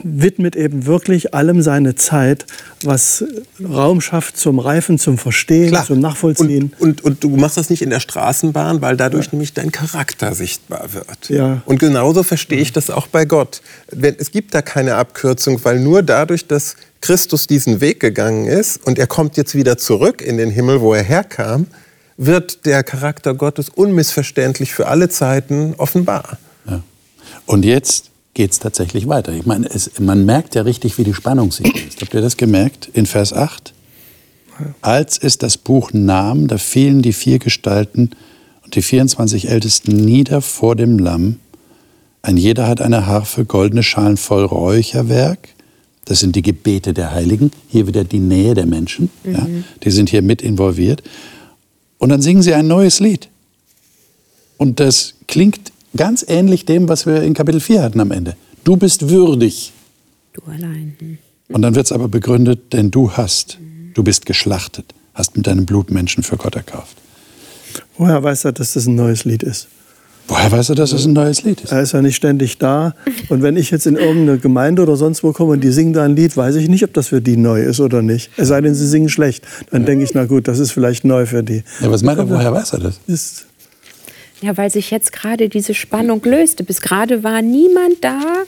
widmet 0.04 0.56
eben 0.56 0.86
wirklich 0.86 1.34
allem 1.34 1.62
seine 1.62 1.96
Zeit, 1.96 2.46
was 2.84 3.24
Raum 3.64 4.02
schafft 4.02 4.38
zum 4.38 4.60
Reifen, 4.60 5.00
zum 5.00 5.18
Verstehen, 5.18 5.70
Klar. 5.70 5.86
zum 5.86 6.00
Nachvollziehen. 6.00 6.74
Und, 6.80 7.04
und, 7.04 7.24
und, 7.24 7.24
du 7.24 7.30
machst 7.38 7.58
das 7.58 7.70
nicht 7.70 7.82
in 7.82 7.90
der 7.90 8.00
Straßenbahn, 8.00 8.82
weil 8.82 8.98
dadurch 8.98 9.28
ja. 9.28 9.32
nämlich 9.34 9.54
dein 9.54 9.72
Charakter 9.72 10.34
sichtbar 10.36 10.90
wird. 10.94 11.30
Ja. 11.30 11.62
Und 11.66 11.80
genauso 11.80 12.24
verstehe 12.24 12.60
ich 12.60 12.74
das 12.74 12.90
auch 12.90 13.08
bei 13.08 13.26
Gott. 13.26 13.62
Es 13.88 14.32
gibt 14.32 14.54
da 14.54 14.62
keine 14.62 14.96
Abkürzung, 14.96 15.60
weil 15.64 15.80
nur 15.80 16.04
dadurch, 16.26 16.48
dass 16.48 16.76
Christus 17.02 17.46
diesen 17.46 17.82
Weg 17.82 18.00
gegangen 18.00 18.48
ist 18.48 18.86
und 18.86 18.98
er 18.98 19.06
kommt 19.06 19.38
jetzt 19.38 19.54
wieder 19.54 19.78
zurück 19.78 20.24
in 20.24 20.38
den 20.38 20.50
Himmel, 20.50 20.82
wo 20.82 20.94
er 20.94 21.04
herkam, 21.04 21.68
wird 22.18 22.66
der 22.66 22.84
Charakter 22.84 23.36
Gottes 23.36 23.70
unmissverständlich 23.70 24.74
für 24.74 24.88
alle 24.88 25.10
Zeiten 25.10 25.76
offenbar. 25.78 26.40
Ja. 26.68 26.82
Und 27.46 27.64
jetzt 27.64 28.10
geht 28.34 28.52
es 28.52 28.60
tatsächlich 28.60 29.08
weiter. 29.08 29.34
Ich 29.34 29.46
meine, 29.46 29.68
es, 29.68 30.00
man 30.00 30.26
merkt 30.26 30.56
ja 30.56 30.64
richtig, 30.64 30.98
wie 30.98 31.04
die 31.04 31.14
Spannung 31.14 31.52
sich 31.52 31.88
ist. 31.88 32.02
Habt 32.02 32.14
ihr 32.14 32.22
das 32.22 32.38
gemerkt 32.38 32.90
in 32.94 33.06
Vers 33.06 33.32
8? 33.32 33.74
Als 34.82 35.20
es 35.20 35.38
das 35.38 35.58
Buch 35.58 35.92
nahm, 35.94 36.48
da 36.48 36.58
fielen 36.58 37.02
die 37.04 37.14
vier 37.14 37.38
Gestalten 37.38 38.12
und 38.64 38.74
die 38.74 38.82
24 38.82 39.50
Ältesten 39.50 39.96
nieder 39.96 40.42
vor 40.42 40.76
dem 40.76 40.98
Lamm. 40.98 41.40
Ein 42.24 42.38
jeder 42.38 42.68
hat 42.68 42.82
eine 42.82 43.06
Harfe, 43.06 43.46
goldene 43.46 43.84
Schalen 43.84 44.18
voll 44.18 44.46
Räucherwerk. 44.46 45.50
Das 46.06 46.20
sind 46.20 46.36
die 46.36 46.42
Gebete 46.42 46.94
der 46.94 47.12
Heiligen. 47.12 47.52
Hier 47.68 47.88
wieder 47.88 48.04
die 48.04 48.20
Nähe 48.20 48.54
der 48.54 48.66
Menschen. 48.66 49.10
Mhm. 49.24 49.34
Ja, 49.34 49.48
die 49.84 49.92
sind 49.92 50.10
hier 50.10 50.22
mit 50.22 50.42
involviert. 50.42 51.04
Und 51.98 52.10
dann 52.10 52.22
singen 52.22 52.42
sie 52.42 52.54
ein 52.54 52.68
neues 52.68 53.00
Lied. 53.00 53.30
Und 54.58 54.80
das 54.80 55.16
klingt 55.28 55.72
Ganz 55.96 56.26
ähnlich 56.28 56.66
dem, 56.66 56.90
was 56.90 57.06
wir 57.06 57.22
in 57.22 57.34
Kapitel 57.34 57.62
4 57.62 57.82
hatten 57.82 58.00
am 58.02 58.12
Ende. 58.12 58.36
Du 58.64 58.76
bist 58.76 59.10
würdig. 59.10 59.72
Du 60.34 60.42
allein. 60.52 60.96
Hm. 61.00 61.18
Und 61.50 61.62
dann 61.62 61.76
wird 61.76 61.86
es 61.86 61.92
aber 61.92 62.08
begründet, 62.08 62.74
denn 62.74 62.92
du 62.92 63.12
hast, 63.12 63.60
du 63.94 64.04
bist 64.04 64.26
geschlachtet, 64.26 64.94
hast 65.14 65.38
mit 65.38 65.48
deinem 65.48 65.66
Blut 65.66 65.92
Menschen 65.92 66.24
für 66.24 66.38
Gott 66.38 66.56
erkauft. 66.56 66.98
Woher 67.98 68.22
weiß 68.24 68.46
er, 68.46 68.52
dass 68.52 68.74
das 68.74 68.88
ein 68.88 68.96
neues 68.96 69.24
Lied 69.26 69.44
ist? 69.44 69.68
Woher 70.28 70.52
weiß 70.52 70.70
er, 70.70 70.76
dass 70.76 70.92
es 70.92 71.06
ein 71.06 71.14
neues 71.14 71.44
Lied 71.44 71.62
ist? 71.62 71.72
Er 71.72 71.82
ist 71.82 71.92
ja 71.92 72.02
nicht 72.02 72.16
ständig 72.16 72.58
da. 72.58 72.96
Und 73.30 73.44
wenn 73.44 73.58
ich 73.58 73.70
jetzt 73.72 73.86
in 73.86 73.96
irgendeine 73.96 74.40
Gemeinde 74.40 74.82
oder 74.82 74.96
sonst 74.96 75.24
wo 75.24 75.32
komme 75.34 75.54
und 75.54 75.64
die 75.64 75.72
singen 75.72 75.94
da 75.94 76.04
ein 76.04 76.16
Lied, 76.16 76.36
weiß 76.36 76.56
ich 76.56 76.68
nicht, 76.68 76.84
ob 76.84 76.94
das 76.94 77.10
für 77.10 77.22
die 77.22 77.38
neu 77.38 77.62
ist 77.62 77.80
oder 77.80 78.02
nicht. 78.02 78.32
Es 78.38 78.48
sei 78.48 78.62
denn, 78.62 78.74
sie 78.74 78.88
singen 78.88 79.10
schlecht. 79.10 79.46
Dann 79.72 79.86
denke 79.86 80.04
ich, 80.04 80.14
na 80.14 80.26
gut, 80.26 80.48
das 80.48 80.60
ist 80.60 80.72
vielleicht 80.72 81.06
neu 81.06 81.26
für 81.26 81.44
die. 81.44 81.64
Ja, 81.82 81.92
was 81.92 82.02
meint 82.02 82.18
er, 82.18 82.30
woher 82.30 82.52
weiß 82.52 82.74
er 82.74 82.80
das? 82.80 83.00
Ist 83.08 83.46
ja, 84.42 84.58
weil 84.58 84.70
sich 84.70 84.92
jetzt 84.92 85.14
gerade 85.14 85.48
diese 85.50 85.74
Spannung 85.74 86.22
löste. 86.24 86.64
Bis 86.64 86.82
gerade 86.82 87.24
war 87.24 87.42
niemand 87.42 88.04
da, 88.04 88.44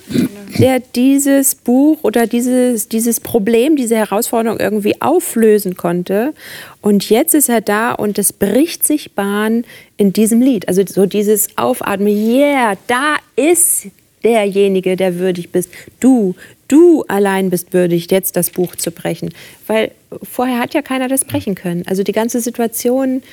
der 0.60 0.80
dieses 0.80 1.56
Buch 1.56 2.00
oder 2.04 2.28
dieses, 2.28 2.90
dieses 2.90 3.20
Problem, 3.20 3.76
diese 3.76 3.96
Herausforderung 3.96 4.60
irgendwie 4.60 5.02
auflösen 5.02 5.76
konnte. 5.78 6.34
Und 6.82 7.10
jetzt 7.10 7.34
ist 7.34 7.50
er 7.50 7.62
da 7.62 7.94
und 7.94 8.20
es 8.20 8.34
bricht 8.34 8.86
sich 8.86 9.14
Bahn 9.14 9.64
in 9.96 10.12
diesem 10.12 10.42
Lied. 10.42 10.68
Also 10.68 10.84
so 10.86 11.06
dieses 11.06 11.58
Aufatmen, 11.58 12.08
yeah, 12.08 12.78
da 12.88 13.16
ist 13.36 13.88
derjenige, 14.24 14.98
der 14.98 15.20
würdig 15.20 15.52
bist. 15.52 15.70
Du, 16.02 16.36
du 16.68 17.06
allein 17.08 17.50
bist 17.50 17.72
würdig, 17.72 18.12
jetzt 18.12 18.36
das 18.36 18.50
Buch 18.50 18.76
zu 18.76 18.92
brechen. 18.92 19.34
Weil 19.68 19.92
vorher 20.22 20.60
hat 20.60 20.74
ja 20.74 20.82
keiner 20.82 21.08
das 21.08 21.24
brechen 21.24 21.56
können. 21.56 21.84
Also 21.88 22.04
die 22.04 22.12
ganze 22.12 22.42
Situation, 22.42 23.24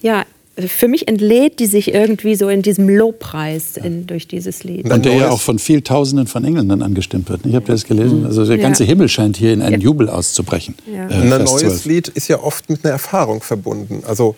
ja, 0.00 0.24
für 0.58 0.88
mich 0.88 1.06
entlädt 1.06 1.58
die 1.58 1.66
sich 1.66 1.92
irgendwie 1.92 2.34
so 2.34 2.48
in 2.48 2.62
diesem 2.62 2.88
Lobpreis 2.88 3.76
in, 3.76 4.06
durch 4.06 4.26
dieses 4.26 4.64
Lied. 4.64 4.90
Und 4.90 5.04
der 5.04 5.14
ja 5.14 5.30
auch 5.30 5.40
von 5.40 5.58
vielen 5.58 5.84
Tausenden 5.84 6.26
von 6.26 6.44
Engeln 6.44 6.68
dann 6.68 6.82
angestimmt 6.82 7.28
wird. 7.28 7.44
Ich 7.44 7.54
habe 7.54 7.66
das 7.66 7.84
gelesen. 7.84 8.24
Also 8.24 8.44
der 8.46 8.56
ganze 8.56 8.84
ja. 8.84 8.88
Himmel 8.88 9.08
scheint 9.08 9.36
hier 9.36 9.52
in 9.52 9.60
einen 9.60 9.80
ja. 9.80 9.84
Jubel 9.84 10.08
auszubrechen. 10.08 10.74
Ja. 10.90 11.08
Äh, 11.08 11.14
ein 11.14 11.28
neues 11.28 11.56
12. 11.56 11.84
Lied 11.84 12.08
ist 12.08 12.28
ja 12.28 12.40
oft 12.42 12.70
mit 12.70 12.84
einer 12.84 12.92
Erfahrung 12.92 13.42
verbunden. 13.42 14.02
Also, 14.06 14.34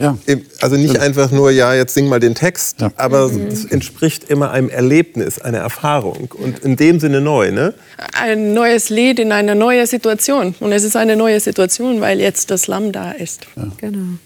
also 0.60 0.76
nicht 0.76 0.98
einfach 0.98 1.30
nur, 1.30 1.52
ja, 1.52 1.74
jetzt 1.74 1.94
sing 1.94 2.08
mal 2.08 2.20
den 2.20 2.34
Text, 2.34 2.82
aber 2.96 3.28
mhm. 3.28 3.46
es 3.46 3.64
entspricht 3.64 4.24
immer 4.28 4.50
einem 4.50 4.70
Erlebnis, 4.70 5.38
einer 5.38 5.58
Erfahrung. 5.58 6.34
Und 6.36 6.60
in 6.60 6.76
dem 6.76 6.98
Sinne 6.98 7.20
neu, 7.20 7.52
ne? 7.52 7.74
Ein 8.12 8.54
neues 8.54 8.90
Lied 8.90 9.20
in 9.20 9.30
einer 9.30 9.54
neuen 9.54 9.86
Situation. 9.86 10.54
Und 10.58 10.72
es 10.72 10.82
ist 10.82 10.96
eine 10.96 11.16
neue 11.16 11.38
Situation, 11.38 12.00
weil 12.00 12.18
jetzt 12.20 12.50
das 12.50 12.66
Lamm 12.66 12.90
da 12.90 13.12
ist. 13.12 13.46
Genau. 13.78 14.18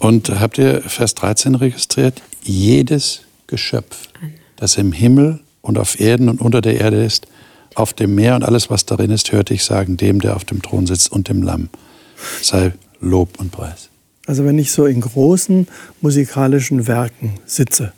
Und 0.00 0.40
habt 0.40 0.56
ihr 0.56 0.80
Vers 0.80 1.14
13 1.14 1.54
registriert? 1.54 2.22
Jedes 2.42 3.20
Geschöpf, 3.46 4.08
das 4.56 4.76
im 4.76 4.92
Himmel 4.92 5.40
und 5.60 5.78
auf 5.78 6.00
Erden 6.00 6.30
und 6.30 6.40
unter 6.40 6.62
der 6.62 6.80
Erde 6.80 7.04
ist, 7.04 7.26
auf 7.74 7.92
dem 7.92 8.14
Meer 8.14 8.34
und 8.34 8.42
alles, 8.42 8.70
was 8.70 8.86
darin 8.86 9.10
ist, 9.10 9.30
hörte 9.30 9.52
ich 9.52 9.62
sagen, 9.62 9.98
dem, 9.98 10.22
der 10.22 10.36
auf 10.36 10.44
dem 10.44 10.62
Thron 10.62 10.86
sitzt 10.86 11.12
und 11.12 11.28
dem 11.28 11.42
Lamm, 11.42 11.68
sei 12.40 12.72
Lob 13.02 13.38
und 13.38 13.52
Preis. 13.52 13.90
Also 14.26 14.46
wenn 14.46 14.58
ich 14.58 14.72
so 14.72 14.86
in 14.86 15.02
großen 15.02 15.68
musikalischen 16.00 16.86
Werken 16.86 17.34
sitze 17.44 17.92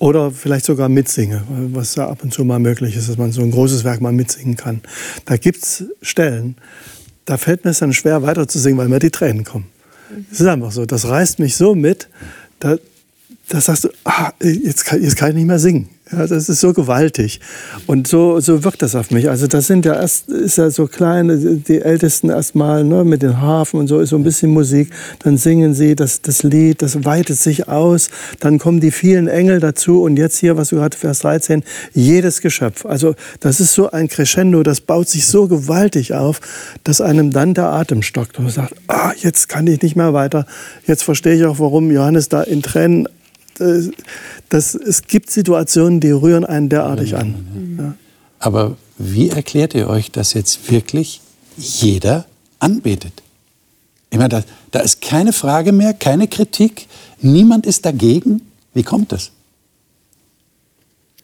oder 0.00 0.32
vielleicht 0.32 0.64
sogar 0.64 0.88
mitsinge, 0.88 1.44
was 1.48 1.94
ja 1.94 2.08
ab 2.08 2.24
und 2.24 2.34
zu 2.34 2.44
mal 2.44 2.58
möglich 2.58 2.96
ist, 2.96 3.08
dass 3.08 3.18
man 3.18 3.30
so 3.30 3.42
ein 3.42 3.52
großes 3.52 3.84
Werk 3.84 4.00
mal 4.00 4.12
mitsingen 4.12 4.56
kann, 4.56 4.80
da 5.26 5.36
gibt 5.36 5.62
es 5.62 5.84
Stellen, 6.02 6.56
da 7.24 7.36
fällt 7.36 7.64
mir 7.64 7.70
es 7.70 7.78
dann 7.78 7.92
schwer 7.92 8.22
weiter 8.22 8.48
zu 8.48 8.58
singen, 8.58 8.78
weil 8.78 8.88
mir 8.88 8.98
die 8.98 9.10
Tränen 9.10 9.44
kommen. 9.44 9.75
Es 10.30 10.40
ist 10.40 10.46
einfach 10.46 10.72
so. 10.72 10.86
Das 10.86 11.08
reißt 11.08 11.38
mich 11.38 11.56
so 11.56 11.74
mit, 11.74 12.08
da, 12.58 12.76
da 13.48 13.60
sagst 13.60 13.84
du, 13.84 13.88
ah, 14.04 14.32
jetzt, 14.40 14.84
kann, 14.84 15.02
jetzt 15.02 15.16
kann 15.16 15.30
ich 15.30 15.36
nicht 15.36 15.46
mehr 15.46 15.58
singen. 15.58 15.88
Ja, 16.12 16.24
das 16.24 16.48
ist 16.48 16.60
so 16.60 16.72
gewaltig. 16.72 17.40
Und 17.86 18.06
so, 18.06 18.38
so 18.38 18.62
wirkt 18.62 18.80
das 18.82 18.94
auf 18.94 19.10
mich. 19.10 19.28
Also 19.28 19.48
das 19.48 19.66
sind 19.66 19.84
ja 19.84 19.94
erst, 19.94 20.28
ist 20.28 20.56
ja 20.56 20.70
so 20.70 20.86
kleine, 20.86 21.36
die 21.36 21.80
Ältesten 21.80 22.30
erstmal 22.30 22.84
ne, 22.84 23.02
mit 23.02 23.22
den 23.22 23.40
Harfen 23.40 23.80
und 23.80 23.88
so 23.88 23.98
ist 23.98 24.10
so 24.10 24.16
ein 24.16 24.22
bisschen 24.22 24.52
Musik. 24.52 24.92
Dann 25.24 25.36
singen 25.36 25.74
sie 25.74 25.96
das, 25.96 26.22
das 26.22 26.44
Lied, 26.44 26.80
das 26.80 27.04
weitet 27.04 27.38
sich 27.38 27.66
aus. 27.66 28.08
Dann 28.38 28.60
kommen 28.60 28.78
die 28.78 28.92
vielen 28.92 29.26
Engel 29.26 29.58
dazu. 29.58 30.02
Und 30.02 30.16
jetzt 30.16 30.38
hier, 30.38 30.56
was 30.56 30.68
du 30.68 30.76
gerade 30.76 30.96
Vers 30.96 31.20
13, 31.20 31.64
jedes 31.92 32.40
Geschöpf. 32.40 32.86
Also 32.86 33.16
das 33.40 33.58
ist 33.58 33.74
so 33.74 33.90
ein 33.90 34.06
Crescendo, 34.06 34.62
das 34.62 34.80
baut 34.80 35.08
sich 35.08 35.26
so 35.26 35.48
gewaltig 35.48 36.14
auf, 36.14 36.40
dass 36.84 37.00
einem 37.00 37.32
dann 37.32 37.52
der 37.52 37.72
Atem 37.72 38.02
stockt. 38.02 38.38
Und 38.38 38.44
man 38.44 38.52
sagt, 38.52 38.74
ah, 38.86 39.10
jetzt 39.16 39.48
kann 39.48 39.66
ich 39.66 39.82
nicht 39.82 39.96
mehr 39.96 40.12
weiter. 40.12 40.46
Jetzt 40.86 41.02
verstehe 41.02 41.34
ich 41.34 41.44
auch, 41.46 41.58
warum 41.58 41.90
Johannes 41.90 42.28
da 42.28 42.44
in 42.44 42.62
Tränen 42.62 43.08
das, 44.48 44.74
es 44.74 45.02
gibt 45.02 45.30
Situationen, 45.30 46.00
die 46.00 46.10
rühren 46.10 46.44
einen 46.44 46.68
derartig 46.68 47.16
an. 47.16 47.76
Ja. 47.78 47.94
Aber 48.38 48.76
wie 48.98 49.30
erklärt 49.30 49.74
ihr 49.74 49.88
euch, 49.88 50.10
dass 50.10 50.34
jetzt 50.34 50.70
wirklich 50.70 51.20
jeder 51.56 52.26
anbetet? 52.58 53.22
Ich 54.10 54.18
meine, 54.18 54.28
da, 54.28 54.42
da 54.70 54.80
ist 54.80 55.00
keine 55.00 55.32
Frage 55.32 55.72
mehr, 55.72 55.92
keine 55.92 56.28
Kritik, 56.28 56.86
niemand 57.20 57.66
ist 57.66 57.84
dagegen. 57.84 58.42
Wie 58.72 58.82
kommt 58.82 59.12
das? 59.12 59.30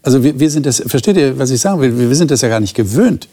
Also 0.03 0.25
wir, 0.25 0.39
wir 0.39 0.51
sind 0.51 0.67
das, 0.67 0.83
versteht 0.87 1.17
ihr, 1.17 1.39
was 1.39 1.51
ich 1.51 1.61
sagen 1.61 1.81
will? 1.81 1.97
Wir, 1.97 2.09
wir 2.09 2.17
sind 2.17 2.31
das 2.31 2.41
ja 2.41 2.49
gar 2.49 2.61
nicht 2.61 2.75
gewöhnt. 2.75 3.29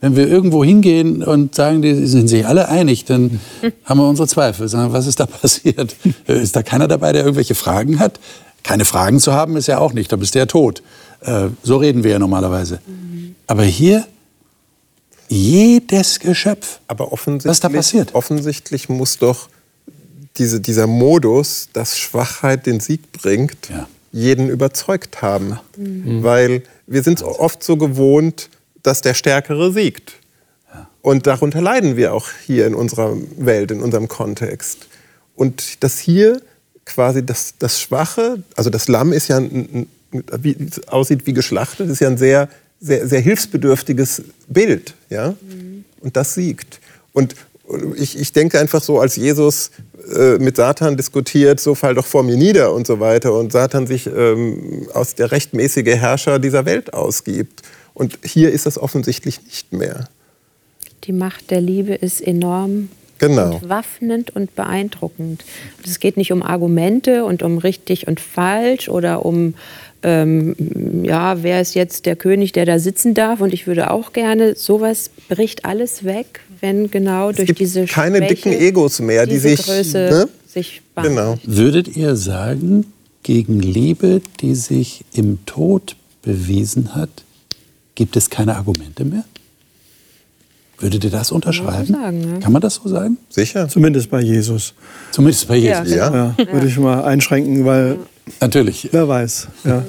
Wenn 0.00 0.14
wir 0.14 0.28
irgendwo 0.28 0.64
hingehen 0.64 1.24
und 1.24 1.54
sagen, 1.54 1.82
die 1.82 2.06
sind 2.06 2.28
sich 2.28 2.46
alle 2.46 2.68
einig, 2.68 3.04
dann 3.04 3.40
haben 3.84 3.98
wir 3.98 4.08
unsere 4.08 4.28
Zweifel. 4.28 4.68
Sagen, 4.68 4.92
was 4.92 5.06
ist 5.06 5.18
da 5.18 5.26
passiert? 5.26 5.96
Ist 6.26 6.54
da 6.54 6.62
keiner 6.62 6.86
dabei, 6.86 7.12
der 7.12 7.22
irgendwelche 7.22 7.54
Fragen 7.54 7.98
hat? 7.98 8.20
Keine 8.62 8.84
Fragen 8.84 9.18
zu 9.18 9.32
haben 9.32 9.56
ist 9.56 9.66
ja 9.66 9.78
auch 9.78 9.92
nicht, 9.92 10.12
da 10.12 10.16
bist 10.16 10.34
du 10.34 10.40
ja 10.40 10.46
tot. 10.46 10.82
Äh, 11.20 11.48
so 11.62 11.78
reden 11.78 12.04
wir 12.04 12.10
ja 12.12 12.18
normalerweise. 12.18 12.80
Aber 13.46 13.64
hier 13.64 14.04
jedes 15.28 16.20
Geschöpf. 16.20 16.80
Aber 16.86 17.12
offensichtlich, 17.12 17.50
was 17.50 17.60
da 17.60 17.68
passiert? 17.68 18.14
offensichtlich 18.14 18.88
muss 18.88 19.18
doch 19.18 19.48
diese, 20.36 20.60
dieser 20.60 20.86
Modus, 20.86 21.68
dass 21.72 21.98
Schwachheit 21.98 22.66
den 22.66 22.80
Sieg 22.80 23.12
bringt, 23.12 23.56
ja. 23.70 23.88
jeden 24.12 24.48
überzeugt 24.48 25.22
haben. 25.22 25.58
Mhm. 25.76 26.22
Weil 26.22 26.62
wir 26.86 27.02
sind 27.02 27.22
oft 27.22 27.62
so 27.62 27.76
gewohnt, 27.76 28.48
dass 28.82 29.02
der 29.02 29.14
Stärkere 29.14 29.72
siegt. 29.72 30.14
Und 31.02 31.26
darunter 31.26 31.60
leiden 31.60 31.96
wir 31.96 32.12
auch 32.12 32.28
hier 32.46 32.66
in 32.66 32.74
unserer 32.74 33.16
Welt, 33.36 33.70
in 33.70 33.80
unserem 33.80 34.08
Kontext. 34.08 34.88
Und 35.36 35.82
das 35.82 35.98
hier 35.98 36.40
quasi 36.84 37.24
das, 37.24 37.54
das 37.58 37.80
Schwache, 37.80 38.42
also 38.56 38.70
das 38.70 38.88
Lamm 38.88 39.12
ist 39.12 39.28
ja, 39.28 39.38
ein, 39.38 39.86
wie 40.10 40.56
aussieht 40.86 41.26
wie 41.26 41.32
geschlachtet, 41.32 41.88
ist 41.90 42.00
ja 42.00 42.08
ein 42.08 42.18
sehr, 42.18 42.48
sehr, 42.80 43.06
sehr 43.06 43.20
hilfsbedürftiges 43.20 44.22
Bild. 44.48 44.94
Ja? 45.10 45.34
Und 46.00 46.16
das 46.16 46.34
siegt. 46.34 46.80
Und 47.12 47.34
ich, 47.96 48.18
ich 48.18 48.32
denke 48.32 48.58
einfach 48.58 48.82
so, 48.82 48.98
als 48.98 49.16
Jesus 49.16 49.70
äh, 50.14 50.38
mit 50.38 50.56
Satan 50.56 50.96
diskutiert, 50.96 51.60
so 51.60 51.74
fall 51.74 51.94
doch 51.94 52.06
vor 52.06 52.22
mir 52.22 52.36
nieder 52.36 52.72
und 52.72 52.86
so 52.86 52.98
weiter, 52.98 53.34
und 53.34 53.52
Satan 53.52 53.86
sich 53.86 54.06
ähm, 54.06 54.88
als 54.94 55.14
der 55.14 55.30
rechtmäßige 55.30 55.96
Herrscher 55.96 56.38
dieser 56.38 56.64
Welt 56.64 56.94
ausgibt 56.94 57.62
Und 57.98 58.18
hier 58.24 58.52
ist 58.52 58.64
das 58.64 58.78
offensichtlich 58.78 59.42
nicht 59.44 59.72
mehr. 59.72 60.08
Die 61.04 61.12
Macht 61.12 61.50
der 61.50 61.60
Liebe 61.60 61.94
ist 61.94 62.20
enorm 62.20 62.88
Genau. 63.18 63.56
und 63.56 63.68
waffnend 63.68 64.30
und 64.34 64.54
beeindruckend. 64.54 65.44
Und 65.78 65.86
es 65.86 65.98
geht 65.98 66.16
nicht 66.16 66.32
um 66.32 66.42
Argumente 66.42 67.24
und 67.24 67.42
um 67.42 67.58
richtig 67.58 68.06
und 68.06 68.20
falsch 68.20 68.88
oder 68.88 69.26
um, 69.26 69.54
ähm, 70.04 70.54
ja, 71.02 71.42
wer 71.42 71.60
ist 71.60 71.74
jetzt 71.74 72.06
der 72.06 72.14
König, 72.14 72.52
der 72.52 72.64
da 72.64 72.78
sitzen 72.78 73.14
darf. 73.14 73.40
Und 73.40 73.52
ich 73.52 73.66
würde 73.66 73.90
auch 73.90 74.12
gerne, 74.12 74.54
sowas 74.54 75.10
bricht 75.28 75.64
alles 75.64 76.04
weg, 76.04 76.40
wenn 76.60 76.92
genau 76.92 77.30
Es 77.30 77.36
durch 77.36 77.48
gibt 77.48 77.58
diese 77.58 77.86
keine 77.86 78.18
Schwäche 78.18 78.34
dicken 78.34 78.52
Egos 78.52 79.00
mehr, 79.00 79.26
die 79.26 79.32
diese 79.32 79.48
sich. 79.48 79.66
Größe 79.66 79.98
ne? 79.98 80.28
sich 80.46 80.82
bahnt. 80.94 81.08
Genau. 81.08 81.38
Würdet 81.42 81.96
ihr 81.96 82.14
sagen, 82.14 82.86
gegen 83.24 83.58
Liebe, 83.58 84.22
die 84.40 84.54
sich 84.54 85.04
im 85.12 85.44
Tod 85.44 85.96
bewiesen 86.22 86.94
hat, 86.94 87.10
gibt 87.98 88.16
es 88.16 88.30
keine 88.30 88.54
Argumente 88.54 89.04
mehr? 89.04 89.24
Würdet 90.78 91.02
ihr 91.02 91.10
das 91.10 91.32
unterschreiben? 91.32 91.86
so 91.86 91.92
sagen, 91.94 92.34
ja. 92.34 92.38
Kann 92.38 92.52
man 92.52 92.62
das 92.62 92.76
so 92.76 92.88
sagen? 92.88 93.16
Sicher. 93.28 93.68
Zumindest 93.68 94.08
bei 94.08 94.20
Jesus. 94.20 94.72
Zumindest 95.10 95.48
bei 95.48 95.56
Jesus. 95.56 95.90
Ja. 95.90 96.14
Ja. 96.14 96.34
Ja, 96.38 96.52
würde 96.52 96.68
ich 96.68 96.78
mal 96.78 97.02
einschränken, 97.02 97.64
weil 97.64 97.98
Natürlich. 98.40 98.88
wer 98.92 99.08
weiß. 99.08 99.48
Ja. 99.64 99.82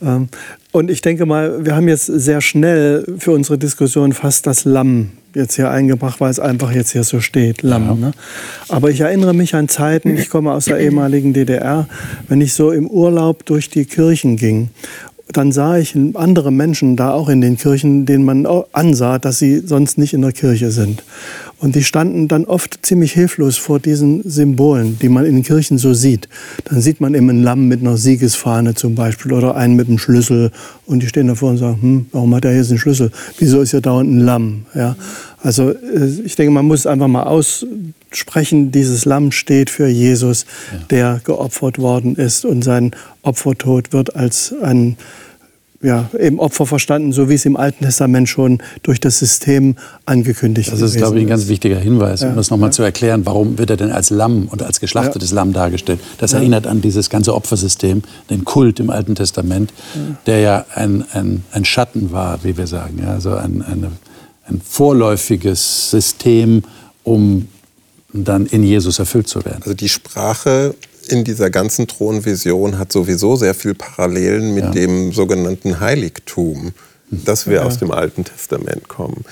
Ähm, 0.00 0.28
Und 0.72 0.90
ich 0.90 1.02
denke 1.02 1.26
mal, 1.26 1.66
wir 1.66 1.76
haben 1.76 1.88
jetzt 1.88 2.06
sehr 2.06 2.40
schnell 2.40 3.04
für 3.18 3.32
unsere 3.32 3.58
Diskussion 3.58 4.14
fast 4.14 4.46
das 4.46 4.64
Lamm 4.64 5.10
jetzt 5.34 5.56
hier 5.56 5.70
eingebracht, 5.70 6.20
weil 6.20 6.30
es 6.30 6.40
einfach 6.40 6.72
jetzt 6.72 6.92
hier 6.92 7.04
so 7.04 7.20
steht, 7.20 7.62
Lamm. 7.62 8.00
Ne? 8.00 8.12
Aber 8.68 8.90
ich 8.90 9.00
erinnere 9.00 9.34
mich 9.34 9.54
an 9.54 9.68
Zeiten, 9.68 10.16
ich 10.16 10.28
komme 10.30 10.52
aus 10.52 10.66
der 10.66 10.78
ehemaligen 10.78 11.32
DDR, 11.32 11.88
wenn 12.28 12.40
ich 12.40 12.54
so 12.54 12.70
im 12.70 12.86
Urlaub 12.86 13.44
durch 13.46 13.68
die 13.70 13.84
Kirchen 13.84 14.36
ging 14.36 14.70
dann 15.36 15.52
sah 15.52 15.78
ich 15.78 15.96
andere 16.14 16.50
Menschen 16.50 16.96
da 16.96 17.12
auch 17.12 17.28
in 17.28 17.40
den 17.40 17.56
Kirchen, 17.56 18.06
denen 18.06 18.24
man 18.24 18.46
ansah, 18.72 19.18
dass 19.18 19.38
sie 19.38 19.60
sonst 19.60 19.98
nicht 19.98 20.14
in 20.14 20.22
der 20.22 20.32
Kirche 20.32 20.70
sind. 20.70 21.02
Und 21.62 21.76
die 21.76 21.84
standen 21.84 22.26
dann 22.26 22.44
oft 22.44 22.84
ziemlich 22.84 23.12
hilflos 23.12 23.56
vor 23.56 23.78
diesen 23.78 24.28
Symbolen, 24.28 24.98
die 25.00 25.08
man 25.08 25.24
in 25.24 25.36
den 25.36 25.44
Kirchen 25.44 25.78
so 25.78 25.94
sieht. 25.94 26.28
Dann 26.64 26.80
sieht 26.80 27.00
man 27.00 27.14
eben 27.14 27.30
ein 27.30 27.44
Lamm 27.44 27.68
mit 27.68 27.82
einer 27.82 27.96
Siegesfahne 27.96 28.74
zum 28.74 28.96
Beispiel 28.96 29.32
oder 29.32 29.54
einen 29.54 29.76
mit 29.76 29.86
einem 29.86 29.98
Schlüssel. 29.98 30.50
Und 30.86 31.04
die 31.04 31.06
stehen 31.06 31.28
davor 31.28 31.50
und 31.50 31.58
sagen, 31.58 31.80
hm, 31.80 32.06
warum 32.10 32.34
hat 32.34 32.44
er 32.44 32.56
jetzt 32.56 32.70
einen 32.70 32.80
Schlüssel? 32.80 33.12
Wieso 33.38 33.60
ist 33.60 33.70
hier 33.70 33.80
dauernd 33.80 34.10
ein 34.10 34.18
Lamm? 34.18 34.66
Ja, 34.74 34.96
also 35.40 35.70
äh, 35.70 36.08
ich 36.24 36.34
denke, 36.34 36.50
man 36.50 36.66
muss 36.66 36.80
es 36.80 36.86
einfach 36.88 37.06
mal 37.06 37.22
aussprechen, 37.22 38.72
dieses 38.72 39.04
Lamm 39.04 39.30
steht 39.30 39.70
für 39.70 39.86
Jesus, 39.86 40.46
der 40.90 41.20
geopfert 41.22 41.78
worden 41.78 42.16
ist. 42.16 42.44
Und 42.44 42.64
sein 42.64 42.90
Opfertod 43.22 43.92
wird 43.92 44.16
als 44.16 44.52
ein 44.62 44.96
ja, 45.82 46.08
eben 46.18 46.38
Opfer 46.38 46.64
verstanden, 46.64 47.12
so 47.12 47.28
wie 47.28 47.34
es 47.34 47.44
im 47.44 47.56
Alten 47.56 47.84
Testament 47.84 48.28
schon 48.28 48.58
durch 48.82 49.00
das 49.00 49.18
System 49.18 49.76
angekündigt 50.06 50.70
Das 50.70 50.80
ist, 50.80 50.96
glaube 50.96 51.16
ich, 51.18 51.24
ein 51.24 51.28
ganz 51.28 51.48
wichtiger 51.48 51.78
Hinweis, 51.78 52.22
um 52.22 52.28
Ja. 52.30 52.34
das 52.36 52.50
nochmal 52.50 52.72
zu 52.72 52.82
erklären. 52.82 53.26
Warum 53.26 53.58
wird 53.58 53.70
er 53.70 53.76
denn 53.76 53.90
als 53.90 54.10
Lamm 54.10 54.46
und 54.48 54.62
als 54.62 54.78
geschlachtetes 54.78 55.32
Lamm 55.32 55.52
dargestellt? 55.52 55.98
Das 56.18 56.32
erinnert 56.32 56.66
an 56.68 56.80
dieses 56.80 57.10
ganze 57.10 57.34
Opfersystem, 57.34 58.02
den 58.30 58.44
Kult 58.44 58.78
im 58.78 58.90
Alten 58.90 59.16
Testament, 59.16 59.72
der 60.26 60.38
ja 60.40 60.66
ein, 60.74 61.04
ein, 61.12 61.42
ein 61.50 61.64
Schatten 61.64 62.12
war, 62.12 62.44
wie 62.44 62.56
wir 62.56 62.68
sagen. 62.68 63.00
Ja, 63.02 63.10
also 63.14 63.34
ein, 63.34 63.62
eine, 63.62 63.90
ein 64.46 64.60
vorläufiges 64.64 65.90
System, 65.90 66.62
um 67.02 67.48
dann 68.12 68.46
in 68.46 68.62
Jesus 68.62 68.98
erfüllt 68.98 69.26
zu 69.26 69.44
werden. 69.44 69.62
Also 69.62 69.74
die 69.74 69.88
Sprache 69.88 70.74
in 71.08 71.24
dieser 71.24 71.50
ganzen 71.50 71.86
Thronvision 71.88 72.78
hat 72.78 72.92
sowieso 72.92 73.36
sehr 73.36 73.54
viel 73.54 73.74
Parallelen 73.74 74.54
mit 74.54 74.64
Ja. 74.64 74.70
dem 74.70 75.12
sogenannten 75.12 75.80
Heiligtum, 75.80 76.72
das 77.10 77.46
wir 77.46 77.66
aus 77.66 77.78
dem 77.78 77.90
Alten 77.90 78.24
Testament 78.24 78.88
kommen, 78.88 79.24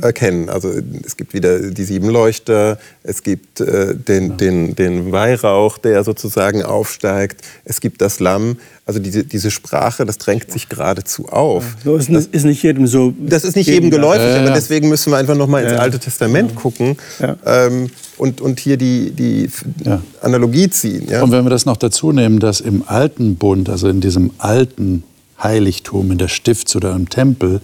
erkennen. 0.00 0.48
Also 0.48 0.70
es 1.04 1.16
gibt 1.16 1.34
wieder 1.34 1.58
die 1.70 1.84
sieben 1.84 2.08
Leuchter, 2.08 2.78
es 3.02 3.22
gibt 3.22 3.60
äh, 3.60 3.94
den, 3.94 4.36
den, 4.36 4.74
den 4.76 5.12
Weihrauch, 5.12 5.76
der 5.78 6.02
sozusagen 6.04 6.62
aufsteigt, 6.62 7.40
es 7.64 7.80
gibt 7.80 8.00
das 8.00 8.20
Lamm. 8.20 8.58
Also 8.86 9.00
diese, 9.00 9.24
diese 9.24 9.50
Sprache, 9.50 10.06
das 10.06 10.18
drängt 10.18 10.50
sich 10.52 10.68
geradezu 10.68 11.28
auf. 11.28 11.64
So 11.84 11.96
ist, 11.96 12.08
ist 12.08 12.44
nicht 12.44 12.62
jedem 12.62 12.86
so. 12.86 13.12
Das 13.18 13.44
ist 13.44 13.56
nicht 13.56 13.66
jedem 13.66 13.90
geläufig, 13.90 14.22
Ja, 14.22 14.28
ja, 14.28 14.36
ja. 14.36 14.42
aber 14.44 14.54
deswegen 14.54 14.88
müssen 14.88 15.12
wir 15.12 15.16
einfach 15.18 15.34
noch 15.36 15.48
mal 15.48 15.62
ins 15.64 15.72
Ja. 15.72 15.78
Alte 15.78 15.98
Testament 15.98 16.54
gucken 16.54 16.96
Ja. 17.18 17.36
ähm, 17.44 17.90
und, 18.18 18.40
und 18.40 18.60
hier 18.60 18.76
die, 18.76 19.10
die 19.10 19.50
Ja. 19.84 20.00
Analogie 20.22 20.68
ziehen. 20.70 21.06
Ja? 21.08 21.22
Und 21.22 21.30
wenn 21.30 21.44
wir 21.44 21.50
das 21.50 21.66
noch 21.66 21.76
dazu 21.76 22.12
nehmen, 22.12 22.38
dass 22.38 22.60
im 22.60 22.82
alten 22.86 23.36
Bund, 23.36 23.68
also 23.68 23.88
in 23.88 24.00
diesem 24.00 24.30
alten 24.38 25.02
Heiligtum, 25.42 26.10
in 26.10 26.18
der 26.18 26.28
Stifts- 26.28 26.76
oder 26.76 26.94
im 26.94 27.08
Tempel, 27.08 27.60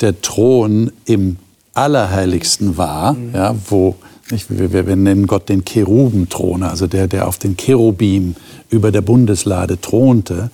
der 0.00 0.20
Thron 0.20 0.90
im 1.04 1.36
Allerheiligsten 1.74 2.76
war, 2.76 3.16
ja, 3.32 3.54
wo 3.68 3.94
nicht, 4.30 4.50
wir, 4.50 4.72
wir 4.72 4.86
wir 4.86 4.96
nennen 4.96 5.26
Gott 5.26 5.48
den 5.48 5.64
Cherubenthron, 5.64 6.62
also 6.62 6.86
der, 6.86 7.06
der 7.08 7.26
auf 7.28 7.38
den 7.38 7.56
Cherubim 7.56 8.34
über 8.68 8.92
der 8.92 9.00
Bundeslade 9.00 9.80
thronte, 9.80 10.50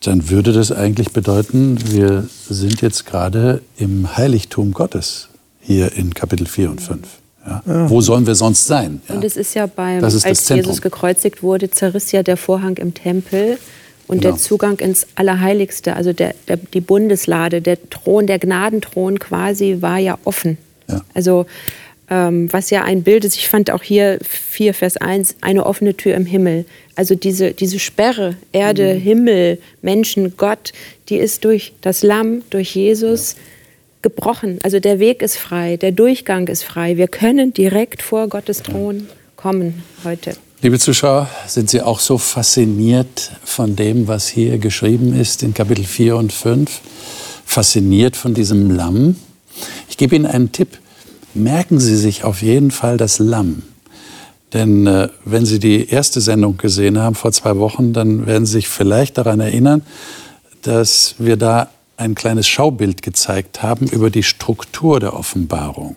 dann 0.00 0.30
würde 0.30 0.52
das 0.52 0.70
eigentlich 0.72 1.10
bedeuten, 1.10 1.76
wir 1.90 2.28
sind 2.48 2.80
jetzt 2.82 3.04
gerade 3.04 3.62
im 3.76 4.16
Heiligtum 4.16 4.72
Gottes 4.72 5.28
hier 5.60 5.92
in 5.96 6.14
Kapitel 6.14 6.46
4 6.46 6.70
und 6.70 6.80
5. 6.80 7.00
Ja. 7.48 7.90
Wo 7.90 8.00
sollen 8.00 8.26
wir 8.26 8.34
sonst 8.34 8.66
sein? 8.66 9.00
Ja. 9.08 9.14
Und 9.14 9.24
es 9.24 9.36
ist 9.36 9.54
ja 9.54 9.66
beim, 9.66 10.04
ist 10.04 10.26
als. 10.26 10.48
Jesus 10.48 10.82
gekreuzigt 10.82 11.42
wurde, 11.42 11.70
zerriss 11.70 12.12
ja 12.12 12.22
der 12.22 12.36
Vorhang 12.36 12.76
im 12.76 12.94
Tempel 12.94 13.58
und 14.06 14.22
Genau. 14.22 14.34
der 14.34 14.42
Zugang 14.42 14.78
ins 14.80 15.06
Allerheiligste, 15.14 15.94
also 15.94 16.12
der, 16.12 16.34
der, 16.48 16.56
die 16.56 16.80
Bundeslade, 16.80 17.60
der 17.60 17.78
Thron, 17.90 18.26
der 18.26 18.38
Gnadenthron 18.38 19.18
quasi 19.18 19.78
war 19.80 19.98
ja 19.98 20.18
offen. 20.24 20.58
Also 21.12 21.44
ähm, 22.10 22.50
was 22.52 22.70
ja 22.70 22.84
ein 22.84 23.02
Bild 23.02 23.24
ist, 23.24 23.36
ich 23.36 23.48
fand 23.48 23.70
auch 23.70 23.82
hier 23.82 24.18
4 24.22 24.72
Vers 24.72 24.96
1, 24.96 25.36
eine 25.42 25.66
offene 25.66 25.94
Tür 25.94 26.14
im 26.14 26.24
Himmel. 26.24 26.64
Also 26.96 27.14
diese, 27.14 27.52
diese 27.52 27.78
Sperre, 27.78 28.36
Erde, 28.52 28.92
Himmel, 28.92 29.58
Menschen, 29.82 30.36
Gott, 30.36 30.72
die 31.10 31.16
ist 31.16 31.44
durch 31.44 31.74
das 31.82 32.02
Lamm, 32.02 32.42
durch 32.50 32.74
Jesus 32.74 33.36
gebrochen. 34.02 34.58
Also 34.62 34.80
der 34.80 34.98
Weg 34.98 35.22
ist 35.22 35.36
frei, 35.36 35.76
der 35.76 35.92
Durchgang 35.92 36.48
ist 36.48 36.64
frei. 36.64 36.96
Wir 36.96 37.08
können 37.08 37.52
direkt 37.52 38.02
vor 38.02 38.28
Gottes 38.28 38.62
Thron 38.62 39.08
kommen 39.36 39.82
heute. 40.04 40.34
Liebe 40.60 40.78
Zuschauer, 40.78 41.28
sind 41.46 41.70
Sie 41.70 41.80
auch 41.80 42.00
so 42.00 42.18
fasziniert 42.18 43.30
von 43.44 43.76
dem, 43.76 44.08
was 44.08 44.26
hier 44.26 44.58
geschrieben 44.58 45.14
ist 45.14 45.44
in 45.44 45.54
Kapitel 45.54 45.84
4 45.84 46.16
und 46.16 46.32
5? 46.32 46.80
Fasziniert 47.44 48.16
von 48.16 48.34
diesem 48.34 48.70
Lamm? 48.70 49.16
Ich 49.88 49.96
gebe 49.96 50.16
Ihnen 50.16 50.26
einen 50.26 50.50
Tipp. 50.50 50.78
Merken 51.34 51.78
Sie 51.78 51.96
sich 51.96 52.24
auf 52.24 52.42
jeden 52.42 52.72
Fall 52.72 52.96
das 52.96 53.20
Lamm. 53.20 53.62
Denn 54.52 54.86
äh, 54.86 55.08
wenn 55.24 55.46
Sie 55.46 55.60
die 55.60 55.88
erste 55.88 56.20
Sendung 56.20 56.56
gesehen 56.56 56.98
haben 56.98 57.14
vor 57.14 57.32
zwei 57.32 57.56
Wochen, 57.58 57.92
dann 57.92 58.26
werden 58.26 58.46
Sie 58.46 58.54
sich 58.54 58.68
vielleicht 58.68 59.18
daran 59.18 59.38
erinnern, 59.40 59.82
dass 60.62 61.14
wir 61.18 61.36
da 61.36 61.70
ein 61.98 62.14
kleines 62.14 62.46
Schaubild 62.48 63.02
gezeigt 63.02 63.62
haben 63.62 63.86
über 63.88 64.10
die 64.10 64.22
Struktur 64.22 65.00
der 65.00 65.14
Offenbarung. 65.14 65.96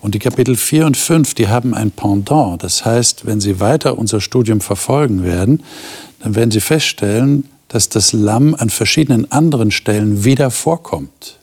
Und 0.00 0.14
die 0.14 0.18
Kapitel 0.18 0.56
4 0.56 0.86
und 0.86 0.96
5, 0.96 1.34
die 1.34 1.48
haben 1.48 1.72
ein 1.72 1.90
Pendant. 1.90 2.62
Das 2.62 2.84
heißt, 2.84 3.24
wenn 3.24 3.40
Sie 3.40 3.60
weiter 3.60 3.96
unser 3.96 4.20
Studium 4.20 4.60
verfolgen 4.60 5.24
werden, 5.24 5.62
dann 6.20 6.34
werden 6.34 6.50
Sie 6.50 6.60
feststellen, 6.60 7.48
dass 7.68 7.88
das 7.88 8.12
Lamm 8.12 8.54
an 8.54 8.70
verschiedenen 8.70 9.30
anderen 9.32 9.70
Stellen 9.70 10.24
wieder 10.24 10.50
vorkommt. 10.50 11.38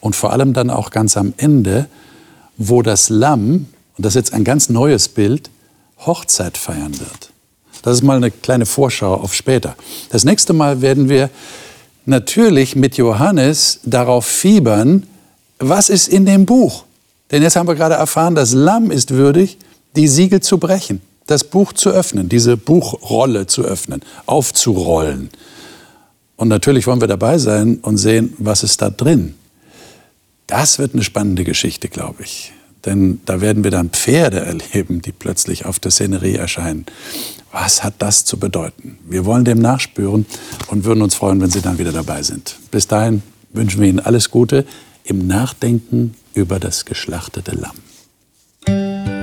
Und 0.00 0.16
vor 0.16 0.32
allem 0.32 0.54
dann 0.54 0.70
auch 0.70 0.90
ganz 0.90 1.16
am 1.16 1.34
Ende, 1.36 1.86
wo 2.56 2.82
das 2.82 3.10
Lamm, 3.10 3.66
und 3.96 4.04
das 4.06 4.12
ist 4.12 4.16
jetzt 4.16 4.34
ein 4.34 4.44
ganz 4.44 4.70
neues 4.70 5.08
Bild, 5.08 5.50
Hochzeit 5.98 6.56
feiern 6.56 6.98
wird. 6.98 7.30
Das 7.82 7.94
ist 7.94 8.02
mal 8.02 8.16
eine 8.16 8.30
kleine 8.30 8.66
Vorschau 8.66 9.14
auf 9.14 9.34
später. 9.34 9.76
Das 10.10 10.24
nächste 10.24 10.52
Mal 10.52 10.82
werden 10.82 11.08
wir 11.08 11.30
natürlich 12.10 12.76
mit 12.76 12.98
Johannes 12.98 13.80
darauf 13.84 14.26
fiebern, 14.26 15.06
was 15.58 15.88
ist 15.88 16.08
in 16.08 16.26
dem 16.26 16.44
Buch. 16.44 16.84
Denn 17.30 17.42
jetzt 17.42 17.56
haben 17.56 17.68
wir 17.68 17.74
gerade 17.74 17.94
erfahren, 17.94 18.34
das 18.34 18.52
Lamm 18.52 18.90
ist 18.90 19.12
würdig, 19.12 19.56
die 19.96 20.08
Siegel 20.08 20.40
zu 20.40 20.58
brechen, 20.58 21.00
das 21.26 21.44
Buch 21.44 21.72
zu 21.72 21.90
öffnen, 21.90 22.28
diese 22.28 22.56
Buchrolle 22.56 23.46
zu 23.46 23.62
öffnen, 23.62 24.02
aufzurollen. 24.26 25.30
Und 26.36 26.48
natürlich 26.48 26.86
wollen 26.86 27.00
wir 27.00 27.08
dabei 27.08 27.38
sein 27.38 27.78
und 27.82 27.98
sehen, 27.98 28.34
was 28.38 28.62
ist 28.62 28.82
da 28.82 28.90
drin. 28.90 29.34
Das 30.46 30.78
wird 30.78 30.94
eine 30.94 31.04
spannende 31.04 31.44
Geschichte, 31.44 31.88
glaube 31.88 32.22
ich. 32.24 32.52
Denn 32.86 33.20
da 33.26 33.40
werden 33.40 33.64
wir 33.64 33.70
dann 33.70 33.90
Pferde 33.90 34.40
erleben, 34.40 35.02
die 35.02 35.12
plötzlich 35.12 35.66
auf 35.66 35.78
der 35.78 35.90
Szenerie 35.90 36.36
erscheinen. 36.36 36.86
Was 37.52 37.82
hat 37.82 37.94
das 37.98 38.24
zu 38.24 38.38
bedeuten? 38.38 38.98
Wir 39.08 39.24
wollen 39.24 39.44
dem 39.44 39.58
nachspüren 39.58 40.26
und 40.68 40.84
würden 40.84 41.02
uns 41.02 41.14
freuen, 41.14 41.40
wenn 41.40 41.50
Sie 41.50 41.60
dann 41.60 41.78
wieder 41.78 41.92
dabei 41.92 42.22
sind. 42.22 42.56
Bis 42.70 42.86
dahin 42.86 43.22
wünschen 43.52 43.80
wir 43.80 43.88
Ihnen 43.88 44.00
alles 44.00 44.30
Gute 44.30 44.64
im 45.04 45.26
Nachdenken 45.26 46.14
über 46.34 46.60
das 46.60 46.84
geschlachtete 46.84 47.52
Lamm. 47.52 49.19